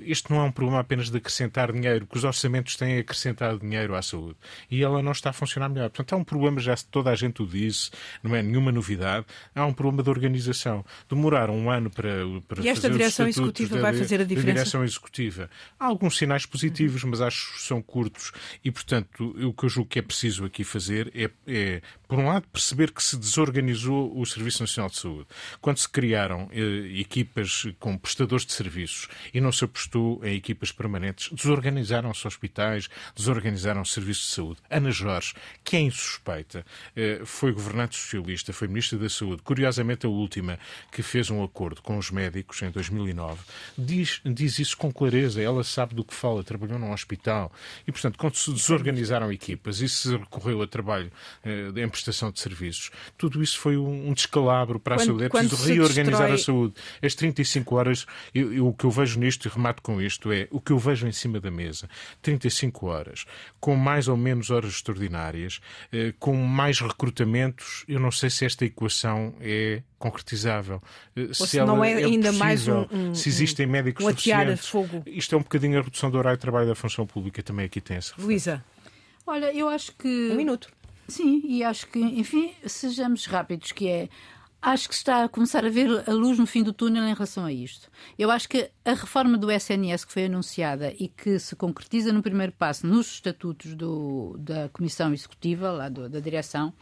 Este 0.00 0.30
não 0.30 0.40
é 0.40 0.44
um 0.44 0.52
problema 0.52 0.80
apenas 0.80 1.10
de 1.10 1.16
acrescentar 1.16 1.72
dinheiro, 1.72 2.06
porque 2.06 2.18
os 2.18 2.24
orçamentos 2.24 2.76
têm 2.76 2.98
acrescentado 2.98 3.58
dinheiro 3.58 3.94
à 3.94 4.02
saúde 4.02 4.36
e 4.70 4.82
ela 4.82 5.02
não 5.02 5.12
está 5.12 5.30
a 5.30 5.32
funcionar 5.32 5.68
melhor. 5.68 5.90
Portanto, 5.90 6.12
há 6.12 6.16
um 6.16 6.24
problema, 6.24 6.60
já 6.60 6.74
toda 6.90 7.10
a 7.10 7.14
gente 7.14 7.42
o 7.42 7.46
disse, 7.46 7.90
não 8.22 8.34
é 8.34 8.42
nenhuma 8.42 8.72
novidade, 8.72 9.26
há 9.54 9.64
um 9.64 9.72
problema 9.72 10.02
de 10.02 10.10
organização. 10.10 10.84
Demoraram 11.08 11.56
um 11.56 11.70
ano 11.70 11.90
para 11.90 12.03
para 12.46 12.62
e 12.62 12.68
esta 12.68 12.90
direção 12.90 13.26
executiva 13.26 13.78
vai 13.80 13.92
fazer 13.94 14.20
a 14.20 14.24
diferença? 14.24 14.52
direção 14.52 14.84
executiva. 14.84 15.50
Há 15.78 15.86
alguns 15.86 16.16
sinais 16.16 16.46
positivos, 16.46 17.04
mas 17.04 17.20
acho 17.20 17.54
que 17.54 17.62
são 17.62 17.82
curtos 17.82 18.32
e, 18.64 18.70
portanto, 18.70 19.34
o 19.46 19.52
que 19.52 19.64
eu 19.64 19.68
julgo 19.68 19.88
que 19.88 19.98
é 19.98 20.02
preciso 20.02 20.44
aqui 20.44 20.64
fazer 20.64 21.12
é, 21.14 21.30
é 21.46 21.82
por 22.14 22.22
um 22.22 22.28
lado, 22.28 22.46
perceber 22.46 22.92
que 22.92 23.02
se 23.02 23.16
desorganizou 23.16 24.16
o 24.16 24.24
Serviço 24.24 24.62
Nacional 24.62 24.88
de 24.88 24.98
Saúde. 24.98 25.26
Quando 25.60 25.78
se 25.78 25.88
criaram 25.88 26.48
eh, 26.52 27.00
equipas 27.00 27.66
com 27.80 27.98
prestadores 27.98 28.46
de 28.46 28.52
serviços 28.52 29.08
e 29.32 29.40
não 29.40 29.50
se 29.50 29.64
apostou 29.64 30.24
em 30.24 30.36
equipas 30.36 30.70
permanentes, 30.70 31.32
desorganizaram-se 31.32 32.24
hospitais, 32.24 32.88
desorganizaram-se 33.16 33.94
serviços 33.94 34.28
de 34.28 34.32
saúde. 34.32 34.60
Ana 34.70 34.92
Jorge, 34.92 35.34
que 35.64 35.76
é 35.76 35.80
insuspeita, 35.80 36.64
eh, 36.94 37.22
foi 37.24 37.50
governante 37.50 37.96
socialista, 37.96 38.52
foi 38.52 38.68
ministra 38.68 38.96
da 38.96 39.08
Saúde, 39.08 39.42
curiosamente 39.42 40.06
a 40.06 40.08
última 40.08 40.56
que 40.92 41.02
fez 41.02 41.30
um 41.30 41.42
acordo 41.42 41.82
com 41.82 41.98
os 41.98 42.12
médicos 42.12 42.62
em 42.62 42.70
2009, 42.70 43.40
diz, 43.76 44.20
diz 44.24 44.60
isso 44.60 44.76
com 44.76 44.92
clareza. 44.92 45.42
Ela 45.42 45.64
sabe 45.64 45.96
do 45.96 46.04
que 46.04 46.14
fala, 46.14 46.44
trabalhou 46.44 46.78
num 46.78 46.92
hospital. 46.92 47.50
E, 47.88 47.90
portanto, 47.90 48.16
quando 48.16 48.36
se 48.36 48.52
desorganizaram 48.52 49.32
equipas 49.32 49.80
e 49.80 49.88
se 49.88 50.16
recorreu 50.16 50.62
a 50.62 50.66
trabalho 50.68 51.10
eh, 51.44 51.72
em 51.74 51.88
prestação 52.04 52.30
de 52.30 52.38
serviços, 52.38 52.90
tudo 53.16 53.42
isso 53.42 53.58
foi 53.58 53.76
um, 53.76 54.12
descalabro 54.12 54.78
para 54.78 54.96
a 54.96 54.98
quando, 54.98 55.06
saúde. 55.06 55.24
É 55.24 55.28
preciso 55.28 55.64
reorganizar 55.64 56.30
destrói... 56.30 56.32
a 56.32 56.38
saúde. 56.38 56.74
As 57.02 57.14
35 57.14 57.74
horas, 57.74 58.06
eu, 58.34 58.52
eu, 58.52 58.68
o 58.68 58.74
que 58.74 58.84
eu 58.84 58.90
vejo 58.90 59.18
nisto, 59.18 59.48
e 59.48 59.50
remato 59.50 59.82
com 59.82 60.00
isto, 60.00 60.30
é 60.30 60.46
o 60.50 60.60
que 60.60 60.72
eu 60.72 60.78
vejo 60.78 61.06
em 61.06 61.12
cima 61.12 61.40
da 61.40 61.50
mesa. 61.50 61.88
35 62.20 62.86
horas, 62.86 63.24
com 63.58 63.74
mais 63.74 64.08
ou 64.08 64.16
menos 64.16 64.50
horas 64.50 64.72
extraordinárias, 64.72 65.60
eh, 65.90 66.12
com 66.18 66.36
mais 66.36 66.80
recrutamentos, 66.80 67.84
eu 67.88 67.98
não 67.98 68.10
sei 68.10 68.28
se 68.28 68.44
esta 68.44 68.64
equação 68.64 69.34
é 69.40 69.82
concretizável. 69.98 70.82
Eh, 71.16 71.22
Ou 71.22 71.34
se, 71.34 71.46
se 71.46 71.60
não 71.60 71.82
é, 71.82 71.92
é 71.92 72.04
ainda 72.04 72.28
possível, 72.28 72.38
mais 72.38 72.68
um, 72.68 72.86
um, 72.92 73.14
se 73.14 73.28
existem 73.28 73.66
médicos 73.66 74.04
um 74.04 74.10
suficientes. 74.10 74.68
fogo. 74.68 75.02
Isto 75.06 75.34
é 75.34 75.38
um 75.38 75.42
bocadinho 75.42 75.78
a 75.78 75.82
redução 75.82 76.10
do 76.10 76.18
horário 76.18 76.36
de 76.36 76.42
trabalho 76.42 76.66
da 76.66 76.74
função 76.74 77.06
pública, 77.06 77.42
também 77.42 77.64
aqui 77.64 77.80
tem 77.80 77.96
essa. 77.96 78.14
Luísa. 78.18 78.62
Olha, 79.26 79.54
eu 79.54 79.68
acho 79.68 79.92
que. 79.92 80.30
Um 80.30 80.34
minuto. 80.34 80.68
Sim, 81.08 81.42
e 81.44 81.62
acho 81.62 81.86
que, 81.88 81.98
enfim, 81.98 82.52
sejamos 82.66 83.26
rápidos, 83.26 83.72
que 83.72 83.88
é. 83.88 84.08
Acho 84.60 84.88
que 84.88 84.94
está 84.94 85.24
a 85.24 85.28
começar 85.28 85.62
a 85.62 85.68
ver 85.68 86.08
a 86.08 86.12
luz 86.12 86.38
no 86.38 86.46
fim 86.46 86.62
do 86.62 86.72
túnel 86.72 87.04
em 87.04 87.12
relação 87.12 87.44
a 87.44 87.52
isto. 87.52 87.90
Eu 88.18 88.30
acho 88.30 88.48
que 88.48 88.70
a 88.82 88.94
reforma 88.94 89.36
do 89.36 89.50
SNS 89.50 90.06
que 90.06 90.12
foi 90.12 90.24
anunciada 90.24 90.90
e 90.98 91.06
que 91.06 91.38
se 91.38 91.54
concretiza 91.54 92.14
no 92.14 92.22
primeiro 92.22 92.50
passo 92.52 92.86
nos 92.86 93.06
estatutos 93.12 93.74
do, 93.74 94.34
da 94.38 94.70
Comissão 94.70 95.12
Executiva, 95.12 95.70
lá 95.70 95.90
do, 95.90 96.08
da 96.08 96.18
direção, 96.18 96.72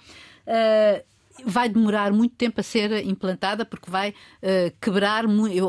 uh, 0.46 1.04
vai 1.44 1.68
demorar 1.68 2.12
muito 2.12 2.36
tempo 2.36 2.60
a 2.60 2.62
ser 2.62 3.04
implantada 3.04 3.64
porque 3.64 3.90
vai 3.90 4.10
uh, 4.10 4.72
quebrar, 4.80 5.24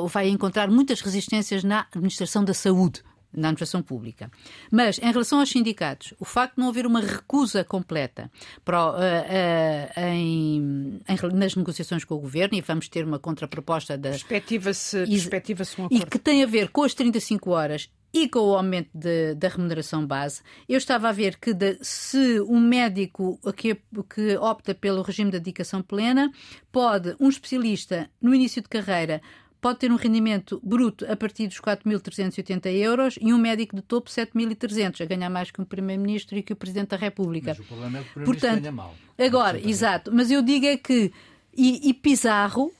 vai 0.07 0.29
encontrar 0.29 0.69
muitas 0.69 1.01
resistências 1.01 1.63
na 1.63 1.87
administração 1.91 2.45
da 2.45 2.53
saúde 2.53 3.01
na 3.33 3.49
administração 3.49 3.81
pública. 3.81 4.31
Mas, 4.71 4.99
em 4.99 5.11
relação 5.11 5.39
aos 5.39 5.49
sindicatos, 5.49 6.13
o 6.19 6.25
facto 6.25 6.55
de 6.55 6.61
não 6.61 6.69
haver 6.69 6.85
uma 6.85 7.01
recusa 7.01 7.63
completa 7.63 8.31
para, 8.63 8.91
uh, 8.91 8.95
uh, 8.95 9.99
em, 9.99 11.01
em, 11.07 11.35
nas 11.35 11.55
negociações 11.55 12.03
com 12.03 12.15
o 12.15 12.19
governo, 12.19 12.57
e 12.57 12.61
vamos 12.61 12.87
ter 12.87 13.05
uma 13.05 13.19
contraproposta 13.19 13.97
da. 13.97 14.09
Perspectiva-se 14.09 15.05
perspectiva 15.05 15.63
um 15.79 15.85
acordo. 15.85 16.03
E 16.03 16.09
que 16.09 16.19
tem 16.19 16.43
a 16.43 16.47
ver 16.47 16.69
com 16.69 16.83
as 16.83 16.93
35 16.93 17.51
horas 17.51 17.89
e 18.13 18.29
com 18.29 18.39
o 18.39 18.55
aumento 18.55 18.89
de, 18.93 19.33
da 19.33 19.47
remuneração 19.47 20.05
base, 20.05 20.41
eu 20.69 20.77
estava 20.77 21.09
a 21.09 21.11
ver 21.11 21.37
que 21.39 21.51
de, 21.51 21.79
se 21.81 22.39
um 22.41 22.59
médico 22.59 23.39
que, 23.55 23.75
que 24.13 24.37
opta 24.37 24.75
pelo 24.75 25.01
regime 25.01 25.31
de 25.31 25.39
dedicação 25.39 25.81
plena 25.81 26.31
pode, 26.71 27.15
um 27.19 27.27
especialista 27.27 28.07
no 28.21 28.35
início 28.35 28.61
de 28.61 28.69
carreira, 28.69 29.19
pode 29.63 29.79
ter 29.79 29.89
um 29.89 29.95
rendimento 29.95 30.59
bruto 30.61 31.09
a 31.09 31.15
partir 31.15 31.47
dos 31.47 31.61
4.380 31.61 32.65
euros 32.73 33.17
e 33.21 33.33
um 33.33 33.37
médico 33.37 33.77
de 33.77 33.81
topo 33.81 34.09
7.300, 34.09 34.99
a 35.01 35.05
ganhar 35.05 35.29
mais 35.29 35.49
que 35.49 35.61
um 35.61 35.63
Primeiro-Ministro 35.63 36.37
e 36.37 36.43
que 36.43 36.51
o 36.51 36.55
Presidente 36.55 36.89
da 36.89 36.97
República. 36.97 37.55
Mas 37.57 37.59
o 37.59 37.63
problema 37.63 37.99
é 37.99 38.01
que 38.01 38.09
o 38.09 38.13
Primeiro-Ministro 38.13 38.61
ganha 38.61 38.71
mal. 38.73 38.95
Agora, 39.17 39.57
exato, 39.57 40.11
mas 40.13 40.29
eu 40.29 40.41
digo 40.41 40.65
é 40.65 40.75
que, 40.75 41.13
e, 41.55 41.89
e 41.89 41.93
Pizarro 41.93 42.73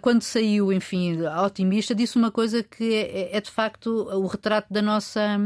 quando 0.00 0.22
saiu, 0.22 0.72
enfim, 0.72 1.22
otimista, 1.44 1.94
disse 1.94 2.16
uma 2.16 2.30
coisa 2.30 2.62
que 2.62 2.94
é, 2.94 3.00
é, 3.00 3.36
é, 3.36 3.40
de 3.40 3.50
facto 3.50 3.88
o 3.88 4.26
retrato 4.26 4.72
da 4.72 4.82
nossa, 4.82 5.38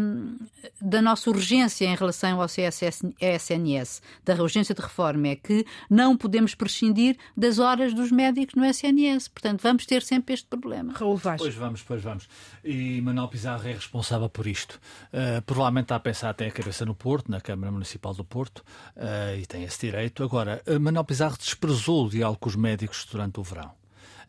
da 0.81 1.01
nossa 1.01 1.31
urgência 1.31 1.87
em 1.87 1.95
relação 1.95 2.41
ao 2.41 2.49
CSNS, 2.49 4.03
da 4.25 4.35
urgência 4.35 4.75
de 4.75 4.81
reforma, 4.81 5.29
é 5.29 5.37
que 5.37 5.65
não 5.89 6.17
podemos 6.17 6.55
prescindir 6.55 7.17
das 7.37 7.59
horas 7.59 7.95
dos 7.95 8.11
médicos 8.11 8.55
no 8.55 8.65
SNS. 8.65 9.29
Portanto, 9.29 9.63
vamos 9.63 9.87
ter 9.87 10.03
sempre 10.03 10.35
este 10.35 10.47
problema. 10.47 10.93
Raul 10.95 11.17
Vaz. 11.17 11.41
Pois 11.41 11.55
vamos, 11.55 11.83
pois 11.83 12.03
vamos. 12.03 12.29
E 12.65 13.01
Manuel 13.01 13.29
Pizarro 13.29 13.67
é 13.69 13.73
responsável 13.73 14.29
por 14.29 14.47
isto. 14.47 14.81
Uh, 15.13 15.41
provavelmente 15.43 15.85
está 15.85 15.97
a 15.97 16.01
pensar, 16.01 16.35
tem 16.35 16.49
a 16.49 16.53
cabeça 16.53 16.85
no 16.85 16.95
Porto, 16.95 17.31
na 17.31 17.41
Câmara 17.41 17.71
Municipal 17.73 18.15
do 18.15 18.25
Porto, 18.25 18.59
uh, 18.97 19.39
e 19.39 19.47
tem 19.47 19.65
esse 19.65 19.87
direito. 19.87 20.23
Agora, 20.23 20.63
Manuel 20.81 21.05
Pizarro 21.05 21.37
desprezou 21.37 22.07
o 22.07 22.11
diálogo 22.11 22.39
com 22.41 22.49
os 22.49 22.57
médicos 22.57 23.07
durante 23.11 23.41
o 23.41 23.43
verão. 23.43 23.78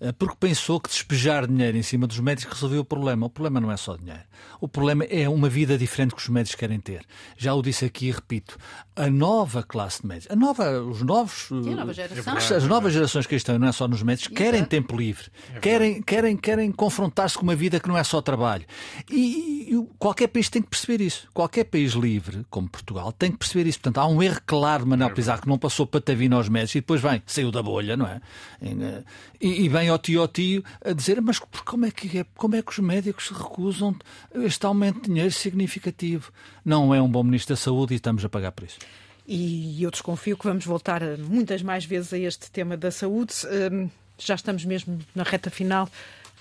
Eh, 0.01 0.11
porque 0.13 0.35
pensou 0.39 0.79
que 0.79 0.89
despejar 0.89 1.45
dinheiro 1.45 1.77
em 1.77 1.83
cima 1.83 2.07
dos 2.07 2.19
médicos 2.19 2.53
resolveu 2.53 2.81
o 2.81 2.85
problema. 2.85 3.25
O 3.25 3.29
problema 3.29 3.59
não 3.59 3.71
é 3.71 3.77
só 3.77 3.97
dinheiro. 3.97 4.23
O 4.61 4.67
problema 4.67 5.03
é 5.05 5.27
uma 5.27 5.49
vida 5.49 5.77
diferente 5.77 6.15
que 6.15 6.21
os 6.21 6.29
médicos 6.29 6.55
querem 6.55 6.79
ter. 6.79 7.05
Já 7.37 7.53
o 7.53 7.61
disse 7.61 7.85
aqui 7.85 8.07
e 8.07 8.11
repito. 8.11 8.57
A 8.95 9.09
nova 9.09 9.63
classe 9.63 10.01
de 10.01 10.07
médicos, 10.07 10.31
a 10.31 10.35
nova, 10.35 10.81
os 10.81 11.01
novos. 11.01 11.47
Sim, 11.47 11.75
nova 11.75 11.93
geração. 11.93 12.37
As 12.37 12.65
novas 12.65 12.93
gerações 12.93 13.25
que 13.25 13.35
estão, 13.35 13.57
não 13.57 13.67
é 13.67 13.71
só 13.71 13.87
nos 13.87 14.03
médicos, 14.03 14.35
querem 14.35 14.63
tempo 14.63 14.95
livre. 14.95 15.27
É 15.55 15.59
querem, 15.59 16.01
querem, 16.01 16.37
querem 16.37 16.71
confrontar-se 16.71 17.37
com 17.37 17.43
uma 17.43 17.55
vida 17.55 17.79
que 17.79 17.87
não 17.87 17.97
é 17.97 18.03
só 18.03 18.21
trabalho. 18.21 18.65
E, 19.09 19.73
e, 19.73 19.87
qualquer 19.97 20.27
país 20.27 20.49
tem 20.49 20.61
que 20.61 20.69
perceber 20.69 21.03
isso. 21.03 21.27
Qualquer 21.33 21.65
país 21.65 21.93
livre, 21.93 22.45
como 22.49 22.69
Portugal, 22.69 23.11
tem 23.11 23.31
que 23.31 23.37
perceber 23.37 23.67
isso. 23.67 23.79
Portanto, 23.79 23.99
há 23.99 24.07
um 24.07 24.21
erro 24.21 24.39
claro 24.45 24.83
de 24.83 24.89
Manuel 24.89 25.09
é 25.09 25.13
Pizarro 25.13 25.41
que 25.41 25.47
não 25.47 25.57
passou 25.57 25.85
para 25.85 25.99
patavina 25.99 26.35
aos 26.35 26.49
médicos 26.49 26.75
e 26.75 26.79
depois 26.81 27.01
vem, 27.01 27.21
saiu 27.25 27.51
da 27.51 27.61
bolha, 27.61 27.95
não 27.97 28.07
é? 28.07 28.21
Eh, 28.61 29.03
e, 29.41 29.65
e 29.65 29.69
vem 29.69 29.88
ao 29.89 29.99
tio 29.99 30.21
ao 30.21 30.27
tio 30.27 30.63
a 30.83 30.93
dizer 30.93 31.21
mas 31.21 31.39
como 31.39 31.85
é, 31.85 31.91
que 31.91 32.19
é, 32.19 32.25
como 32.35 32.55
é 32.55 32.61
que 32.61 32.71
os 32.71 32.79
médicos 32.79 33.29
recusam 33.29 33.95
este 34.35 34.65
aumento 34.65 35.01
de 35.01 35.07
dinheiro 35.07 35.31
significativo? 35.31 36.31
Não 36.63 36.93
é 36.93 37.01
um 37.01 37.09
bom 37.09 37.23
Ministro 37.23 37.55
da 37.55 37.57
Saúde 37.61 37.93
e 37.93 37.97
estamos 37.97 38.23
a 38.23 38.29
pagar 38.29 38.51
por 38.51 38.65
isso. 38.65 38.79
E 39.27 39.83
eu 39.83 39.91
desconfio 39.91 40.35
que 40.35 40.45
vamos 40.45 40.65
voltar 40.65 41.01
muitas 41.19 41.61
mais 41.61 41.85
vezes 41.85 42.11
a 42.13 42.17
este 42.17 42.49
tema 42.49 42.75
da 42.75 42.89
saúde. 42.89 43.33
Hum, 43.71 43.87
já 44.17 44.33
estamos 44.33 44.65
mesmo 44.65 44.99
na 45.13 45.23
reta 45.23 45.51
final. 45.51 45.87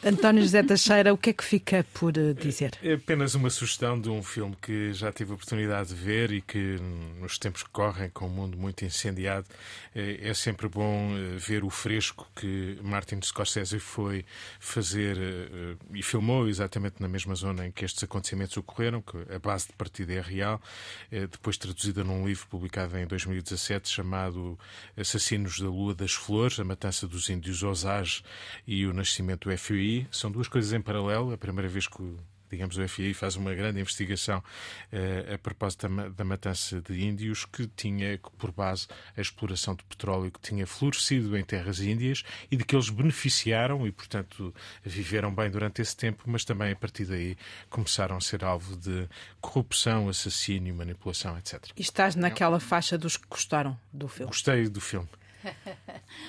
António 0.05 0.41
José 0.43 0.63
Teixeira, 0.63 1.13
o 1.13 1.19
que 1.19 1.31
é 1.31 1.33
que 1.33 1.43
fica 1.43 1.85
por 1.93 2.17
eh, 2.17 2.33
dizer? 2.33 2.79
É 2.81 2.93
apenas 2.93 3.35
uma 3.35 3.51
sugestão 3.51 4.01
de 4.01 4.09
um 4.09 4.23
filme 4.23 4.55
que 4.63 4.93
já 4.93 5.13
tive 5.13 5.33
a 5.33 5.35
oportunidade 5.35 5.89
de 5.89 5.97
ver 5.97 6.31
e 6.31 6.41
que, 6.41 6.79
nos 7.21 7.37
tempos 7.37 7.65
que 7.65 7.71
correm, 7.71 8.09
com 8.11 8.27
o 8.27 8.29
um 8.29 8.31
mundo 8.31 8.57
muito 8.57 8.85
incendiado, 8.85 9.49
é, 9.93 10.29
é 10.29 10.35
sempre 10.35 10.69
bom 10.69 11.11
eh, 11.17 11.37
ver 11.39 11.65
o 11.65 11.71
fresco 11.71 12.31
que 12.37 12.79
Martin 12.81 13.21
Scorsese 13.21 13.81
foi 13.81 14.25
fazer 14.61 15.19
eh, 15.19 15.77
e 15.93 16.01
filmou 16.01 16.49
exatamente 16.49 17.03
na 17.03 17.09
mesma 17.09 17.35
zona 17.35 17.67
em 17.67 17.73
que 17.73 17.85
estes 17.85 18.05
acontecimentos 18.05 18.57
ocorreram, 18.57 19.03
que 19.03 19.17
a 19.35 19.39
base 19.41 19.67
de 19.67 19.73
partida 19.73 20.13
é 20.13 20.21
real, 20.21 20.63
depois 21.11 21.57
traduzida 21.57 22.05
num 22.05 22.27
livro 22.27 22.47
publicado 22.47 22.97
em 22.97 23.07
2017 23.07 23.89
chamado 23.89 24.57
Assassinos 24.97 25.59
da 25.59 25.67
Lua 25.67 25.93
das 25.93 26.13
Flores, 26.13 26.61
a 26.61 26.65
matança 26.65 27.07
dos 27.09 27.29
índios 27.29 27.65
Osage 27.65 28.23
e 28.67 28.87
o 28.87 28.93
nascimento 28.93 29.49
do 29.49 29.59
FUI 29.59 29.88
são 30.11 30.31
duas 30.31 30.49
coisas 30.49 30.73
em 30.73 30.81
paralelo. 30.81 31.33
A 31.33 31.39
primeira 31.39 31.69
vez 31.69 31.87
que 31.87 32.17
digamos, 32.51 32.77
o 32.77 32.89
FII 32.89 33.15
faz 33.15 33.37
uma 33.37 33.55
grande 33.55 33.81
investigação 33.81 34.39
uh, 34.39 35.35
a 35.35 35.39
propósito 35.39 35.89
da, 35.89 36.09
da, 36.09 36.25
matança 36.25 36.81
de 36.81 37.05
índios 37.05 37.45
que 37.45 37.67
tinha 37.67 38.19
por 38.39 38.51
base 38.53 38.87
a 39.17 39.21
exploração 39.21 39.75
de 39.75 39.85
petróleo 39.85 40.31
que 40.31 40.41
tinha 40.41 40.67
florescido 40.67 41.37
em 41.37 41.45
terras 41.45 41.81
índias 41.81 42.25
e 42.51 42.57
de 42.57 42.65
que 42.65 42.75
eles 42.75 42.89
beneficiaram 42.89 43.87
e, 43.87 43.93
portanto, 43.93 44.55
viveram 44.83 45.35
bem 45.35 45.51
durante 45.51 45.83
esse 45.83 45.97
tempo, 45.97 46.25
mas 46.27 46.45
também 46.45 46.73
a 46.73 46.77
partir 46.77 47.05
daí 47.05 47.37
começaram 47.69 48.17
a 48.17 48.21
ser 48.21 48.45
alvo 48.45 48.77
de 48.77 49.09
corrupção, 49.41 50.09
assassínio, 50.09 50.75
manipulação, 50.75 51.37
etc. 51.39 51.63
E 51.77 51.83
estás 51.83 52.15
naquela 52.15 52.61
faixa 52.61 52.97
dos 52.97 53.17
que 53.17 53.27
gostaram 53.29 53.79
do 53.93 54.09
filme? 54.09 54.31
Gostei 54.31 54.69
do 54.69 54.81
filme. 54.81 55.09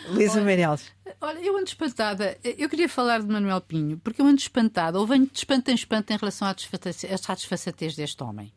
Luísa 0.10 0.42
Meirelles. 0.42 0.92
Olha, 1.22 1.40
eu 1.40 1.56
ando 1.56 1.68
espantada. 1.68 2.38
Eu 2.44 2.70
queria 2.70 2.90
falar 2.90 3.22
de 3.22 3.28
Manuel 3.28 3.62
Pinho, 3.62 3.98
porque 3.98 4.22
eu 4.22 4.26
ando 4.26 4.40
espantada, 4.40 5.00
ou 5.00 5.08
venho 5.08 5.26
de 5.26 5.38
espanto 5.38 5.72
em 5.72 5.76
espanto 5.76 6.12
em 6.12 6.18
relação 6.18 6.48
à 6.48 6.54
desfaçatez 6.54 7.96
deste 7.96 8.24
homem. 8.24 8.54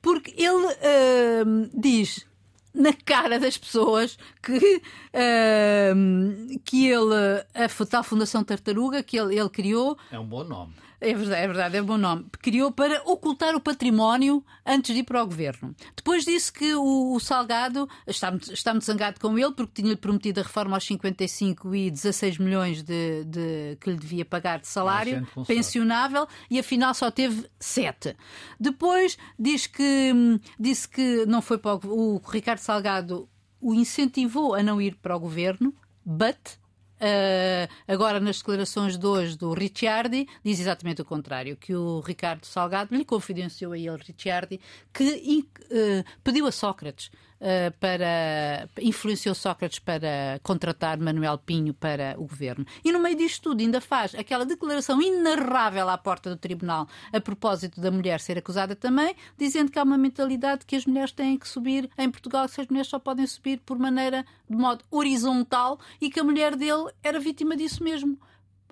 Porque 0.00 0.34
ele 0.36 0.66
uh, 0.66 1.70
diz 1.74 2.26
na 2.74 2.92
cara 2.92 3.38
das 3.38 3.58
pessoas 3.58 4.18
que, 4.42 4.82
uh, 5.14 6.60
que 6.64 6.88
ele, 6.88 7.44
a 7.54 7.86
tal 7.86 8.02
Fundação 8.02 8.42
Tartaruga 8.42 9.02
que 9.02 9.18
ele, 9.18 9.38
ele 9.38 9.50
criou. 9.50 9.98
É 10.10 10.18
um 10.18 10.26
bom 10.26 10.44
nome. 10.44 10.74
É 11.04 11.14
verdade, 11.14 11.42
é 11.42 11.46
verdade, 11.48 11.76
é 11.78 11.82
bom 11.82 11.98
nome. 11.98 12.26
Criou 12.40 12.70
para 12.70 13.02
ocultar 13.04 13.56
o 13.56 13.60
património 13.60 14.44
antes 14.64 14.94
de 14.94 15.00
ir 15.00 15.02
para 15.02 15.20
o 15.20 15.26
governo. 15.26 15.74
Depois 15.96 16.24
disse 16.24 16.52
que 16.52 16.76
o, 16.76 17.12
o 17.12 17.18
Salgado 17.18 17.88
está 18.06 18.30
muito, 18.30 18.52
está 18.52 18.72
muito 18.72 18.86
zangado 18.86 19.18
com 19.18 19.36
ele 19.36 19.50
porque 19.50 19.82
tinha-lhe 19.82 19.96
prometido 19.96 20.38
a 20.38 20.44
reforma 20.44 20.76
aos 20.76 20.84
55 20.84 21.74
e 21.74 21.90
16 21.90 22.38
milhões 22.38 22.84
de, 22.84 23.24
de 23.24 23.76
que 23.80 23.90
lhe 23.90 23.96
devia 23.96 24.24
pagar 24.24 24.60
de 24.60 24.68
salário 24.68 25.26
pensionável 25.44 26.28
e 26.48 26.60
afinal 26.60 26.94
só 26.94 27.10
teve 27.10 27.50
7. 27.58 28.16
Depois 28.60 29.18
diz 29.36 29.66
que, 29.66 30.12
disse 30.56 30.88
que 30.88 31.26
não 31.26 31.42
foi 31.42 31.58
para 31.58 31.84
o, 31.84 32.14
o 32.14 32.22
Ricardo 32.30 32.60
Salgado 32.60 33.28
o 33.60 33.74
incentivou 33.74 34.54
a 34.54 34.62
não 34.62 34.80
ir 34.80 34.94
para 35.02 35.16
o 35.16 35.20
governo, 35.20 35.74
but 36.04 36.61
Uh, 37.02 37.66
agora, 37.88 38.20
nas 38.20 38.38
declarações 38.38 38.96
de 38.96 39.04
hoje 39.04 39.36
do 39.36 39.52
Ricciardi, 39.52 40.28
diz 40.44 40.60
exatamente 40.60 41.02
o 41.02 41.04
contrário, 41.04 41.56
que 41.56 41.74
o 41.74 41.98
Ricardo 41.98 42.46
Salgado 42.46 42.94
lhe 42.94 43.04
confidenciou 43.04 43.72
a 43.72 43.76
ele, 43.76 43.96
Ricciardi, 43.96 44.60
que 44.94 45.44
uh, 45.44 46.04
pediu 46.22 46.46
a 46.46 46.52
Sócrates 46.52 47.10
uh, 47.42 47.72
para. 47.78 48.68
influenciou 48.80 49.34
Sócrates 49.34 49.78
para 49.78 50.40
contratar 50.42 50.98
Manuel 50.98 51.38
Pinho 51.38 51.74
para 51.74 52.14
o 52.16 52.22
governo. 52.22 52.64
E 52.84 52.92
no 52.92 53.00
meio 53.00 53.16
disto 53.16 53.42
tudo 53.42 53.60
ainda 53.60 53.80
faz 53.80 54.14
aquela 54.14 54.46
declaração 54.46 55.02
inarrável 55.02 55.88
à 55.88 55.98
porta 55.98 56.30
do 56.30 56.36
tribunal 56.36 56.88
a 57.12 57.20
propósito 57.20 57.80
da 57.80 57.90
mulher 57.90 58.20
ser 58.20 58.38
acusada 58.38 58.76
também, 58.76 59.14
dizendo 59.36 59.70
que 59.70 59.78
há 59.78 59.82
uma 59.82 59.98
mentalidade 59.98 60.64
que 60.64 60.76
as 60.76 60.86
mulheres 60.86 61.12
têm 61.12 61.36
que 61.36 61.48
subir 61.48 61.90
em 61.98 62.10
Portugal, 62.10 62.48
que 62.48 62.60
as 62.60 62.68
mulheres 62.68 62.88
só 62.88 62.98
podem 62.98 63.26
subir 63.26 63.58
por 63.60 63.78
maneira 63.78 64.24
de 64.48 64.56
modo 64.56 64.84
horizontal 64.90 65.78
e 66.00 66.08
que 66.08 66.20
a 66.20 66.24
mulher 66.24 66.56
dele 66.56 66.90
era 67.02 67.18
vítima 67.18 67.56
disso 67.56 67.82
mesmo. 67.82 68.18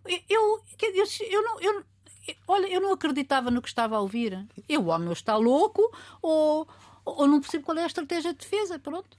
Eu, 0.06 0.62
eu, 0.78 1.04
eu, 1.30 1.42
não, 1.42 1.60
eu, 1.60 1.84
olha, 2.46 2.66
eu 2.68 2.80
não 2.80 2.92
acreditava 2.92 3.50
no 3.50 3.60
que 3.60 3.68
estava 3.68 3.96
a 3.96 4.00
ouvir. 4.00 4.46
Eu, 4.68 4.82
o 4.82 4.86
homem 4.86 5.12
está 5.12 5.36
louco 5.36 5.82
ou, 6.22 6.66
ou 7.04 7.26
não 7.26 7.40
percebo 7.40 7.64
qual 7.64 7.78
é 7.78 7.82
a 7.82 7.86
estratégia 7.86 8.32
de 8.32 8.38
defesa. 8.38 8.78
Pronto. 8.78 9.18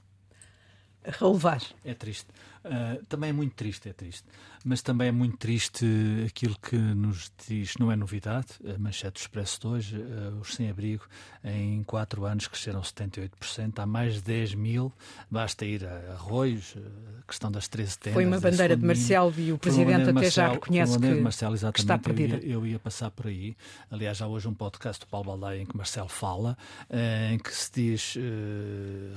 Raul 1.06 1.36
Vaz. 1.36 1.74
É 1.84 1.94
triste. 1.94 2.28
Uh, 2.64 3.04
também 3.08 3.32
é 3.32 3.34
muito 3.34 3.56
triste, 3.56 3.90
é 3.90 3.94
triste. 3.94 4.24
Mas 4.64 4.84
também 4.84 5.08
é 5.08 5.12
muito 5.12 5.38
triste 5.38 5.84
aquilo 6.28 6.56
que 6.62 6.76
nos 6.76 7.32
diz, 7.48 7.74
não 7.80 7.92
é 7.92 7.96
novidade, 7.96 8.48
a 8.64 8.78
manchete 8.78 9.20
Expresso 9.20 9.62
de 9.62 9.68
hoje, 9.68 9.98
uh, 9.98 10.40
os 10.40 10.54
sem-abrigo 10.54 11.04
em 11.44 11.82
4 11.84 12.24
anos 12.26 12.48
cresceram 12.48 12.82
78%, 12.82 13.80
há 13.80 13.86
mais 13.88 14.16
de 14.16 14.22
10 14.22 14.54
mil, 14.54 14.94
basta 15.30 15.66
ir 15.66 15.84
a 15.88 16.14
Arroios, 16.14 16.76
a 17.20 17.26
questão 17.26 17.52
das 17.52 17.68
13 17.68 17.98
tendas. 17.98 18.14
Foi 18.14 18.26
uma 18.26 18.40
bandeira 18.40 18.78
de 18.78 18.86
Marcel 18.86 19.34
e 19.36 19.52
o 19.52 19.58
Presidente 19.58 20.04
até 20.04 20.12
Marcel, 20.12 20.32
já 20.32 20.52
reconhece 20.52 21.00
que, 21.00 21.16
Marcel, 21.16 21.52
que, 21.74 21.80
está 21.80 21.98
perdida. 21.98 22.36
Eu 22.36 22.42
ia, 22.42 22.54
eu 22.54 22.68
ia, 22.68 22.80
passar 22.80 23.10
por 23.10 23.26
aí, 23.26 23.58
aliás 23.90 24.22
há 24.22 24.28
hoje 24.28 24.48
um 24.48 24.54
podcast 24.54 25.00
do 25.00 25.08
Paulo 25.08 25.26
Baldaia 25.26 25.62
em 25.62 25.66
que 25.66 25.76
Marcel 25.76 26.08
fala, 26.08 26.56
uh, 26.88 27.34
em 27.34 27.40
que 27.40 27.52
se 27.56 27.72
diz 27.74 28.16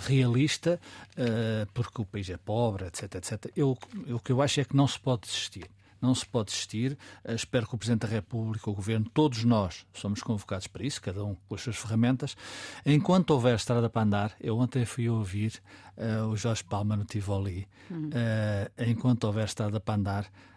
realista, 0.07 0.81
porque 1.75 2.01
o 2.01 2.05
país 2.07 2.31
é 2.31 2.37
pobre, 2.39 2.87
etc, 2.87 3.15
etc. 3.17 3.34
Eu 3.57 3.77
o 4.11 4.19
que 4.19 4.33
eu 4.33 4.43
acho 4.43 4.61
é 4.61 4.65
que 4.65 4.77
não 4.77 4.87
se 4.87 4.99
pode 4.99 5.23
desistir. 5.23 5.71
Não 6.01 6.15
se 6.15 6.27
pode 6.27 6.51
desistir. 6.51 6.99
Uh, 7.25 7.33
espero 7.33 7.67
que 7.67 7.75
o 7.75 7.79
Presidente 7.79 8.03
da 8.03 8.09
República, 8.09 8.69
o 8.69 8.75
Governo, 8.75 9.09
todos 9.13 9.43
nós 9.45 9.87
somos 9.93 10.23
convocados 10.23 10.67
para 10.67 10.85
isso, 10.85 11.01
cada 11.01 11.25
um 11.25 11.35
com 11.49 11.55
as 11.55 11.63
suas 11.63 11.77
ferramentas. 11.77 12.37
Enquanto 12.85 13.31
houver 13.31 13.57
estrada 13.57 13.89
para 13.89 14.03
andar, 14.03 14.37
eu 14.41 14.59
ontem 14.59 14.85
fui 14.85 15.09
ouvir 15.09 15.63
uh, 15.97 16.27
o 16.27 16.37
Jorge 16.37 16.63
Palma 16.65 16.97
no 16.97 17.05
Tivoli. 17.05 17.67
Uhum. 17.91 18.09
enquanto 18.79 19.25
houver 19.25 19.45
estrada 19.45 19.79
para 19.79 19.95
andar, 19.95 20.25
Uh, 20.25 20.54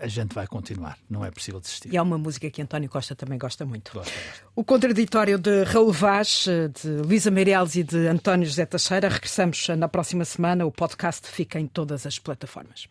a 0.00 0.06
gente 0.06 0.34
vai 0.34 0.46
continuar, 0.46 0.98
não 1.08 1.24
é 1.24 1.30
possível 1.30 1.60
desistir. 1.60 1.92
E 1.92 1.96
há 1.96 2.02
uma 2.02 2.18
música 2.18 2.50
que 2.50 2.62
António 2.62 2.88
Costa 2.88 3.14
também 3.14 3.38
gosta 3.38 3.64
muito. 3.64 3.92
Gosta, 3.92 4.12
gosta. 4.12 4.44
O 4.56 4.64
contraditório 4.64 5.38
de 5.38 5.64
Raul 5.64 5.92
Vaz, 5.92 6.46
de 6.46 6.88
Luísa 6.88 7.30
Meireles 7.30 7.76
e 7.76 7.82
de 7.82 8.06
António 8.06 8.46
José 8.46 8.66
Teixeira. 8.66 9.08
Regressamos 9.08 9.68
na 9.76 9.88
próxima 9.88 10.24
semana. 10.24 10.64
O 10.64 10.72
podcast 10.72 11.26
fica 11.28 11.58
em 11.60 11.66
todas 11.66 12.06
as 12.06 12.18
plataformas. 12.18 12.88